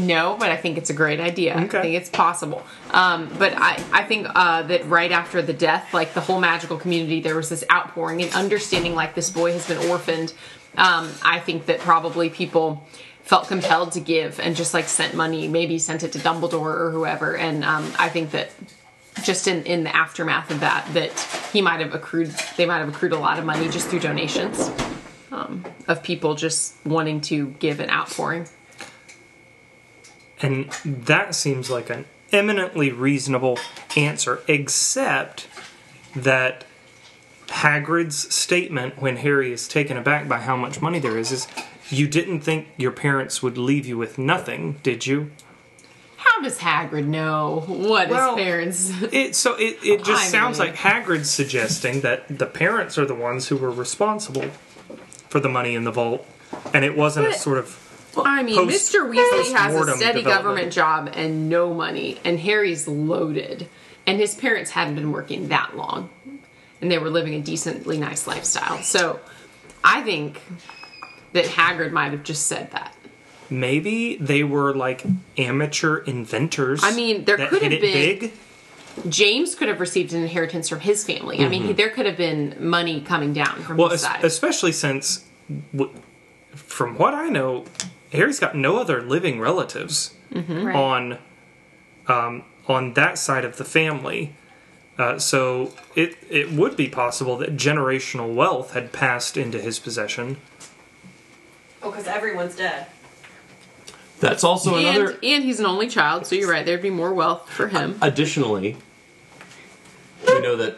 No, 0.00 0.36
but 0.38 0.50
I 0.50 0.56
think 0.56 0.78
it's 0.78 0.90
a 0.90 0.94
great 0.94 1.20
idea. 1.20 1.56
Okay. 1.56 1.78
I 1.78 1.82
think 1.82 1.94
it's 1.94 2.10
possible. 2.10 2.62
Um, 2.90 3.30
but 3.38 3.54
I, 3.56 3.82
I 3.92 4.04
think 4.04 4.26
uh, 4.34 4.62
that 4.64 4.86
right 4.86 5.12
after 5.12 5.42
the 5.42 5.52
death, 5.52 5.92
like 5.92 6.14
the 6.14 6.20
whole 6.20 6.40
magical 6.40 6.76
community, 6.76 7.20
there 7.20 7.36
was 7.36 7.48
this 7.48 7.64
outpouring 7.70 8.22
and 8.22 8.32
understanding 8.34 8.94
like 8.94 9.14
this 9.14 9.30
boy 9.30 9.52
has 9.52 9.66
been 9.66 9.90
orphaned. 9.90 10.32
Um, 10.76 11.10
I 11.22 11.38
think 11.40 11.66
that 11.66 11.80
probably 11.80 12.30
people 12.30 12.86
felt 13.22 13.48
compelled 13.48 13.92
to 13.92 14.00
give 14.00 14.40
and 14.40 14.56
just 14.56 14.74
like 14.74 14.86
sent 14.88 15.14
money, 15.14 15.48
maybe 15.48 15.78
sent 15.78 16.02
it 16.02 16.12
to 16.12 16.18
Dumbledore 16.18 16.74
or 16.80 16.90
whoever. 16.90 17.36
And 17.36 17.64
um, 17.64 17.92
I 17.98 18.08
think 18.08 18.32
that 18.32 18.50
just 19.22 19.46
in, 19.46 19.64
in 19.64 19.84
the 19.84 19.94
aftermath 19.94 20.50
of 20.50 20.60
that, 20.60 20.86
that 20.94 21.12
he 21.52 21.62
might 21.62 21.80
have 21.80 21.94
accrued, 21.94 22.28
they 22.56 22.66
might 22.66 22.78
have 22.78 22.88
accrued 22.88 23.12
a 23.12 23.18
lot 23.18 23.38
of 23.38 23.44
money 23.44 23.68
just 23.68 23.88
through 23.88 24.00
donations 24.00 24.70
um, 25.30 25.64
of 25.88 26.02
people 26.02 26.34
just 26.34 26.74
wanting 26.84 27.20
to 27.22 27.46
give 27.58 27.80
an 27.80 27.90
outpouring. 27.90 28.48
And 30.42 30.70
that 30.84 31.34
seems 31.34 31.70
like 31.70 31.88
an 31.88 32.04
eminently 32.32 32.90
reasonable 32.90 33.58
answer, 33.96 34.40
except 34.48 35.46
that 36.16 36.64
Hagrid's 37.48 38.34
statement 38.34 39.00
when 39.00 39.18
Harry 39.18 39.52
is 39.52 39.68
taken 39.68 39.96
aback 39.96 40.28
by 40.28 40.38
how 40.38 40.56
much 40.56 40.80
money 40.82 40.98
there 40.98 41.16
is 41.18 41.30
is 41.32 41.46
you 41.90 42.08
didn't 42.08 42.40
think 42.40 42.68
your 42.76 42.90
parents 42.90 43.42
would 43.42 43.56
leave 43.58 43.86
you 43.86 43.98
with 43.98 44.18
nothing, 44.18 44.78
did 44.82 45.06
you? 45.06 45.30
How 46.16 46.40
does 46.40 46.58
Hagrid 46.58 47.04
know 47.06 47.64
what 47.66 48.08
Well, 48.08 48.36
his 48.36 48.44
parents? 48.44 48.92
It 49.12 49.36
so 49.36 49.54
it, 49.56 49.78
it 49.84 50.04
just 50.04 50.24
I 50.24 50.26
sounds 50.28 50.58
mean- 50.58 50.68
like 50.68 50.78
Hagrid's 50.78 51.30
suggesting 51.30 52.00
that 52.00 52.38
the 52.38 52.46
parents 52.46 52.96
are 52.98 53.04
the 53.04 53.14
ones 53.14 53.48
who 53.48 53.56
were 53.56 53.70
responsible 53.70 54.48
for 55.28 55.40
the 55.40 55.48
money 55.48 55.74
in 55.74 55.84
the 55.84 55.90
vault, 55.90 56.26
and 56.72 56.84
it 56.84 56.96
wasn't 56.96 57.26
a 57.28 57.34
sort 57.34 57.58
of 57.58 57.81
I 58.16 58.42
mean, 58.42 58.56
Post- 58.56 58.92
Mr. 58.92 59.08
Weasley 59.10 59.52
has 59.54 59.74
a 59.74 59.96
steady 59.96 60.22
government 60.22 60.72
job 60.72 61.10
and 61.14 61.48
no 61.48 61.72
money, 61.72 62.18
and 62.24 62.38
Harry's 62.40 62.86
loaded, 62.88 63.68
and 64.06 64.18
his 64.18 64.34
parents 64.34 64.70
hadn't 64.72 64.94
been 64.96 65.12
working 65.12 65.48
that 65.48 65.76
long, 65.76 66.10
and 66.80 66.90
they 66.90 66.98
were 66.98 67.10
living 67.10 67.34
a 67.34 67.40
decently 67.40 67.98
nice 67.98 68.26
lifestyle. 68.26 68.78
So, 68.82 69.20
I 69.84 70.02
think 70.02 70.40
that 71.32 71.44
Hagrid 71.46 71.92
might 71.92 72.12
have 72.12 72.22
just 72.24 72.46
said 72.46 72.70
that. 72.72 72.94
maybe 73.50 74.16
they 74.16 74.42
were 74.44 74.74
like 74.74 75.04
amateur 75.36 75.98
inventors. 75.98 76.80
I 76.82 76.94
mean, 76.94 77.24
there 77.24 77.36
could 77.36 77.62
have 77.62 77.70
been- 77.70 77.80
big. 77.80 78.32
James 79.08 79.54
could 79.54 79.68
have 79.68 79.80
received 79.80 80.12
an 80.12 80.22
inheritance 80.22 80.68
from 80.68 80.80
his 80.80 81.02
family. 81.04 81.40
I 81.40 81.48
mean, 81.48 81.62
mm-hmm. 81.62 81.72
there 81.74 81.88
could 81.88 82.04
have 82.04 82.16
been 82.18 82.54
money 82.60 83.00
coming 83.00 83.32
down 83.32 83.62
from 83.62 83.78
Well, 83.78 83.88
his 83.88 84.04
es- 84.04 84.10
side. 84.10 84.22
especially 84.24 84.72
since, 84.72 85.24
w- 85.74 85.90
from 86.54 86.96
what 86.98 87.14
I 87.14 87.28
know, 87.30 87.64
Harry's 88.12 88.38
got 88.38 88.54
no 88.54 88.76
other 88.78 89.02
living 89.02 89.40
relatives 89.40 90.14
Right. 90.30 90.74
on 90.74 91.18
um, 92.08 92.44
on 92.68 92.94
that 92.94 93.18
side 93.18 93.44
of 93.44 93.56
the 93.56 93.64
family. 93.64 94.34
Uh, 94.98 95.18
so 95.18 95.72
it 95.96 96.16
it 96.30 96.52
would 96.52 96.76
be 96.76 96.88
possible 96.88 97.36
that 97.38 97.56
generational 97.56 98.34
wealth 98.34 98.72
had 98.74 98.92
passed 98.92 99.36
into 99.36 99.58
his 99.58 99.78
possession. 99.78 100.36
Oh, 101.82 101.90
because 101.90 102.06
everyone's 102.06 102.54
dead. 102.54 102.86
that's 104.20 104.44
also 104.44 104.76
another. 104.76 105.10
and, 105.12 105.24
and 105.24 105.44
he's 105.44 105.58
an 105.60 105.66
only 105.66 105.88
child, 105.88 106.26
so 106.26 106.34
you're 106.36 106.50
right. 106.50 106.64
There'd 106.64 106.80
be 106.82 106.90
more 106.90 107.12
wealth 107.12 107.48
for 107.50 107.68
him. 107.68 107.98
Additionally, 108.00 108.76
we 110.28 110.40
know 110.40 110.54
that 110.56 110.76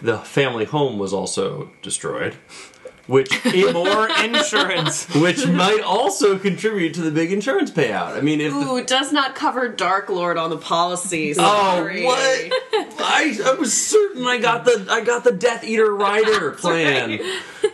the 0.00 0.18
family 0.18 0.64
home 0.66 0.98
was 0.98 1.12
also 1.12 1.70
destroyed, 1.82 2.36
which 3.06 3.30
More 3.72 4.08
insurance. 4.22 5.06
which 5.14 5.46
might 5.46 5.80
also 5.82 6.38
contribute 6.38 6.94
to 6.94 7.02
the 7.02 7.10
big 7.10 7.32
insurance 7.32 7.70
payout. 7.70 8.16
I 8.16 8.20
mean, 8.20 8.40
if 8.40 8.52
Ooh, 8.52 8.76
it 8.76 8.86
does 8.86 9.12
not 9.12 9.34
cover 9.34 9.68
Dark 9.68 10.08
Lord 10.08 10.36
on 10.36 10.50
the 10.50 10.56
policy. 10.56 11.34
oh 11.38 11.82
what 11.82 12.52
I, 12.98 13.38
I 13.44 13.54
was 13.58 13.72
certain 13.72 14.26
I 14.26 14.38
got 14.38 14.64
the 14.64 14.86
I 14.90 15.02
got 15.02 15.24
the 15.24 15.32
Death 15.32 15.64
Eater 15.64 15.94
Rider 15.94 16.50
plan. 16.58 17.20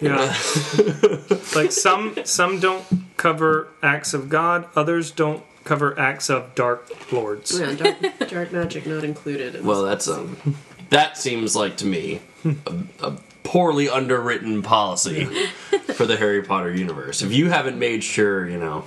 Yeah. 0.01 0.17
like 1.55 1.73
some 1.73 2.17
some 2.25 2.61
don't 2.61 2.85
cover 3.17 3.69
acts 3.83 4.15
of 4.15 4.29
God, 4.29 4.69
others 4.77 5.11
don't 5.11 5.43
cover 5.65 5.99
acts 5.99 6.29
of 6.29 6.55
dark 6.55 7.13
lords. 7.13 7.59
Yeah, 7.59 7.75
dark, 7.75 7.97
dark 8.29 8.53
magic 8.53 8.87
not 8.87 9.05
included. 9.05 9.55
in 9.55 9.65
Well, 9.65 9.83
that's 9.85 10.09
um, 10.09 10.57
that 10.91 11.17
seems 11.17 11.55
like 11.57 11.77
to 11.79 11.87
me 11.87 12.21
a, 12.45 12.57
a 13.01 13.17
poorly 13.45 13.89
underwritten 13.89 14.63
policy 14.63 15.25
for 15.95 16.07
the 16.07 16.17
Harry 16.17 16.43
Potter 16.43 16.75
universe. 16.75 17.23
If 17.23 17.33
you 17.33 17.51
haven't 17.51 17.79
made 17.79 18.03
sure, 18.05 18.49
you 18.49 18.59
know, 18.59 18.85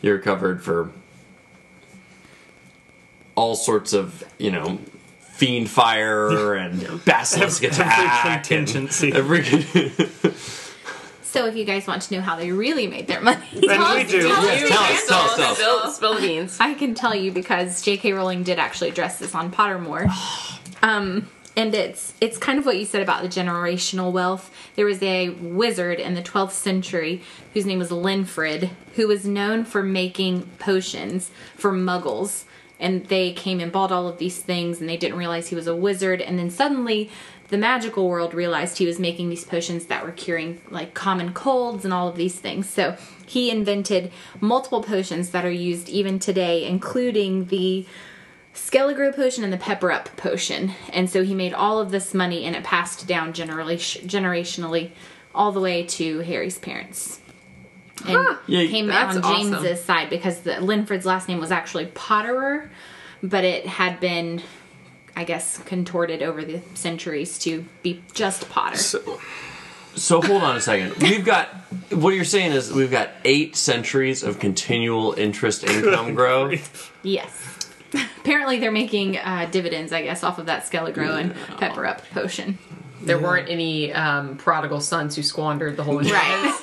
you're 0.00 0.18
covered 0.18 0.62
for 0.62 0.90
all 3.34 3.54
sorts 3.54 3.92
of, 3.92 4.22
you 4.38 4.50
know, 4.50 4.78
Fiendfyre 5.36 6.56
and 6.66 7.04
basilisk 7.04 7.62
attack. 7.64 8.26
and 8.26 8.44
contingency. 8.46 9.12
Every, 9.14 9.42
So 11.22 11.46
if 11.46 11.56
you 11.56 11.64
guys 11.64 11.86
want 11.86 12.02
to 12.02 12.14
know 12.14 12.20
how 12.20 12.36
they 12.36 12.52
really 12.52 12.86
made 12.86 13.06
their 13.08 13.20
money, 13.22 13.40
And 13.52 13.62
we 13.62 14.04
do. 14.04 14.28
tell 14.28 14.38
us 14.42 14.68
tell 14.68 14.82
us, 14.82 15.06
tell 15.08 15.18
us, 15.20 15.36
tell 15.36 15.50
us. 15.50 15.56
Spill, 15.56 15.90
spill 15.90 16.14
the 16.14 16.20
beans. 16.20 16.58
I 16.60 16.74
can 16.74 16.94
tell 16.94 17.14
you 17.14 17.32
because 17.32 17.80
J.K. 17.82 18.12
Rowling 18.12 18.42
did 18.42 18.58
actually 18.58 18.90
address 18.90 19.18
this 19.18 19.34
on 19.34 19.50
Pottermore. 19.50 20.10
Um, 20.82 21.28
and 21.56 21.74
it's 21.74 22.14
it's 22.20 22.38
kind 22.38 22.58
of 22.58 22.66
what 22.66 22.78
you 22.78 22.84
said 22.84 23.02
about 23.02 23.22
the 23.22 23.28
generational 23.28 24.12
wealth. 24.12 24.50
There 24.74 24.86
was 24.86 25.02
a 25.02 25.30
wizard 25.30 26.00
in 26.00 26.14
the 26.14 26.22
12th 26.22 26.52
century 26.52 27.22
whose 27.52 27.66
name 27.66 27.78
was 27.78 27.90
Linfred, 27.90 28.70
who 28.94 29.08
was 29.08 29.26
known 29.26 29.64
for 29.64 29.82
making 29.82 30.42
potions 30.58 31.30
for 31.56 31.72
muggles. 31.72 32.44
And 32.80 33.06
they 33.06 33.32
came 33.32 33.60
and 33.60 33.70
bought 33.70 33.92
all 33.92 34.08
of 34.08 34.18
these 34.18 34.38
things, 34.38 34.80
and 34.80 34.88
they 34.88 34.96
didn't 34.96 35.16
realize 35.16 35.48
he 35.48 35.54
was 35.54 35.68
a 35.68 35.76
wizard. 35.76 36.20
And 36.20 36.36
then 36.36 36.50
suddenly, 36.50 37.10
the 37.46 37.56
magical 37.56 38.08
world 38.08 38.34
realized 38.34 38.78
he 38.78 38.86
was 38.86 38.98
making 38.98 39.28
these 39.28 39.44
potions 39.44 39.86
that 39.86 40.04
were 40.04 40.10
curing 40.10 40.60
like 40.68 40.94
common 40.94 41.32
colds 41.32 41.84
and 41.84 41.94
all 41.94 42.08
of 42.08 42.16
these 42.16 42.34
things. 42.40 42.68
So 42.68 42.96
he 43.24 43.50
invented 43.50 44.10
multiple 44.40 44.82
potions 44.82 45.30
that 45.30 45.44
are 45.44 45.50
used 45.50 45.88
even 45.90 46.18
today, 46.18 46.64
including 46.64 47.44
the 47.46 47.86
Skele-Gro 48.54 49.12
potion 49.12 49.44
and 49.44 49.52
the 49.52 49.56
Pepper 49.58 49.90
Up 49.90 50.14
potion. 50.16 50.72
And 50.92 51.08
so 51.08 51.22
he 51.24 51.34
made 51.34 51.54
all 51.54 51.78
of 51.80 51.90
this 51.90 52.12
money 52.14 52.44
and 52.44 52.54
it 52.54 52.64
passed 52.64 53.06
down 53.06 53.32
generally, 53.32 53.76
generationally 53.76 54.90
all 55.34 55.52
the 55.52 55.60
way 55.60 55.84
to 55.84 56.18
Harry's 56.20 56.58
parents. 56.58 57.20
And 58.06 58.36
Yeah, 58.46 58.66
came 58.66 58.86
that's 58.88 59.16
on 59.16 59.24
awesome. 59.24 59.52
James's 59.52 59.82
side 59.84 60.10
because 60.10 60.40
the 60.40 60.60
Linfred's 60.60 61.06
last 61.06 61.28
name 61.28 61.38
was 61.40 61.50
actually 61.52 61.86
Potterer, 61.86 62.68
but 63.22 63.44
it 63.44 63.64
had 63.66 64.00
been, 64.00 64.42
I 65.16 65.24
guess, 65.24 65.58
contorted 65.58 66.22
over 66.22 66.44
the 66.44 66.60
centuries 66.74 67.38
to 67.40 67.64
be 67.82 68.02
just 68.12 68.48
Potter. 68.50 68.76
so 69.94 70.20
hold 70.20 70.42
on 70.42 70.56
a 70.56 70.60
second. 70.60 70.96
We've 70.96 71.24
got 71.24 71.48
what 71.90 72.10
you're 72.14 72.24
saying 72.24 72.52
is 72.52 72.72
we've 72.72 72.90
got 72.90 73.10
eight 73.24 73.56
centuries 73.56 74.22
of 74.22 74.38
continual 74.38 75.12
interest 75.14 75.64
income 75.68 76.14
growth. 76.14 76.92
yes. 77.02 77.61
Apparently, 78.18 78.58
they're 78.58 78.70
making 78.72 79.18
uh, 79.18 79.48
dividends, 79.50 79.92
I 79.92 80.02
guess, 80.02 80.22
off 80.22 80.38
of 80.38 80.46
that 80.46 80.64
Skele-Gro 80.64 81.16
and 81.16 81.34
Pepper 81.58 81.84
Up 81.86 82.02
potion. 82.10 82.58
There 83.02 83.18
weren't 83.18 83.48
any 83.48 83.92
um, 83.92 84.36
prodigal 84.36 84.80
sons 84.80 85.16
who 85.16 85.22
squandered 85.24 85.76
the 85.76 85.82
whole 85.82 85.98
Right. 86.02 86.60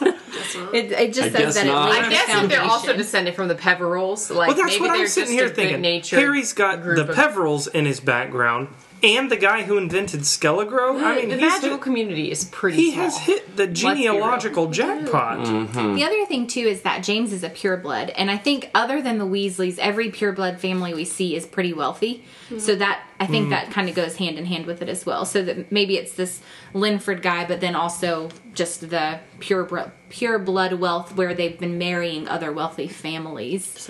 it, 0.73 0.91
it 0.93 1.13
just 1.13 1.27
I 1.27 1.31
says 1.31 1.31
guess 1.31 1.53
that 1.55 1.65
not. 1.65 1.89
it 1.89 1.93
laid 1.93 2.03
I 2.05 2.09
guess 2.09 2.27
that 2.27 2.47
they're 2.49 2.61
also 2.61 2.95
descended 2.95 3.35
from 3.35 3.49
the 3.49 3.55
Peverells. 3.55 4.33
Like 4.33 4.47
Well, 4.47 4.55
that's 4.57 4.69
maybe 4.71 4.79
what 4.81 4.93
they're 4.93 5.01
I'm 5.01 5.07
sitting 5.07 5.31
just 5.37 5.37
here 5.37 5.45
a 5.47 5.49
thinking. 5.49 5.75
good-natured 5.81 6.19
Harry's 6.19 6.53
got 6.53 6.81
group 6.81 6.95
the 6.95 7.09
of- 7.11 7.15
Peverells 7.17 7.67
in 7.67 7.85
his 7.85 7.99
background, 7.99 8.69
and 9.01 9.31
the 9.31 9.37
guy 9.37 9.63
who 9.63 9.77
invented 9.77 10.21
Skele-Gro. 10.21 10.99
I 10.99 11.15
mean, 11.15 11.29
the 11.29 11.35
he's 11.35 11.41
magical 11.41 11.71
hit, 11.71 11.81
community 11.81 12.31
is 12.31 12.45
pretty. 12.45 12.77
he 12.77 12.91
small. 12.91 13.05
has 13.05 13.17
hit 13.17 13.55
the 13.55 13.67
be 13.67 13.83
real. 13.83 13.95
genealogical 13.95 14.65
mm-hmm. 14.65 14.73
jackpot. 14.73 15.39
Mm-hmm. 15.39 15.95
The 15.95 16.03
other 16.03 16.25
thing 16.25 16.47
too 16.47 16.61
is 16.61 16.81
that 16.81 17.03
James 17.03 17.33
is 17.33 17.43
a 17.43 17.49
pureblood, 17.49 18.11
and 18.15 18.29
I 18.29 18.37
think 18.37 18.69
other 18.73 19.01
than 19.01 19.17
the 19.17 19.25
Weasleys, 19.25 19.77
every 19.79 20.11
pureblood 20.11 20.59
family 20.59 20.93
we 20.93 21.05
see 21.05 21.35
is 21.35 21.45
pretty 21.45 21.73
wealthy. 21.73 22.23
Mm-hmm. 22.45 22.59
So 22.59 22.75
that 22.75 23.03
I 23.19 23.27
think 23.27 23.49
that 23.49 23.71
kind 23.71 23.89
of 23.89 23.95
goes 23.95 24.15
hand 24.15 24.37
in 24.37 24.45
hand 24.45 24.65
with 24.65 24.81
it 24.81 24.89
as 24.89 25.05
well. 25.05 25.25
So 25.25 25.43
that 25.43 25.71
maybe 25.71 25.97
it's 25.97 26.13
this 26.13 26.41
Linfred 26.73 27.21
guy, 27.21 27.45
but 27.45 27.59
then 27.59 27.75
also 27.75 28.29
just 28.53 28.89
the 28.89 29.19
pure 29.39 29.91
pure 30.09 30.39
blood 30.39 30.73
wealth 30.73 31.15
where 31.15 31.33
they've 31.33 31.59
been 31.59 31.77
marrying 31.77 32.27
other 32.27 32.51
wealthy 32.51 32.87
families 32.87 33.87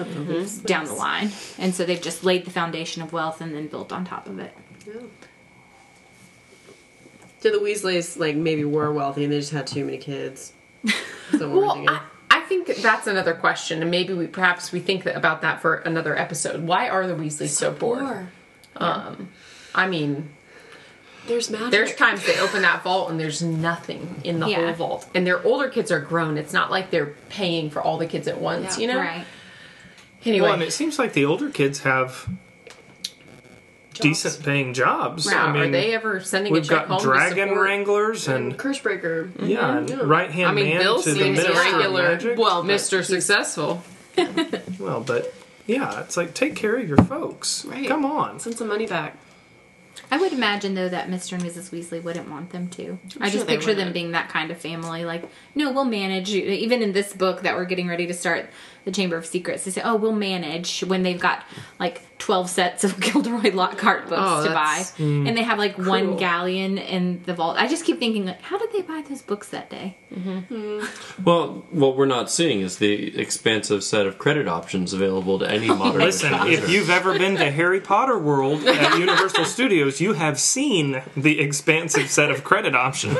down 0.65 0.85
the 0.85 0.93
line, 0.93 1.31
and 1.57 1.73
so 1.73 1.85
they've 1.85 2.01
just 2.01 2.23
laid 2.23 2.45
the 2.45 2.51
foundation 2.51 3.01
of 3.01 3.13
wealth 3.13 3.41
and 3.41 3.55
then 3.55 3.67
built 3.67 3.91
on 3.91 4.05
top 4.05 4.27
of 4.27 4.39
it. 4.39 4.53
So 7.41 7.51
the 7.51 7.57
Weasleys 7.57 8.17
like 8.17 8.35
maybe 8.35 8.65
were 8.65 8.91
wealthy 8.91 9.23
and 9.23 9.31
they 9.33 9.39
just 9.39 9.51
had 9.51 9.67
too 9.67 9.85
many 9.85 9.97
kids. 9.97 10.53
So 11.37 11.47
what 11.47 11.77
we're 11.77 11.83
Well. 11.85 12.01
I, 12.31 12.37
I 12.37 12.39
think 12.41 12.65
that's 12.77 13.05
another 13.05 13.35
question, 13.35 13.83
and 13.83 13.91
maybe 13.91 14.13
we 14.13 14.25
perhaps 14.25 14.71
we 14.71 14.79
think 14.79 15.03
that, 15.03 15.15
about 15.15 15.41
that 15.43 15.61
for 15.61 15.75
another 15.75 16.17
episode. 16.17 16.63
Why 16.63 16.89
are 16.89 17.05
the 17.05 17.13
Weasleys 17.13 17.49
so, 17.49 17.71
poor? 17.71 18.31
Um, 18.75 19.29
I 19.75 19.87
mean, 19.87 20.29
There's 21.27 21.51
magic. 21.51 21.69
there's 21.69 21.93
times 21.93 22.25
they 22.25 22.39
open 22.39 22.63
that 22.63 22.81
vault 22.83 23.11
and 23.11 23.19
there's 23.19 23.43
nothing 23.43 24.21
in 24.23 24.39
the 24.39 24.47
Yeah. 24.47 24.55
whole 24.65 24.73
vault, 24.73 25.07
and 25.13 25.27
their 25.27 25.45
older 25.45 25.69
kids 25.69 25.91
are 25.91 25.99
grown. 25.99 26.39
It's 26.39 26.51
not 26.51 26.71
like 26.71 26.89
they're 26.89 27.13
paying 27.29 27.69
for 27.69 27.79
all 27.79 27.97
the 27.99 28.07
kids 28.07 28.27
at 28.27 28.41
once, 28.41 28.79
Yeah. 28.79 28.81
you 28.87 28.93
know. 28.95 28.99
Right. 28.99 29.25
Anyway, 30.25 30.45
Well, 30.45 30.53
and 30.55 30.63
it 30.63 30.73
seems 30.73 30.97
like 30.97 31.13
the 31.13 31.25
older 31.25 31.51
kids 31.51 31.81
have 31.81 32.27
decent 34.01 34.43
paying 34.43 34.73
jobs. 34.73 35.25
wow, 35.25 35.47
I 35.47 35.51
mean, 35.51 35.61
are 35.63 35.71
they 35.71 35.93
ever 35.93 36.19
sending 36.19 36.51
a 36.51 36.55
we've 36.55 36.63
check 36.63 36.87
got 36.87 37.01
home 37.01 37.01
dragon 37.01 37.49
to 37.49 37.59
wranglers 37.59 38.27
and 38.27 38.57
Curse 38.57 38.79
breaker. 38.79 39.29
yeah, 39.39 39.57
mm-hmm. 39.59 39.77
and 39.77 39.89
Yeah. 39.89 39.97
right 40.03 40.31
hand 40.31 40.49
I 40.49 40.53
mean, 40.53 40.69
man 40.69 40.79
Bill 40.81 41.01
to 41.01 41.09
the 41.13 41.15
seems 41.19 41.39
a 41.39 41.43
minister 41.43 41.59
regular, 41.77 42.03
magic. 42.03 42.37
well, 42.37 42.63
Mr. 42.63 43.03
Successful. 43.03 43.83
Well, 44.79 45.01
but 45.01 45.33
yeah, 45.67 46.01
it's 46.01 46.17
like 46.17 46.33
take 46.33 46.55
care 46.55 46.75
of 46.77 46.87
your 46.87 46.97
folks. 46.97 47.63
Right. 47.65 47.87
Come 47.87 48.05
on. 48.05 48.39
Send 48.39 48.57
some 48.57 48.67
money 48.67 48.85
back. 48.87 49.17
I 50.11 50.17
would 50.17 50.33
imagine 50.33 50.73
though 50.73 50.89
that 50.89 51.09
Mr. 51.09 51.33
and 51.33 51.43
Mrs. 51.43 51.69
Weasley 51.71 52.01
wouldn't 52.01 52.29
want 52.29 52.49
them 52.51 52.67
to. 52.69 52.97
I 53.19 53.27
sure 53.27 53.33
just 53.33 53.47
they 53.47 53.53
picture 53.55 53.67
them 53.73 53.77
wouldn't. 53.77 53.93
being 53.93 54.11
that 54.11 54.29
kind 54.29 54.49
of 54.51 54.57
family. 54.57 55.05
Like, 55.05 55.29
no, 55.55 55.71
we'll 55.71 55.85
manage. 55.85 56.31
Even 56.31 56.81
in 56.81 56.93
this 56.93 57.13
book 57.13 57.41
that 57.41 57.55
we're 57.55 57.65
getting 57.65 57.87
ready 57.87 58.07
to 58.07 58.13
start, 58.13 58.49
the 58.85 58.91
Chamber 58.91 59.17
of 59.17 59.25
Secrets, 59.25 59.65
they 59.65 59.71
say, 59.71 59.81
"Oh, 59.83 59.95
we'll 59.97 60.13
manage." 60.13 60.81
When 60.81 61.03
they've 61.03 61.19
got 61.19 61.43
like 61.79 62.01
twelve 62.19 62.49
sets 62.49 62.83
of 62.83 62.99
Gilderoy 63.01 63.51
Lockhart 63.53 64.07
books 64.07 64.21
Oh, 64.23 64.43
to 64.43 64.53
buy, 64.53 64.75
that's 64.77 64.91
mm. 64.91 65.27
and 65.27 65.35
they 65.35 65.41
have 65.43 65.57
like 65.57 65.77
one 65.77 66.15
galleon 66.17 66.77
in 66.77 67.23
the 67.25 67.33
vault. 67.33 67.57
I 67.57 67.67
just 67.67 67.85
keep 67.85 67.97
thinking, 67.99 68.25
like, 68.25 68.41
how 68.41 68.57
did 68.57 68.71
they 68.71 68.81
buy 68.83 69.03
those 69.07 69.21
books 69.23 69.49
that 69.49 69.69
day? 69.69 69.97
Mm-hmm. 70.13 71.23
Well, 71.23 71.65
what 71.71 71.95
we're 71.97 72.05
not 72.05 72.29
seeing 72.29 72.61
is 72.61 72.77
the 72.77 73.17
expansive 73.19 73.83
set 73.83 74.05
of 74.05 74.17
credit 74.17 74.47
options 74.47 74.93
available 74.93 75.39
to 75.39 75.49
any 75.49 75.69
oh 75.71 75.75
modern. 75.75 76.01
Listen, 76.01 76.31
publisher. 76.31 76.63
if 76.63 76.69
you've 76.69 76.89
ever 76.89 77.17
been 77.17 77.35
to 77.37 77.49
Harry 77.51 77.79
Potter 77.81 78.19
World 78.19 78.63
at 78.65 78.97
Universal 78.99 79.45
Studios, 79.45 80.01
you 80.01 80.13
have 80.13 80.39
seen 80.39 81.01
the 81.15 81.39
expansive 81.39 82.09
set 82.09 82.29
of 82.29 82.43
credit 82.43 82.75
options. 82.75 83.17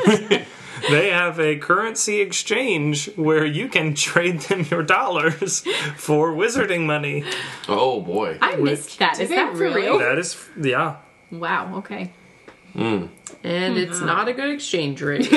They 0.90 1.10
have 1.10 1.40
a 1.40 1.58
currency 1.58 2.22
exchange 2.22 3.10
where 3.16 3.46
you 3.46 3.68
can 3.68 3.94
trade 3.94 4.42
them 4.42 4.66
your 4.70 4.84
dollars 4.84 5.62
for 5.98 6.34
wizarding 6.34 6.86
money. 6.86 7.24
oh 7.68 8.02
boy, 8.02 8.38
I 8.42 8.56
missed 8.56 9.00
that. 9.00 9.20
Is 9.20 9.30
that 9.30 9.56
for 9.56 9.72
real? 9.72 10.00
That 10.00 10.18
is, 10.18 10.38
yeah. 10.60 10.98
Wow. 11.32 11.78
Okay. 11.78 12.12
Hmm. 12.74 13.08
and 13.44 13.78
it's 13.78 14.00
hmm. 14.00 14.06
not 14.06 14.28
a 14.28 14.34
good 14.34 14.52
exchange 14.52 15.02
rate. 15.02 15.32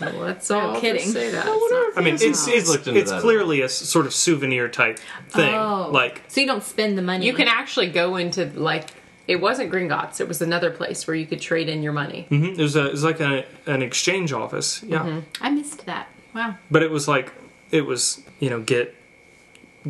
Let's 0.00 0.50
all 0.50 0.72
just 0.72 0.80
kidding. 0.80 1.08
say 1.08 1.30
that. 1.30 1.44
It's 1.46 1.98
I 1.98 2.00
mean, 2.00 2.14
it's 2.14 2.48
it's, 2.48 2.68
looked 2.68 2.86
into 2.86 3.00
it's 3.00 3.12
clearly 3.12 3.60
a 3.60 3.68
sort 3.68 4.06
of 4.06 4.14
souvenir 4.14 4.68
type 4.68 4.98
thing. 5.28 5.54
Oh, 5.54 5.90
Like, 5.92 6.22
so 6.28 6.40
you 6.40 6.46
don't 6.46 6.62
spend 6.62 6.96
the 6.96 7.02
money. 7.02 7.26
You 7.26 7.34
can 7.34 7.48
actually 7.48 7.88
go 7.88 8.16
into 8.16 8.46
like 8.54 8.86
it 9.30 9.40
wasn't 9.40 9.70
Gringotts. 9.70 10.20
It 10.20 10.26
was 10.26 10.42
another 10.42 10.72
place 10.72 11.06
where 11.06 11.14
you 11.14 11.24
could 11.24 11.40
trade 11.40 11.68
in 11.68 11.84
your 11.84 11.92
money. 11.92 12.26
mhm, 12.30 12.58
it 12.58 12.62
was 12.62 12.74
a, 12.74 12.86
it 12.86 12.92
was 12.92 13.04
like 13.04 13.20
a, 13.20 13.44
an 13.64 13.80
exchange 13.80 14.32
office. 14.32 14.82
Yeah. 14.82 15.04
Mm-hmm. 15.04 15.20
I 15.40 15.50
missed 15.50 15.86
that. 15.86 16.08
Wow. 16.34 16.56
But 16.68 16.82
it 16.82 16.90
was 16.90 17.06
like, 17.06 17.32
it 17.70 17.82
was, 17.82 18.20
you 18.40 18.50
know, 18.50 18.60
get 18.60 18.92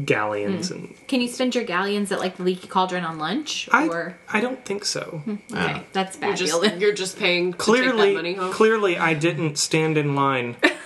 galleons 0.05 0.71
mm-hmm. 0.71 0.85
and. 0.85 1.07
Can 1.09 1.23
you 1.23 1.29
spend 1.29 1.55
your 1.55 1.65
galleons 1.65 2.13
at 2.13 2.19
like 2.19 2.37
the 2.37 2.43
Leaky 2.43 2.69
Cauldron 2.69 3.03
on 3.03 3.19
lunch? 3.19 3.67
I, 3.73 3.89
Or 3.89 4.19
I 4.29 4.43
don't 4.43 4.63
think 4.63 4.85
so. 4.85 5.23
Hmm. 5.25 5.31
okay, 5.31 5.75
ah. 5.77 5.85
that's 5.95 6.19
bad 6.19 6.39
You're 6.39 6.49
just, 6.49 6.77
you're 6.77 6.93
just 6.93 7.19
paying 7.19 7.53
to 7.53 7.59
clearly 7.59 7.93
take 7.93 7.97
that 7.97 8.15
money 8.15 8.35
home. 8.35 8.53
clearly 8.53 8.99
I 8.99 9.15
didn't 9.15 9.57
stand 9.57 9.97
in 9.97 10.15
line 10.15 10.57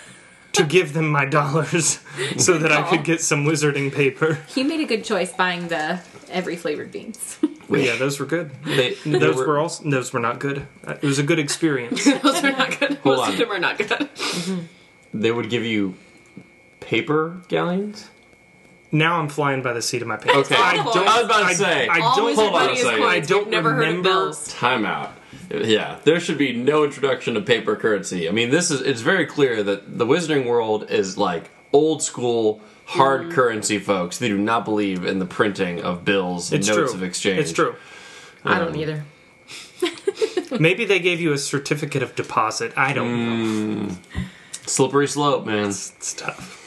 to 0.54 0.64
give 0.64 0.92
them 0.92 1.08
my 1.10 1.24
dollars 1.24 1.98
so 2.38 2.58
that 2.58 2.72
I 2.72 2.82
could 2.88 3.04
get 3.04 3.20
some 3.20 3.44
wizarding 3.44 3.92
paper. 3.94 4.38
You 4.54 4.64
made 4.64 4.80
a 4.80 4.86
good 4.86 5.04
choice 5.04 5.32
buying 5.32 5.68
the 5.68 6.00
every 6.30 6.56
flavored 6.56 6.90
beans. 6.92 7.38
But 7.68 7.80
yeah, 7.80 7.96
those 7.96 8.20
were 8.20 8.26
good. 8.26 8.50
they, 8.64 8.94
they 9.06 9.18
Those 9.18 9.36
were 9.36 9.58
also 9.58 9.88
those 9.88 10.12
were 10.12 10.20
not 10.20 10.38
good. 10.38 10.66
Uh, 10.86 10.92
It 11.00 11.02
was 11.06 11.18
a 11.18 11.22
good 11.22 11.38
experience. 11.38 12.04
Those 12.22 12.44
are 12.44 12.52
not 12.52 12.78
good. 12.78 12.94
Hold 12.98 13.16
Most 13.16 13.26
on. 13.28 13.32
of 13.32 13.38
them 13.38 13.50
are 13.52 13.58
not 13.58 13.78
good. 13.78 14.08
they 15.14 15.32
would 15.32 15.48
give 15.48 15.64
you 15.64 15.94
paper 16.80 17.40
galleons. 17.48 18.10
now 18.92 19.18
I'm 19.18 19.28
flying 19.28 19.62
by 19.62 19.72
the 19.72 19.80
seat 19.82 20.02
of 20.02 20.08
my 20.08 20.16
pants. 20.18 20.50
Okay, 20.50 20.60
I 20.60 20.74
don't. 20.76 20.96
I 20.96 21.16
was 21.22 21.24
about 21.24 21.48
to 21.48 21.54
say. 21.54 21.88
I 21.88 22.00
All 22.00 22.16
don't. 22.16 22.34
hold 22.36 22.54
on 22.54 22.70
a 22.70 22.76
second. 22.76 23.02
I 23.02 23.20
don't 23.20 23.44
We've 23.44 23.52
never 23.52 23.72
heard 23.72 23.88
of 23.88 23.96
remember- 24.04 24.34
Time 24.48 24.84
out. 24.84 25.12
Yeah, 25.50 25.98
there 26.04 26.20
should 26.20 26.38
be 26.38 26.52
no 26.52 26.84
introduction 26.84 27.36
of 27.36 27.44
paper 27.46 27.76
currency. 27.76 28.28
I 28.28 28.32
mean, 28.32 28.50
this 28.50 28.70
is 28.70 28.80
it's 28.80 29.00
very 29.00 29.26
clear 29.26 29.62
that 29.62 29.98
the 29.98 30.06
wizarding 30.06 30.46
world 30.46 30.90
is 30.90 31.16
like 31.18 31.50
old 31.72 32.02
school 32.02 32.60
hard 32.86 33.22
Mm-hmm. 33.22 33.30
currency 33.32 33.78
folks. 33.78 34.18
They 34.18 34.28
do 34.28 34.36
not 34.38 34.64
believe 34.64 35.04
in 35.04 35.18
the 35.18 35.26
printing 35.26 35.80
of 35.82 36.04
bills 36.04 36.52
and 36.52 36.60
It's 36.60 36.68
notes 36.68 36.90
true. 36.92 36.98
of 37.00 37.02
exchange. 37.02 37.38
It's 37.40 37.52
true. 37.52 37.74
I 38.44 38.58
don't 38.58 38.76
either. 38.76 39.04
Maybe 40.60 40.84
they 40.84 40.98
gave 41.00 41.20
you 41.20 41.32
a 41.32 41.38
certificate 41.38 42.02
of 42.02 42.14
deposit. 42.14 42.72
I 42.76 42.92
don't 42.92 43.88
know. 43.88 43.96
Slippery 44.66 45.08
slope, 45.08 45.44
man. 45.46 45.68
It's 45.68 46.14
tough. 46.14 46.60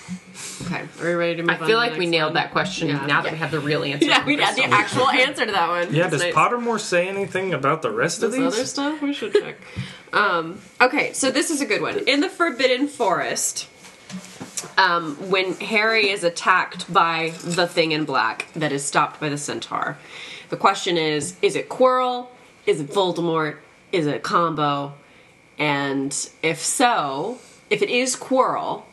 Okay, 0.66 0.82
are 1.02 1.06
we 1.06 1.14
ready 1.14 1.36
to 1.36 1.44
move 1.44 1.50
I 1.52 1.54
on 1.54 1.60
feel 1.60 1.68
to 1.68 1.74
the 1.74 1.78
like 1.78 1.98
we 1.98 2.06
nailed 2.08 2.30
one? 2.30 2.34
that 2.36 2.52
question 2.52 2.88
Yeah. 2.88 3.06
now 3.06 3.22
that 3.22 3.32
we 3.32 3.38
have 3.38 3.52
the 3.52 3.60
real 3.60 3.84
answer. 3.84 4.06
Yeah, 4.08 4.26
we 4.26 4.38
had 4.38 4.56
the 4.56 4.64
actual 4.64 5.08
answer 5.10 5.46
to 5.46 5.52
that 5.52 5.70
one. 5.70 5.94
Yeah, 5.94 6.04
That's 6.08 6.14
does 6.14 6.22
nice. 6.24 6.34
Pottermore 6.34 6.80
say 6.80 7.08
anything 7.08 7.54
about 7.54 7.82
the 7.84 7.92
rest 7.92 8.24
of 8.24 8.32
these? 8.32 8.42
other 8.42 8.66
stuff 8.66 9.02
we 9.02 9.14
should 9.14 9.34
check. 9.34 9.56
um, 10.14 10.60
okay, 10.82 11.14
so 11.14 11.30
this 11.32 11.52
is 11.52 11.62
a 11.62 11.66
good 11.66 11.82
one. 11.82 12.00
In 12.08 12.22
the 12.22 12.30
Forbidden 12.30 12.88
Forest, 12.88 13.68
um, 14.78 15.16
when 15.30 15.54
Harry 15.56 16.10
is 16.10 16.24
attacked 16.24 16.92
by 16.92 17.34
the 17.44 17.68
thing 17.68 17.92
in 17.92 18.06
black 18.06 18.48
that 18.56 18.72
is 18.72 18.84
stopped 18.84 19.20
by 19.20 19.30
the 19.30 19.38
centaur, 19.38 19.98
the 20.50 20.58
question 20.58 20.98
is: 20.98 21.36
Is 21.42 21.56
it 21.56 21.70
Quirrell? 21.70 22.28
Is 22.66 22.80
it 22.82 22.88
Voldemort? 22.88 23.58
Is 23.92 24.08
it 24.08 24.16
a 24.16 24.20
combo? 24.20 24.94
And 25.60 26.12
if 26.44 26.60
so, 26.64 27.40
if 27.70 27.82
it 27.82 27.90
is 27.90 28.16
Quirrell, 28.16 28.84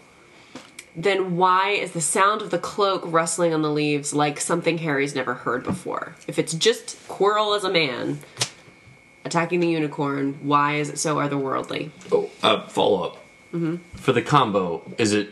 then 0.97 1.37
why 1.37 1.71
is 1.71 1.93
the 1.93 2.01
sound 2.01 2.41
of 2.43 2.51
the 2.51 2.59
cloak 2.59 3.03
rustling 3.07 3.53
on 3.53 3.63
the 3.63 3.71
leaves 3.71 4.15
like 4.15 4.41
something 4.41 4.79
Harry's 4.79 5.15
never 5.15 5.35
heard 5.35 5.65
before? 5.65 6.15
If 6.29 6.39
it's 6.39 6.53
just 6.55 6.97
Quirrell 7.09 7.57
as 7.57 7.65
a 7.65 7.71
man 7.71 8.21
attacking 9.25 9.61
the 9.61 9.69
unicorn, 9.69 10.39
why 10.43 10.75
is 10.77 10.89
it 10.91 10.99
so 10.99 11.17
otherworldly? 11.17 11.91
Oh, 12.13 12.31
uh, 12.43 12.67
follow 12.69 13.03
up. 13.03 13.17
Mm-hmm. 13.53 13.77
For 13.97 14.13
the 14.13 14.23
combo, 14.23 14.83
is 14.99 15.13
it 15.13 15.31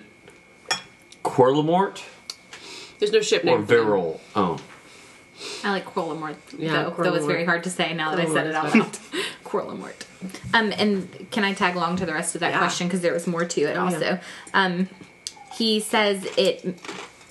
Quirlemort 1.24 2.02
There's 2.98 3.12
no 3.12 3.20
ship 3.20 3.42
or 3.42 3.46
name. 3.46 3.66
for 3.66 3.76
them. 3.76 3.86
Viral? 3.86 4.20
Oh, 4.34 4.58
I 5.64 5.70
like 5.72 5.84
Quirlemort, 5.86 6.36
Yeah, 6.56 6.84
though. 6.84 6.90
That 7.02 7.12
was 7.12 7.22
Quirlemort. 7.22 7.26
very 7.26 7.44
hard 7.44 7.64
to 7.64 7.70
say 7.70 7.94
now 7.94 8.14
that 8.14 8.20
I 8.20 8.32
said 8.32 8.46
it 8.46 8.54
out 8.54 8.74
loud. 8.74 8.92
Quirlemort. 9.44 10.04
Um, 10.54 10.72
and 10.76 11.26
can 11.30 11.44
I 11.44 11.52
tag 11.52 11.74
along 11.76 11.96
to 11.96 12.06
the 12.06 12.12
rest 12.12 12.34
of 12.34 12.40
that 12.40 12.52
Yeah. 12.52 12.58
question 12.58 12.86
because 12.86 13.00
there 13.00 13.12
was 13.12 13.26
more 13.26 13.44
to 13.44 13.60
it 13.62 13.76
Oh, 13.76 13.84
also. 13.86 13.98
yeah. 14.00 14.20
Um, 14.54 14.88
he 15.56 15.80
says 15.80 16.26
it 16.36 16.78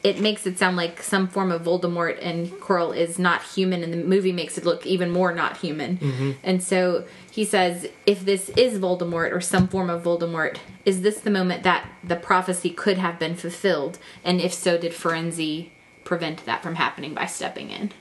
it 0.03 0.19
makes 0.19 0.47
it 0.47 0.57
sound 0.57 0.77
like 0.77 1.01
some 1.03 1.27
form 1.27 1.51
of 1.51 1.61
Voldemort, 1.61 2.17
and 2.21 2.47
Quirrell 2.53 2.95
is 2.95 3.19
not 3.19 3.43
human, 3.43 3.83
and 3.83 3.93
the 3.93 3.97
movie 3.97 4.31
makes 4.31 4.57
it 4.57 4.65
look 4.65 4.83
even 4.85 5.11
more 5.11 5.31
not 5.31 5.57
human. 5.57 6.35
And 6.43 6.63
so 6.63 7.05
he 7.29 7.45
says, 7.45 7.87
if 8.07 8.25
this 8.25 8.49
is 8.49 8.79
Voldemort 8.79 9.31
or 9.31 9.39
some 9.41 9.67
form 9.67 9.91
of 9.91 10.01
Voldemort, 10.03 10.57
is 10.85 11.01
this 11.03 11.19
the 11.19 11.29
moment 11.29 11.61
that 11.63 11.87
the 12.03 12.15
prophecy 12.15 12.71
could 12.71 12.97
have 12.97 13.19
been 13.19 13.35
fulfilled? 13.35 13.99
And 14.23 14.41
if 14.41 14.53
so, 14.53 14.75
did 14.79 14.91
Firenze 14.91 15.69
prevent 16.03 16.45
that 16.45 16.63
from 16.63 16.75
happening 16.75 17.13
by 17.13 17.27
stepping 17.27 17.69
in? 17.69 17.91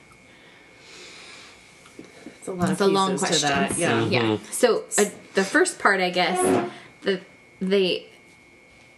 It's 2.39 2.47
a 2.47 2.51
lot 2.51 2.71
It's 2.71 2.81
of 2.81 2.87
a 2.87 2.91
long 2.91 3.17
question. 3.19 3.49
to 3.49 3.53
that. 3.53 3.77
Yeah. 3.77 4.05
Yeah. 4.05 4.37
So 4.49 4.85
uh, 4.97 5.05
the 5.35 5.43
first 5.43 5.77
part, 5.77 6.01
I 6.01 6.09
guess, 6.09 6.39
the 7.03 7.21
the 7.61 8.03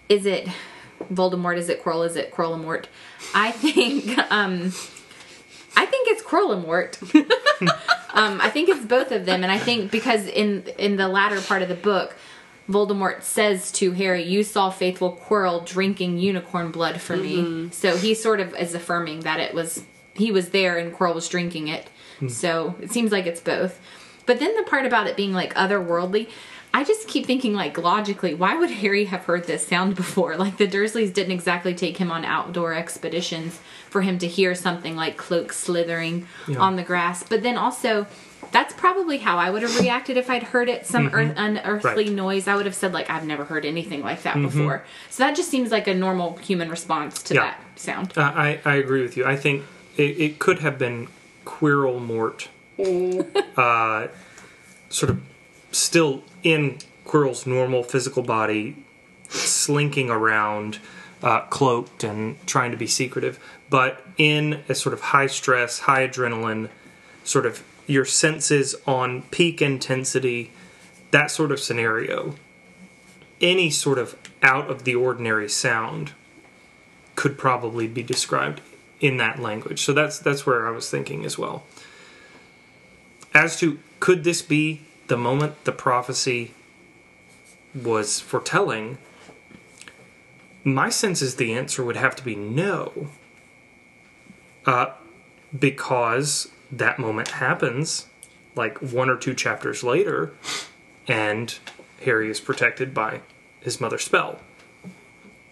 is 0.08 0.26
it 0.26 0.48
Voldemort? 1.12 1.58
Is 1.58 1.70
it 1.70 1.84
Quirrell? 1.84 2.06
Is 2.06 2.16
it 2.16 2.32
Quirrelmort? 2.32 2.86
I 3.34 3.52
think 3.52 4.18
um, 4.32 4.74
I 5.76 5.86
think 5.86 6.08
it's 6.10 6.24
Quirrelmort. 6.24 7.02
um, 8.14 8.42
I 8.42 8.50
think 8.50 8.70
it's 8.70 8.86
both 8.86 9.12
of 9.12 9.26
them, 9.26 9.44
and 9.44 9.52
I 9.52 9.58
think 9.58 9.92
because 9.92 10.28
in 10.28 10.64
in 10.78 10.98
the 10.98 11.08
latter 11.08 11.42
part 11.42 11.62
of 11.62 11.70
the 11.70 11.76
book. 11.76 12.16
Voldemort 12.70 13.24
says 13.24 13.74
to 13.74 13.92
Harry, 13.92 14.24
"You 14.24 14.42
saw 14.42 14.70
faithful 14.70 15.20
Quirrell 15.28 15.66
drinking 15.66 16.20
unicorn 16.20 16.72
blood 16.72 17.02
for 17.02 17.18
me." 17.18 17.70
So 17.72 17.98
he 17.98 18.14
sort 18.14 18.40
of 18.40 18.56
is 18.56 18.74
affirming 18.74 19.20
that 19.22 19.42
it 19.42 19.54
was 19.54 19.84
he 20.14 20.32
was 20.32 20.52
there 20.52 20.78
and 20.78 20.94
Quirrell 20.94 21.14
was 21.14 21.28
drinking 21.28 21.68
it. 21.68 21.90
So 22.30 22.76
it 22.80 22.90
seems 22.90 23.12
like 23.12 23.26
it's 23.26 23.42
both. 23.42 23.82
But 24.26 24.40
then 24.40 24.56
the 24.56 24.64
part 24.64 24.86
about 24.86 25.08
it 25.08 25.18
being 25.18 25.34
like 25.34 25.54
otherworldly, 25.56 26.30
I 26.76 26.84
just 26.84 27.08
keep 27.08 27.26
thinking 27.28 27.54
like 27.54 27.78
logically, 27.78 28.34
why 28.34 28.56
would 28.56 28.72
Harry 28.72 29.06
have 29.06 29.26
heard 29.26 29.46
this 29.46 29.68
sound 29.68 29.96
before? 30.04 30.36
Like 30.38 30.58
the 30.58 30.68
Dursleys 30.68 31.14
didn't 31.14 31.32
exactly 31.34 31.74
take 31.76 31.98
him 31.98 32.12
on 32.12 32.26
outdoor 32.26 32.74
expeditions 32.74 33.60
for 33.90 34.02
him 34.02 34.18
to 34.20 34.28
hear 34.28 34.56
something 34.56 34.96
like 34.96 35.16
cloaks 35.18 35.58
slithering 35.58 36.28
on 36.58 36.76
the 36.76 36.84
grass. 36.84 37.22
But 37.24 37.44
then 37.44 37.58
also 37.58 38.08
that's 38.52 38.74
probably 38.74 39.18
how 39.20 39.38
I 39.38 39.50
would 39.50 39.62
have 39.62 39.80
reacted 39.80 40.18
if 40.18 40.30
I'd 40.30 40.44
heard 40.44 40.68
it 40.70 40.86
some 40.86 41.10
earth, 41.14 41.34
unearthly 41.38 42.06
Right. 42.06 42.12
noise. 42.14 42.48
I 42.48 42.56
would 42.56 42.66
have 42.66 42.76
said 42.76 42.92
like 42.94 43.10
I've 43.10 43.26
never 43.26 43.46
heard 43.46 43.66
anything 43.66 44.02
like 44.02 44.24
that 44.24 44.36
before. 44.42 44.84
So 45.10 45.24
that 45.24 45.36
just 45.36 45.50
seems 45.50 45.72
like 45.72 45.88
a 45.88 45.94
normal 45.94 46.38
human 46.38 46.70
response 46.70 47.22
to 47.24 47.36
Yeah. 47.36 47.42
that 47.42 47.62
sound. 47.80 48.14
Uh, 48.18 48.22
I, 48.36 48.60
I 48.66 48.76
agree 48.76 49.02
with 49.04 49.16
you. 49.16 49.26
I 49.26 49.36
think 49.36 49.64
it, 49.96 50.20
it 50.20 50.40
could 50.40 50.60
have 50.60 50.78
been 50.80 51.08
Quirrell 51.46 52.00
Mort, 52.02 52.50
uh, 53.58 54.08
sort 54.90 55.10
of 55.12 55.22
still 55.72 56.24
in 56.44 56.78
Quirrell's 57.06 57.46
normal 57.46 57.84
physical 57.84 58.24
body, 58.24 58.76
slinking 59.30 60.10
around, 60.10 60.80
uh, 61.22 61.42
cloaked 61.42 62.04
and 62.04 62.36
trying 62.46 62.72
to 62.72 62.78
be 62.78 62.88
secretive, 62.88 63.40
but 63.70 64.06
in 64.18 64.62
a 64.70 64.76
sort 64.76 64.94
of 64.94 65.02
high 65.02 65.28
stress, 65.28 65.80
high 65.80 66.08
adrenaline, 66.08 66.70
sort 67.24 67.46
of 67.46 67.64
your 67.88 68.06
senses 68.06 68.76
on 68.86 69.24
peak 69.24 69.62
intensity, 69.62 70.52
that 71.12 71.32
sort 71.32 71.52
of 71.52 71.60
scenario. 71.60 72.36
Any 73.42 73.70
sort 73.70 73.98
of 73.98 74.18
out 74.42 74.70
of 74.70 74.84
the 74.84 74.96
ordinary 74.96 75.50
sound 75.50 76.14
could 77.16 77.38
probably 77.38 77.88
be 77.88 78.04
described 78.04 78.62
in 79.00 79.18
that 79.18 79.40
language. 79.40 79.82
So 79.82 79.94
that's 79.94 80.20
that's 80.20 80.46
where 80.46 80.68
I 80.68 80.72
was 80.72 80.90
thinking 80.90 81.26
as 81.26 81.38
well. 81.38 81.64
As 83.34 83.58
to 83.60 83.80
could 84.00 84.24
this 84.24 84.42
be 84.42 84.82
the 85.08 85.18
moment 85.18 85.64
the 85.66 85.72
prophecy 85.72 86.54
was 87.74 88.20
foretelling? 88.20 88.98
My 90.64 90.90
sense 90.90 91.22
is 91.22 91.36
the 91.36 91.54
answer 91.54 91.84
would 91.84 91.98
have 91.98 92.16
to 92.16 92.24
be 92.24 92.36
no. 92.36 93.10
Uh, 94.66 94.94
because 95.58 96.50
that 96.72 96.98
moment 96.98 97.30
happens 97.30 98.08
like 98.56 98.78
one 98.80 99.10
or 99.10 99.18
two 99.18 99.34
chapters 99.34 99.84
later, 99.84 100.34
and 101.08 101.58
Harry 102.04 102.30
is 102.30 102.40
protected 102.40 102.94
by 102.94 103.22
his 103.60 103.82
mother's 103.82 104.04
spell. 104.04 104.40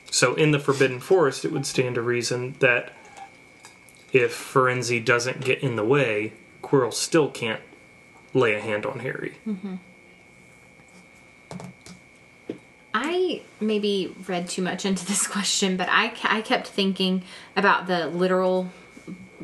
So 0.09 0.35
in 0.35 0.51
the 0.51 0.59
Forbidden 0.59 0.99
Forest, 0.99 1.45
it 1.45 1.51
would 1.51 1.65
stand 1.65 1.95
to 1.95 2.01
reason 2.01 2.55
that 2.59 2.93
if 4.11 4.33
Firenze 4.33 5.03
doesn't 5.03 5.41
get 5.41 5.63
in 5.63 5.77
the 5.77 5.85
way, 5.85 6.33
Quirrell 6.61 6.93
still 6.93 7.29
can't 7.29 7.61
lay 8.33 8.55
a 8.55 8.61
hand 8.61 8.85
on 8.85 8.99
Harry. 8.99 9.35
Mm-hmm. 9.47 9.75
I 12.93 13.41
maybe 13.59 14.13
read 14.27 14.49
too 14.49 14.61
much 14.61 14.85
into 14.85 15.05
this 15.05 15.27
question, 15.35 15.77
but 15.77 15.87
I, 15.89 16.13
I 16.23 16.41
kept 16.41 16.67
thinking 16.67 17.23
about 17.55 17.87
the 17.87 18.07
literal 18.07 18.69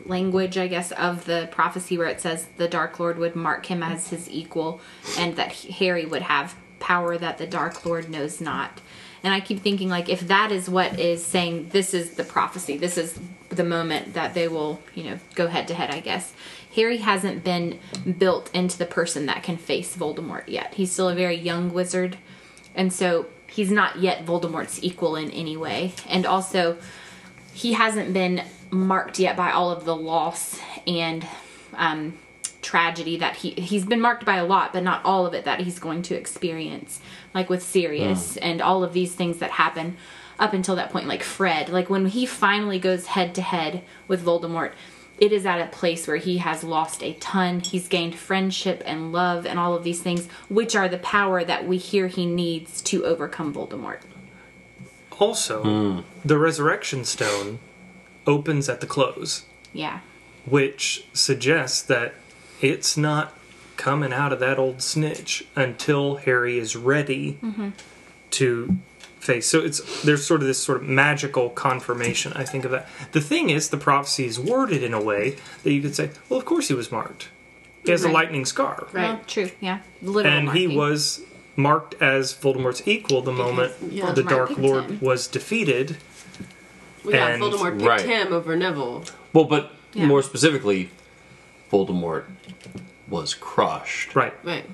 language, 0.05 0.57
I 0.57 0.67
guess, 0.67 0.91
of 0.91 1.25
the 1.25 1.47
prophecy 1.51 1.97
where 1.97 2.07
it 2.07 2.21
says 2.21 2.47
the 2.57 2.67
Dark 2.67 2.99
Lord 2.99 3.17
would 3.17 3.35
mark 3.35 3.65
him 3.65 3.83
as 3.83 4.09
his 4.09 4.29
equal 4.29 4.81
and 5.17 5.35
that 5.35 5.53
Harry 5.53 6.05
would 6.05 6.21
have 6.23 6.55
power 6.79 7.17
that 7.17 7.37
the 7.37 7.47
Dark 7.47 7.85
Lord 7.85 8.09
knows 8.09 8.39
not. 8.39 8.81
And 9.23 9.33
I 9.33 9.39
keep 9.39 9.61
thinking, 9.61 9.89
like, 9.89 10.09
if 10.09 10.27
that 10.27 10.51
is 10.51 10.69
what 10.69 10.99
is 10.99 11.25
saying, 11.25 11.69
this 11.69 11.93
is 11.93 12.11
the 12.11 12.23
prophecy, 12.23 12.77
this 12.77 12.97
is 12.97 13.19
the 13.49 13.63
moment 13.63 14.13
that 14.13 14.33
they 14.33 14.47
will, 14.47 14.79
you 14.93 15.03
know, 15.03 15.19
go 15.35 15.47
head 15.47 15.67
to 15.69 15.73
head, 15.73 15.89
I 15.89 15.99
guess. 15.99 16.33
Harry 16.77 16.97
hasn't 16.97 17.43
been 17.43 17.79
built 18.19 18.49
into 18.53 18.77
the 18.77 18.85
person 18.85 19.25
that 19.25 19.41
can 19.41 19.57
face 19.57 19.97
Voldemort 19.97 20.43
yet. 20.47 20.75
He's 20.75 20.91
still 20.91 21.09
a 21.09 21.15
very 21.15 21.35
young 21.35 21.73
wizard. 21.73 22.17
And 22.75 22.93
so 22.93 23.25
he's 23.47 23.71
not 23.71 23.97
yet 23.97 24.25
Voldemort's 24.25 24.83
equal 24.83 25.15
in 25.15 25.31
any 25.31 25.57
way. 25.57 25.93
And 26.07 26.25
also, 26.27 26.77
he 27.51 27.73
hasn't 27.73 28.13
been 28.13 28.43
marked 28.69 29.17
yet 29.17 29.35
by 29.35 29.51
all 29.51 29.71
of 29.71 29.85
the 29.85 29.95
loss 29.95 30.59
and 30.85 31.25
um, 31.73 32.13
tragedy 32.61 33.17
that 33.17 33.37
he 33.37 33.51
he's 33.51 33.85
been 33.85 34.01
marked 34.01 34.23
by 34.25 34.35
a 34.35 34.45
lot, 34.45 34.71
but 34.71 34.83
not 34.83 35.03
all 35.03 35.25
of 35.25 35.33
it 35.33 35.45
that 35.45 35.61
he's 35.61 35.79
going 35.79 36.03
to 36.03 36.15
experience, 36.15 37.01
like 37.33 37.49
with 37.49 37.63
Sirius 37.63 38.37
and 38.37 38.61
all 38.61 38.83
of 38.83 38.93
these 38.93 39.15
things 39.15 39.39
that 39.39 39.51
happen 39.51 39.97
up 40.37 40.53
until 40.53 40.75
that 40.75 40.91
point, 40.91 41.07
like 41.07 41.23
Fred. 41.23 41.69
Like 41.69 41.89
when 41.89 42.05
he 42.05 42.27
finally 42.27 42.77
goes 42.77 43.07
head 43.07 43.33
to 43.35 43.41
head 43.41 43.83
with 44.07 44.23
Voldemort, 44.23 44.73
it 45.17 45.31
is 45.31 45.45
at 45.45 45.59
a 45.59 45.67
place 45.67 46.07
where 46.07 46.17
he 46.17 46.37
has 46.37 46.63
lost 46.63 47.03
a 47.03 47.13
ton. 47.13 47.59
He's 47.59 47.87
gained 47.87 48.15
friendship 48.15 48.83
and 48.85 49.11
love 49.11 49.45
and 49.45 49.57
all 49.59 49.73
of 49.75 49.83
these 49.83 50.01
things, 50.01 50.27
which 50.47 50.75
are 50.75 50.87
the 50.87 50.99
power 50.99 51.43
that 51.43 51.67
we 51.67 51.77
hear 51.77 52.07
he 52.07 52.25
needs 52.25 52.81
to 52.83 53.05
overcome 53.05 53.53
Voldemort. 53.53 53.99
Also, 55.19 56.03
the 56.23 56.37
Resurrection 56.37 57.03
Stone 57.03 57.59
opens 58.27 58.69
at 58.69 58.81
the 58.81 58.87
close, 58.87 59.45
Yeah. 59.73 59.99
which 60.45 61.07
suggests 61.13 61.81
that 61.81 62.13
it's 62.61 62.95
not 62.95 63.33
coming 63.77 64.13
out 64.13 64.31
of 64.33 64.39
that 64.39 64.59
old 64.59 64.81
snitch 64.81 65.45
until 65.55 66.17
Harry 66.17 66.59
is 66.59 66.75
ready 66.75 67.39
mm-hmm. 67.41 67.69
to 68.31 68.77
face. 69.27 69.47
So 69.47 69.59
it's 69.59 70.01
there's 70.03 70.25
sort 70.25 70.41
of 70.41 70.47
this 70.47 70.61
sort 70.63 70.81
of 70.81 70.87
magical 70.87 71.49
confirmation. 71.51 72.33
I 72.33 72.43
think 72.45 72.65
of 72.65 72.71
that. 72.71 72.87
The 73.11 73.21
thing 73.21 73.49
is, 73.51 73.69
the 73.69 73.77
prophecy 73.77 74.25
is 74.25 74.39
worded 74.39 74.81
in 74.81 74.93
a 74.93 75.01
way 75.01 75.35
that 75.63 75.71
you 75.71 75.81
could 75.81 75.95
say, 75.95 76.09
well, 76.29 76.39
of 76.39 76.45
course 76.45 76.67
he 76.69 76.73
was 76.73 76.91
marked. 76.91 77.29
He 77.85 77.91
has 77.91 78.03
a 78.03 78.09
lightning 78.09 78.43
scar, 78.45 78.87
Right. 78.91 79.03
Well, 79.13 79.21
true. 79.27 79.49
Yeah. 79.61 79.79
Literal 80.01 80.33
and 80.33 80.49
he 80.51 80.67
was 80.67 81.21
marked 81.55 81.95
as 82.01 82.33
Voldemort's 82.33 82.85
equal 82.85 83.21
the 83.21 83.31
moment 83.31 83.73
yeah. 83.89 84.11
the 84.11 84.23
Dark 84.23 84.57
Lord 84.57 84.85
him. 84.85 84.99
was 85.01 85.27
defeated. 85.27 85.95
Yeah, 87.05 87.27
And- 87.27 87.41
Voldemort 87.41 87.77
picked 87.77 87.87
right. 87.87 88.01
him 88.01 88.33
over 88.33 88.55
Neville. 88.57 89.05
Well, 89.31 89.45
but 89.45 89.71
Yeah. 89.93 90.05
more 90.05 90.21
specifically, 90.21 90.89
Voldemort 91.71 92.25
was 93.07 93.33
crushed 93.33 94.15
right 94.15 94.33
Right. 94.43 94.65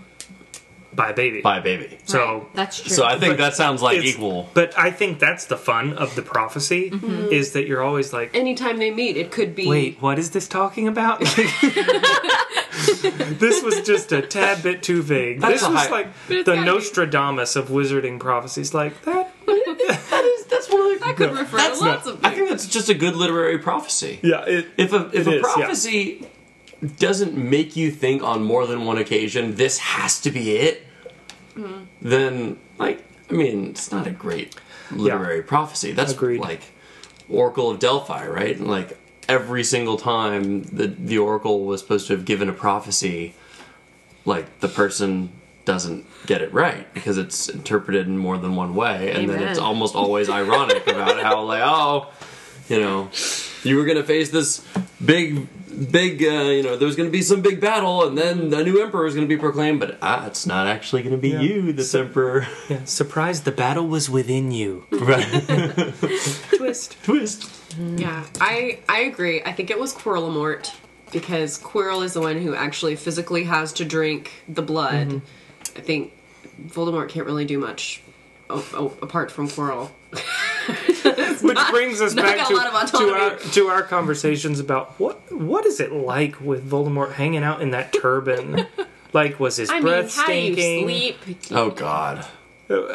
By 0.95 1.09
a 1.09 1.13
baby. 1.13 1.41
by 1.41 1.57
a 1.57 1.61
baby. 1.61 1.97
so 2.05 2.19
Right, 2.39 2.55
that's 2.55 2.81
true. 2.81 2.89
So 2.91 3.03
I 3.05 3.17
think 3.19 3.33
But 3.33 3.37
that 3.43 3.53
sounds 3.55 3.81
like 3.81 3.97
it's- 3.99 4.13
equal. 4.15 4.49
But 4.53 4.77
I 4.77 4.91
think 4.91 5.19
that's 5.19 5.45
the 5.45 5.57
fun 5.57 5.93
of 5.93 6.15
the 6.15 6.21
prophecy 6.21 6.89
Mm-hmm. 6.91 7.31
is 7.31 7.51
that 7.53 7.67
you're 7.67 7.81
always 7.83 8.13
like, 8.13 8.35
Anytime 8.35 8.77
they 8.77 8.91
meet, 8.91 9.17
it 9.17 9.31
could 9.31 9.55
be. 9.55 9.67
wait, 9.67 9.97
what 10.01 10.19
is 10.19 10.31
this 10.31 10.47
talking 10.47 10.87
about? 10.87 11.19
this 13.39 13.63
was 13.63 13.81
just 13.81 14.11
a 14.11 14.21
tad 14.21 14.61
bit 14.63 14.83
too 14.83 15.01
vague. 15.01 15.39
That's 15.41 15.61
this 15.61 15.63
a 15.63 15.69
was 15.71 15.79
high- 15.81 15.89
like 15.89 16.07
it's 16.29 16.45
the 16.45 16.55
gotta 16.55 16.61
be- 16.61 16.65
Nostradamus 16.67 17.55
of 17.55 17.69
wizarding 17.69 18.19
prophecies. 18.19 18.73
Like 18.73 19.01
that. 19.05 19.31
That 19.83 20.23
is, 20.23 20.45
that's 20.45 20.69
one 20.71 20.81
of 20.93 20.99
the. 20.99 21.05
That 21.05 21.15
could 21.17 21.31
refer 21.37 21.57
to 21.57 21.79
lots 21.83 22.07
of 22.07 22.19
I 22.23 22.29
things. 22.29 22.35
think 22.37 22.49
that's 22.49 22.67
just 22.67 22.89
a 22.89 22.93
good 22.93 23.15
literary 23.15 23.57
prophecy. 23.57 24.19
Yeah. 24.23 24.45
It, 24.45 24.67
If 24.77 24.93
a 24.93 25.07
if 25.11 25.13
It 25.13 25.27
a 25.27 25.31
is, 25.31 25.35
yeah. 25.35 25.41
prophecy 25.41 26.27
doesn't 26.99 27.35
make 27.37 27.75
you 27.75 27.91
think 27.91 28.23
on 28.23 28.43
more 28.43 28.65
than 28.67 28.85
one 28.85 28.97
occasion, 28.97 29.55
this 29.55 29.77
has 29.79 30.19
to 30.21 30.31
be 30.31 30.55
it, 30.57 30.87
Mm-hmm. 31.55 31.83
then 32.01 32.57
like 32.79 33.03
I 33.29 33.33
mean, 33.33 33.69
it's 33.69 33.91
not 33.91 34.07
a 34.07 34.11
great 34.11 34.55
literary 34.91 35.43
prophecy. 35.43 35.91
That's 35.91 36.13
Agreed. 36.13 36.39
like 36.41 36.61
Oracle 37.29 37.69
of 37.69 37.77
Delphi, 37.77 38.25
right? 38.27 38.57
And 38.57 38.67
like 38.67 38.97
every 39.29 39.63
single 39.63 39.97
time 39.97 40.63
the 40.63 40.87
the 40.87 41.19
Oracle 41.19 41.63
was 41.65 41.79
supposed 41.81 42.07
to 42.07 42.13
have 42.13 42.25
given 42.25 42.49
a 42.49 42.53
prophecy, 42.53 43.35
like 44.25 44.59
the 44.61 44.67
person 44.67 45.29
doesn't 45.65 46.05
get 46.25 46.41
it 46.41 46.51
right 46.51 46.91
because 46.93 47.17
it's 47.19 47.47
interpreted 47.49 48.07
in 48.07 48.17
more 48.17 48.37
than 48.39 48.55
one 48.55 48.73
way, 48.73 49.11
and 49.11 49.29
then 49.29 49.43
it's 49.43 49.59
almost 49.59 49.93
always 49.95 50.29
ironic 50.31 50.87
about 50.87 51.21
how 51.21 51.43
like 51.43 51.61
oh, 51.63 52.09
you 52.67 52.79
know, 52.81 53.09
you 53.63 53.77
were 53.77 53.85
gonna 53.85 54.03
face 54.03 54.31
this 54.31 54.65
big. 55.05 55.47
Big, 55.91 56.23
uh, 56.23 56.27
you 56.51 56.61
know, 56.63 56.75
there's 56.77 56.95
going 56.95 57.07
to 57.07 57.11
be 57.11 57.21
some 57.21 57.41
big 57.41 57.59
battle, 57.59 58.07
and 58.07 58.17
then 58.17 58.53
a 58.53 58.63
new 58.63 58.81
emperor 58.81 59.05
is 59.07 59.15
going 59.15 59.27
to 59.27 59.35
be 59.35 59.39
proclaimed. 59.39 59.79
But 59.79 59.97
ah, 60.01 60.27
it's 60.27 60.45
not 60.45 60.67
actually 60.67 61.01
going 61.03 61.15
to 61.15 61.21
be 61.21 61.29
Yeah. 61.29 61.41
you, 61.41 61.73
this 61.73 61.93
emperor. 61.95 62.47
yeah. 62.69 62.83
Surprise! 62.85 63.41
The 63.41 63.51
battle 63.51 63.87
was 63.87 64.09
within 64.09 64.51
you. 64.51 64.85
right? 64.91 65.25
Twist. 66.57 66.97
Twist. 67.03 67.49
Yeah, 67.97 68.23
I 68.39 68.79
I 68.87 68.99
agree. 69.01 69.41
I 69.43 69.51
think 69.51 69.71
it 69.71 69.79
was 69.79 69.93
Quirrell-Mort 69.93 70.71
because 71.11 71.59
Quirrell 71.59 72.03
is 72.03 72.13
the 72.13 72.21
one 72.21 72.37
who 72.41 72.53
actually 72.55 72.95
physically 72.95 73.43
has 73.45 73.73
to 73.73 73.85
drink 73.85 74.31
the 74.47 74.61
blood. 74.61 75.07
Mm-hmm. 75.09 75.77
I 75.77 75.81
think 75.81 76.13
Voldemort 76.67 77.09
can't 77.09 77.25
really 77.25 77.45
do 77.45 77.57
much 77.57 78.01
o- 78.49 78.65
o- 78.73 78.97
apart 79.01 79.31
from 79.31 79.47
Quirrell. 79.47 79.89
Which 81.47 81.59
brings 81.69 82.01
us 82.01 82.13
back 82.13 82.47
to, 82.47 82.53
a 82.53 82.55
lot 82.55 82.93
of 82.93 82.99
to 82.99 83.09
our 83.09 83.37
to 83.37 83.67
our 83.67 83.83
conversations 83.83 84.59
about 84.59 84.99
what 84.99 85.31
what 85.31 85.65
is 85.65 85.79
it 85.79 85.91
like 85.91 86.39
with 86.39 86.69
Voldemort 86.69 87.13
hanging 87.13 87.43
out 87.43 87.61
in 87.61 87.71
that 87.71 87.93
turban? 87.93 88.65
like, 89.13 89.39
was 89.39 89.57
his 89.57 89.69
I 89.69 89.75
mean, 89.75 89.83
breath 89.83 90.15
how 90.15 90.25
do 90.25 90.33
you 90.33 90.53
stinking? 90.53 90.85
sleep? 90.87 91.17
Oh 91.51 91.69
God. 91.69 92.25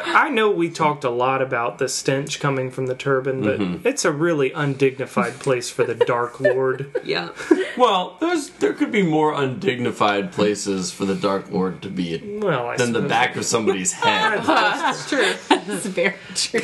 I 0.05 0.29
know 0.29 0.51
we 0.51 0.71
talked 0.71 1.05
a 1.05 1.11
lot 1.11 1.41
about 1.43 1.79
the 1.79 1.89
stench 1.89 2.41
coming 2.41 2.71
from 2.71 2.87
the 2.87 2.95
turban, 2.95 3.43
but 3.43 3.59
Mm-hmm. 3.59 3.87
it's 3.87 4.05
a 4.05 4.13
really 4.13 4.53
undignified 4.53 5.39
place 5.41 5.71
for 5.71 5.85
the 5.85 5.95
Dark 5.95 6.41
Lord. 6.41 6.91
Yeah, 7.05 7.31
Well, 7.79 8.17
there's 8.21 8.51
there 8.51 8.73
could 8.75 8.91
be 8.93 9.03
more 9.03 9.33
undignified 9.33 10.33
places 10.33 10.91
for 10.93 11.05
the 11.07 11.15
Dark 11.15 11.51
Lord 11.51 11.81
to 11.83 11.89
be 11.89 12.21
Well, 12.41 12.67
I 12.69 12.77
than 12.77 12.93
the 12.93 13.03
back 13.03 13.37
of 13.37 13.45
somebody's 13.45 13.93
head. 13.93 14.43
that's 14.45 15.09
true. 15.09 15.33
That's 15.49 15.87
very 15.87 16.15
true. 16.35 16.61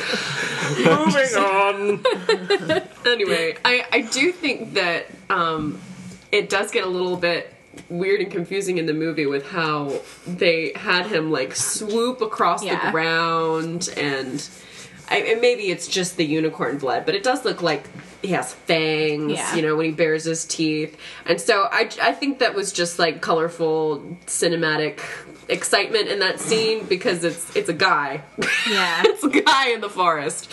Moving 0.79 1.37
on. 1.37 2.05
anyway, 3.07 3.57
I, 3.65 3.85
I 3.93 4.01
do 4.03 4.33
think 4.33 4.75
that 4.75 5.07
um, 5.31 5.81
it 6.33 6.49
does 6.49 6.71
get 6.71 6.85
a 6.85 6.89
little 6.91 7.17
bit 7.17 7.53
weird 7.89 8.20
and 8.20 8.30
confusing 8.30 8.78
in 8.78 8.87
the 8.87 8.95
movie 8.95 9.26
with 9.26 9.47
how 9.47 10.01
they 10.26 10.72
had 10.76 11.07
him 11.07 11.30
like 11.30 11.55
swoop 11.55 12.20
across 12.20 12.64
Yeah. 12.64 12.85
the 12.87 12.91
ground 12.91 13.89
and. 13.97 14.47
I, 15.07 15.18
and 15.18 15.43
maybe 15.43 15.64
it's 15.64 15.87
just 15.87 16.16
the 16.16 16.24
unicorn 16.24 16.78
blood, 16.78 17.05
but 17.05 17.14
it 17.14 17.22
does 17.22 17.45
look 17.45 17.61
like 17.61 17.85
he 18.22 18.28
has 18.28 18.55
fangs, 18.55 19.32
Yeah. 19.32 19.55
you 19.55 19.61
know, 19.61 19.76
when 19.76 19.85
he 19.85 19.93
bares 19.93 20.24
his 20.24 20.47
teeth. 20.47 20.97
And 21.26 21.39
so 21.39 21.68
I, 21.70 21.91
I 22.01 22.12
think 22.12 22.39
that 22.39 22.55
was 22.55 22.72
just 22.72 22.99
like 22.99 23.20
colorful 23.20 23.99
cinematic 24.24 25.01
excitement 25.51 26.09
in 26.09 26.20
that 26.20 26.41
scene 26.41 26.87
because 26.87 27.22
it's 27.22 27.55
it's 27.55 27.68
a 27.68 27.74
guy. 27.74 28.22
Yeah. 28.66 29.03
it's 29.05 29.22
a 29.22 29.28
guy 29.28 29.72
in 29.72 29.82
the 29.82 29.91
forest. 29.91 30.51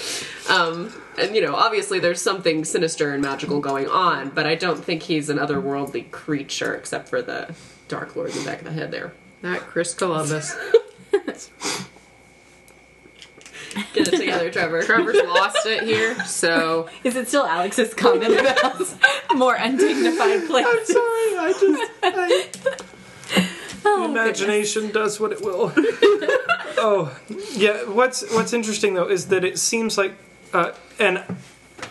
Um, 0.49 0.91
and 1.17 1.35
you 1.35 1.41
know, 1.41 1.55
obviously 1.55 1.99
there's 1.99 2.21
something 2.21 2.65
sinister 2.65 3.13
and 3.13 3.21
magical 3.21 3.59
going 3.59 3.87
on, 3.87 4.29
but 4.29 4.45
I 4.45 4.55
don't 4.55 4.83
think 4.83 5.03
he's 5.03 5.29
an 5.29 5.37
otherworldly 5.37 6.11
creature 6.11 6.73
except 6.75 7.09
for 7.09 7.21
the 7.21 7.53
Dark 7.87 8.15
Lord 8.15 8.31
in 8.31 8.39
the 8.39 8.45
back 8.45 8.59
of 8.59 8.65
the 8.65 8.71
head 8.71 8.91
there. 8.91 9.13
That 9.41 9.61
Chris 9.61 9.93
Columbus. 9.93 10.55
Get 13.93 14.09
it 14.09 14.17
together, 14.17 14.51
Trevor. 14.51 14.83
Trevor's 14.83 15.15
lost 15.23 15.65
it 15.65 15.83
here, 15.83 16.21
so 16.25 16.89
Is 17.05 17.15
it 17.15 17.29
still 17.29 17.45
Alex's 17.45 17.93
comment 17.93 18.37
about 18.37 18.81
more 19.35 19.55
undignified 19.55 20.45
place? 20.47 20.65
I'm 20.67 20.85
sorry. 20.85 21.37
I 21.37 21.53
just. 21.59 21.91
I, 22.03 22.47
Oh, 23.83 24.05
imagination 24.05 24.91
does 24.91 25.19
what 25.19 25.31
it 25.31 25.41
will. 25.41 25.73
oh, 26.77 27.17
yeah. 27.55 27.83
What's 27.85 28.21
What's 28.31 28.53
interesting 28.53 28.93
though 28.93 29.09
is 29.09 29.27
that 29.27 29.43
it 29.43 29.57
seems 29.57 29.97
like, 29.97 30.13
uh, 30.53 30.71
and 31.01 31.23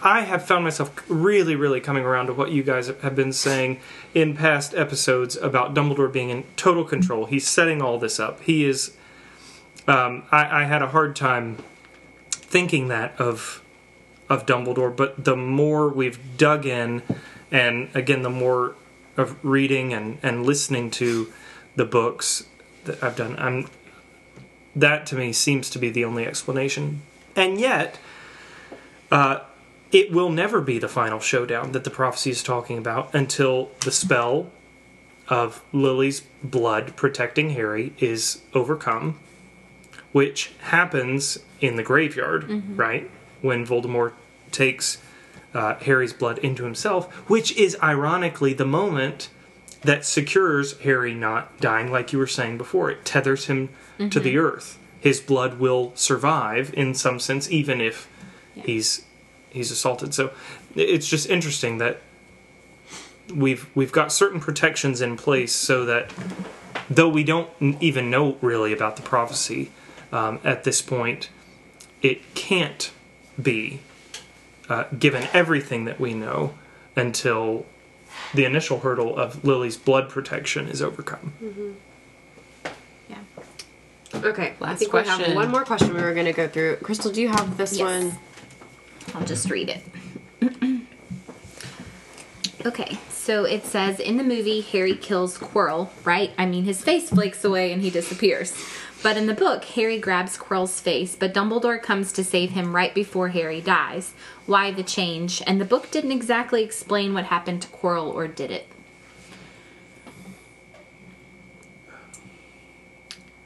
I 0.02 0.22
have 0.22 0.44
found 0.44 0.64
myself 0.64 1.04
really, 1.08 1.56
really 1.56 1.80
coming 1.80 2.04
around 2.04 2.26
to 2.26 2.32
what 2.32 2.52
you 2.52 2.62
guys 2.62 2.86
have 2.86 3.14
been 3.14 3.32
saying 3.32 3.80
in 4.14 4.36
past 4.36 4.74
episodes 4.74 5.36
about 5.36 5.74
Dumbledore 5.74 6.10
being 6.10 6.30
in 6.30 6.44
total 6.56 6.84
control. 6.84 7.26
He's 7.26 7.46
setting 7.46 7.82
all 7.82 7.98
this 7.98 8.18
up. 8.18 8.40
He 8.40 8.64
is. 8.64 8.96
Um, 9.86 10.24
I, 10.30 10.62
I 10.62 10.64
had 10.64 10.82
a 10.82 10.88
hard 10.88 11.16
time 11.16 11.58
thinking 12.30 12.88
that 12.88 13.18
of 13.20 13.62
of 14.28 14.46
Dumbledore, 14.46 14.94
but 14.94 15.24
the 15.24 15.34
more 15.34 15.88
we've 15.88 16.18
dug 16.38 16.64
in, 16.64 17.02
and 17.50 17.88
again, 17.94 18.22
the 18.22 18.30
more 18.30 18.76
of 19.16 19.36
reading 19.44 19.92
and, 19.92 20.18
and 20.22 20.46
listening 20.46 20.88
to 20.92 21.32
the 21.74 21.84
books 21.84 22.46
that 22.84 23.02
I've 23.02 23.16
done, 23.16 23.34
I'm 23.38 23.68
that 24.76 25.04
to 25.06 25.16
me 25.16 25.32
seems 25.32 25.68
to 25.70 25.80
be 25.80 25.90
the 25.90 26.04
only 26.04 26.26
explanation. 26.26 27.02
And 27.34 27.58
yet, 27.58 27.98
uh, 29.10 29.40
it 29.92 30.12
will 30.12 30.30
never 30.30 30.60
be 30.60 30.78
the 30.78 30.88
final 30.88 31.18
showdown 31.18 31.72
that 31.72 31.84
the 31.84 31.90
prophecy 31.90 32.30
is 32.30 32.42
talking 32.42 32.78
about 32.78 33.12
until 33.14 33.70
the 33.84 33.90
spell 33.90 34.50
of 35.28 35.62
Lily's 35.72 36.22
blood 36.42 36.94
protecting 36.96 37.50
Harry 37.50 37.92
is 37.98 38.42
overcome, 38.54 39.18
which 40.12 40.52
happens 40.60 41.38
in 41.60 41.76
the 41.76 41.82
graveyard, 41.82 42.44
right? 42.76 43.10
When 43.42 43.66
Voldemort 43.66 44.12
takes 44.50 44.98
uh, 45.54 45.74
Harry's 45.76 46.12
blood 46.12 46.38
into 46.38 46.64
himself, 46.64 47.12
which 47.28 47.56
is 47.56 47.76
ironically 47.82 48.52
the 48.54 48.64
moment 48.64 49.28
that 49.82 50.04
secures 50.04 50.78
Harry 50.80 51.14
not 51.14 51.58
dying, 51.60 51.90
like 51.90 52.12
you 52.12 52.18
were 52.18 52.26
saying 52.26 52.58
before. 52.58 52.90
It 52.90 53.04
tethers 53.04 53.46
him 53.46 53.70
to 54.10 54.20
the 54.20 54.36
earth. 54.36 54.78
His 55.00 55.20
blood 55.20 55.58
will 55.58 55.92
survive 55.94 56.72
in 56.74 56.94
some 56.94 57.18
sense, 57.18 57.50
even 57.50 57.80
if 57.80 58.08
he's 58.54 59.04
he's 59.50 59.70
assaulted. 59.70 60.14
So 60.14 60.30
it's 60.74 61.08
just 61.08 61.28
interesting 61.28 61.78
that 61.78 62.00
we've 63.34 63.68
we've 63.74 63.92
got 63.92 64.12
certain 64.12 64.40
protections 64.40 65.00
in 65.00 65.16
place 65.16 65.52
so 65.52 65.84
that 65.84 66.12
though 66.88 67.08
we 67.08 67.24
don't 67.24 67.48
even 67.80 68.10
know 68.10 68.36
really 68.40 68.72
about 68.72 68.96
the 68.96 69.02
prophecy 69.02 69.70
um, 70.12 70.40
at 70.44 70.64
this 70.64 70.82
point, 70.82 71.30
it 72.02 72.34
can't 72.34 72.90
be 73.40 73.80
uh, 74.68 74.84
given 74.98 75.28
everything 75.32 75.84
that 75.84 76.00
we 76.00 76.14
know 76.14 76.54
until 76.96 77.64
the 78.34 78.44
initial 78.44 78.80
hurdle 78.80 79.16
of 79.16 79.44
Lily's 79.44 79.76
blood 79.76 80.08
protection 80.08 80.66
is 80.68 80.82
overcome. 80.82 81.32
Yeah. 83.08 83.16
Okay, 84.14 84.54
I 84.60 84.64
Last 84.64 84.78
think 84.80 84.92
we 84.92 84.98
have 85.00 85.18
question. 85.18 85.34
one 85.34 85.50
more 85.50 85.64
question 85.64 85.94
we 85.94 86.02
were 86.02 86.12
going 86.14 86.26
to 86.26 86.32
go 86.32 86.48
through. 86.48 86.76
Crystal, 86.76 87.10
do 87.12 87.20
you 87.20 87.28
have 87.28 87.56
this 87.56 87.78
Yes. 87.78 87.80
one? 87.80 88.18
I'll 89.14 89.26
just 89.26 89.50
read 89.50 89.68
it. 89.68 89.82
okay, 92.66 92.98
so 93.08 93.44
it 93.44 93.64
says 93.64 94.00
in 94.00 94.16
the 94.16 94.24
movie, 94.24 94.60
Harry 94.60 94.94
kills 94.94 95.38
Quirrell, 95.38 95.90
right? 96.04 96.32
I 96.38 96.46
mean, 96.46 96.64
his 96.64 96.82
face 96.82 97.10
flakes 97.10 97.44
away 97.44 97.72
and 97.72 97.82
he 97.82 97.90
disappears. 97.90 98.54
But 99.02 99.16
in 99.16 99.26
the 99.26 99.34
book, 99.34 99.64
Harry 99.64 99.98
grabs 99.98 100.36
Quirrell's 100.36 100.78
face, 100.78 101.16
but 101.16 101.32
Dumbledore 101.32 101.82
comes 101.82 102.12
to 102.12 102.24
save 102.24 102.50
him 102.50 102.76
right 102.76 102.94
before 102.94 103.28
Harry 103.28 103.60
dies. 103.60 104.12
Why 104.44 104.70
the 104.70 104.82
change? 104.82 105.42
And 105.46 105.60
the 105.60 105.64
book 105.64 105.90
didn't 105.90 106.12
exactly 106.12 106.62
explain 106.62 107.14
what 107.14 107.24
happened 107.24 107.62
to 107.62 107.68
Quirrell, 107.68 108.12
or 108.12 108.28
did 108.28 108.50
it? 108.50 108.66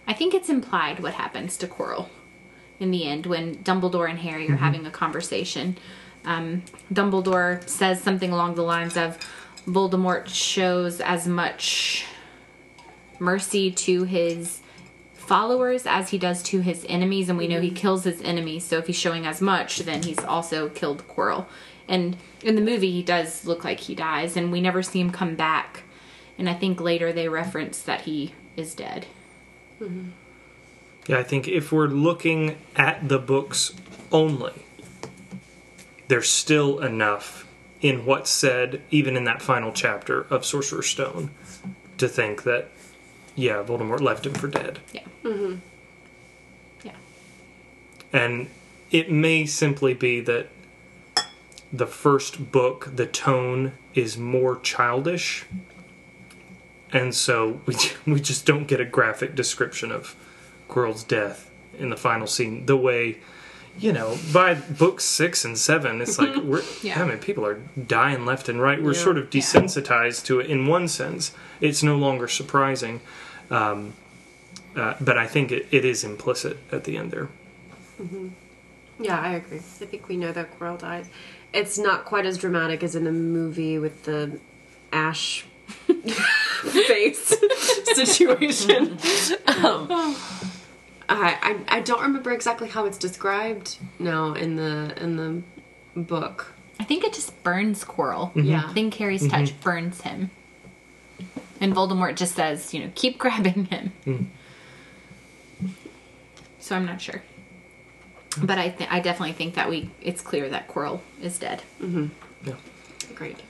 I 0.06 0.12
think 0.12 0.34
it's 0.34 0.48
implied 0.48 1.00
what 1.00 1.14
happens 1.14 1.56
to 1.58 1.66
Quirrell. 1.68 2.08
In 2.80 2.90
the 2.90 3.06
end 3.06 3.26
when 3.26 3.56
Dumbledore 3.56 4.08
and 4.08 4.18
Harry 4.18 4.46
are 4.46 4.50
mm-hmm. 4.50 4.56
having 4.56 4.86
a 4.86 4.90
conversation. 4.90 5.76
Um, 6.24 6.62
Dumbledore 6.92 7.66
says 7.68 8.00
something 8.00 8.32
along 8.32 8.54
the 8.54 8.62
lines 8.62 8.96
of 8.96 9.18
Voldemort 9.66 10.28
shows 10.28 11.00
as 11.00 11.26
much 11.26 12.06
mercy 13.18 13.70
to 13.70 14.04
his 14.04 14.60
followers 15.14 15.86
as 15.86 16.10
he 16.10 16.18
does 16.18 16.42
to 16.42 16.60
his 16.60 16.84
enemies 16.88 17.28
and 17.28 17.38
we 17.38 17.48
know 17.48 17.60
he 17.60 17.68
mm-hmm. 17.68 17.76
kills 17.76 18.04
his 18.04 18.20
enemies 18.20 18.62
so 18.62 18.76
if 18.76 18.86
he's 18.86 18.98
showing 18.98 19.24
as 19.26 19.40
much 19.40 19.78
then 19.78 20.02
he's 20.02 20.18
also 20.18 20.68
killed 20.68 21.06
Quirrell. 21.08 21.46
And 21.88 22.16
in 22.42 22.56
the 22.56 22.60
movie 22.60 22.90
he 22.90 23.02
does 23.02 23.46
look 23.46 23.64
like 23.64 23.80
he 23.80 23.94
dies 23.94 24.36
and 24.36 24.52
we 24.52 24.60
never 24.60 24.82
see 24.82 25.00
him 25.00 25.10
come 25.10 25.34
back. 25.34 25.84
And 26.36 26.48
I 26.48 26.54
think 26.54 26.80
later 26.80 27.12
they 27.12 27.28
reference 27.28 27.80
that 27.82 28.02
he 28.02 28.34
is 28.56 28.74
dead 28.74 29.06
mm-hmm. 29.80 30.10
Yeah, 31.06 31.18
I 31.18 31.22
think 31.22 31.46
if 31.48 31.70
we're 31.70 31.86
looking 31.88 32.56
at 32.76 33.08
the 33.08 33.18
books 33.18 33.74
only, 34.10 34.64
there's 36.08 36.28
still 36.28 36.80
enough 36.80 37.46
in 37.80 38.06
what's 38.06 38.30
said, 38.30 38.80
even 38.90 39.16
in 39.16 39.24
that 39.24 39.42
final 39.42 39.70
chapter 39.72 40.22
of 40.22 40.44
Sorcerer's 40.44 40.86
Stone, 40.86 41.30
to 41.98 42.08
think 42.08 42.44
that, 42.44 42.70
yeah, 43.34 43.62
Voldemort 43.62 44.00
left 44.00 44.24
him 44.26 44.34
for 44.34 44.48
dead. 44.48 44.80
yeah 44.92 45.02
Mm-hmm. 45.22 45.56
yeah 46.82 46.92
And 48.12 48.48
it 48.90 49.10
may 49.10 49.46
simply 49.46 49.92
be 49.94 50.20
that 50.20 50.48
the 51.72 51.86
first 51.86 52.52
book, 52.52 52.90
the 52.94 53.06
tone 53.06 53.72
is 53.94 54.16
more 54.16 54.58
childish. 54.60 55.44
And 56.92 57.14
so 57.14 57.60
we, 57.66 57.76
we 58.06 58.20
just 58.20 58.46
don't 58.46 58.66
get 58.66 58.80
a 58.80 58.84
graphic 58.84 59.34
description 59.34 59.90
of 59.92 60.14
Quirrell's 60.74 61.04
death 61.04 61.50
in 61.78 61.90
the 61.90 61.96
final 61.96 62.26
scene 62.26 62.66
the 62.66 62.76
way, 62.76 63.18
you 63.78 63.92
know, 63.92 64.16
by 64.32 64.54
book 64.54 65.00
six 65.00 65.44
and 65.44 65.56
seven, 65.56 66.00
it's 66.00 66.18
like, 66.18 66.34
we're, 66.42 66.62
Yeah. 66.82 67.02
I 67.02 67.06
mean, 67.06 67.18
people 67.18 67.46
are 67.46 67.60
dying 67.86 68.24
left 68.26 68.48
and 68.48 68.60
right. 68.60 68.82
We're 68.82 68.94
Yeah. 68.94 69.00
sort 69.00 69.18
of 69.18 69.30
desensitized 69.30 70.24
to 70.26 70.40
it 70.40 70.46
in 70.50 70.66
one 70.66 70.88
sense. 70.88 71.32
It's 71.60 71.82
no 71.82 71.96
longer 71.96 72.28
surprising. 72.28 73.00
Um, 73.50 73.94
uh, 74.76 74.94
but 75.00 75.16
I 75.16 75.26
think 75.28 75.52
it, 75.52 75.66
it 75.70 75.84
is 75.84 76.02
implicit 76.02 76.58
at 76.72 76.84
the 76.84 76.96
end 76.96 77.10
there. 77.12 77.28
Yeah, 78.98 79.20
I 79.20 79.34
agree. 79.34 79.58
I 79.58 79.60
think 79.60 80.08
we 80.08 80.16
know 80.16 80.32
that 80.32 80.58
Quirrell 80.58 80.78
dies. 80.78 81.06
It's 81.52 81.78
not 81.78 82.04
quite 82.04 82.26
as 82.26 82.38
dramatic 82.38 82.82
as 82.82 82.96
in 82.96 83.04
the 83.04 83.12
movie 83.12 83.78
with 83.78 84.04
the 84.04 84.40
ash 84.92 85.44
face 86.88 87.34
situation. 87.94 88.98
Um, 89.46 90.16
I, 91.08 91.38
I 91.68 91.76
I 91.78 91.80
don't 91.80 92.02
remember 92.02 92.32
exactly 92.32 92.68
how 92.68 92.86
it's 92.86 92.98
described 92.98 93.78
now 93.98 94.34
in 94.34 94.56
the 94.56 94.94
in 95.00 95.16
the 95.16 96.00
book. 96.00 96.52
I 96.80 96.84
think 96.84 97.04
it 97.04 97.12
just 97.12 97.42
burns 97.42 97.84
Quirrell. 97.84 98.30
Mm-hmm. 98.30 98.40
Yeah. 98.40 98.64
I 98.66 98.72
think 98.72 98.94
Harry's 98.94 99.26
touch 99.28 99.50
mm-hmm. 99.50 99.62
burns 99.62 100.00
him. 100.00 100.30
And 101.60 101.72
Voldemort 101.72 102.16
just 102.16 102.34
says 102.34 102.74
you 102.74 102.80
know 102.80 102.90
keep 102.94 103.18
grabbing 103.24 103.66
him. 103.66 103.92
Mm. 104.06 104.26
So 106.58 106.76
I'm 106.76 106.86
not 106.86 107.00
sure. 107.00 107.22
But 108.42 108.58
I 108.58 108.70
th- 108.70 108.90
I 108.90 109.00
definitely 109.00 109.34
think 109.34 109.54
that 109.54 109.68
we 109.68 109.90
it's 110.00 110.20
clear 110.20 110.48
that 110.48 110.68
Quirrell 110.68 111.00
is 111.22 111.38
dead. 111.38 111.62
Mm-hmm. 111.80 112.08
Yeah. 112.46 112.54
Great. 113.14 113.40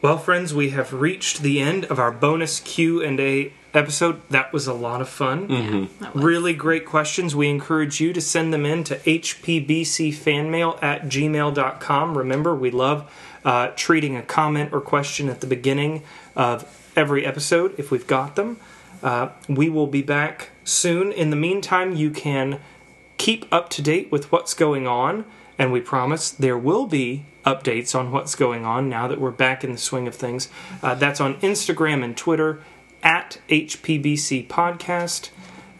Well, 0.00 0.18
friends, 0.18 0.54
we 0.54 0.70
have 0.70 0.92
reached 0.92 1.42
the 1.42 1.60
end 1.60 1.84
of 1.86 1.98
our 1.98 2.12
bonus 2.12 2.60
Q 2.60 3.02
and 3.02 3.18
A 3.18 3.52
episode. 3.74 4.20
That 4.30 4.52
was 4.52 4.66
a 4.66 4.72
lot 4.72 5.00
of 5.00 5.08
fun. 5.08 5.48
yeah 5.50 5.86
that 6.00 6.14
was. 6.14 6.24
Really 6.24 6.54
great 6.54 6.86
questions. 6.86 7.34
We 7.36 7.48
encourage 7.48 8.00
you 8.00 8.12
to 8.12 8.20
send 8.20 8.52
them 8.52 8.64
in 8.66 8.84
to 8.84 8.96
hpbcfanmail 8.96 10.82
at 10.82 11.04
gmail.com. 11.04 12.18
Remember, 12.18 12.54
we 12.54 12.70
love 12.70 13.10
uh, 13.44 13.68
treating 13.76 14.16
a 14.16 14.22
comment 14.22 14.72
or 14.72 14.80
question 14.80 15.28
at 15.28 15.40
the 15.40 15.46
beginning 15.46 16.02
of 16.34 16.90
every 16.96 17.24
episode 17.24 17.74
if 17.78 17.90
we've 17.90 18.06
got 18.06 18.36
them. 18.36 18.58
Uh, 19.02 19.28
we 19.48 19.68
will 19.68 19.86
be 19.86 20.02
back 20.02 20.50
soon. 20.64 21.12
In 21.12 21.30
the 21.30 21.36
meantime, 21.36 21.94
you 21.94 22.10
can 22.10 22.60
keep 23.16 23.46
up 23.52 23.68
to 23.70 23.82
date 23.82 24.10
with 24.10 24.30
what's 24.32 24.54
going 24.54 24.86
on, 24.86 25.24
and 25.56 25.72
we 25.72 25.80
promise 25.80 26.30
there 26.30 26.58
will 26.58 26.86
be 26.86 27.24
updates 27.46 27.94
on 27.98 28.10
what's 28.10 28.34
going 28.34 28.64
on 28.64 28.88
now 28.88 29.06
that 29.08 29.20
we're 29.20 29.30
back 29.30 29.62
in 29.64 29.72
the 29.72 29.78
swing 29.78 30.06
of 30.08 30.14
things. 30.14 30.48
Uh, 30.82 30.94
that's 30.94 31.20
on 31.20 31.34
Instagram 31.36 32.02
and 32.04 32.16
Twitter 32.16 32.60
at 33.02 33.38
HPBC 33.48 34.48
Podcast. 34.48 35.30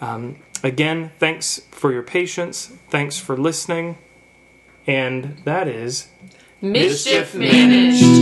Um, 0.01 0.37
again, 0.62 1.12
thanks 1.19 1.62
for 1.71 1.93
your 1.93 2.03
patience. 2.03 2.73
Thanks 2.91 3.19
for 3.19 3.37
listening. 3.37 3.99
And 4.87 5.39
that 5.45 5.69
is 5.69 6.09
Mischief 6.61 7.35
managed. 7.35 8.18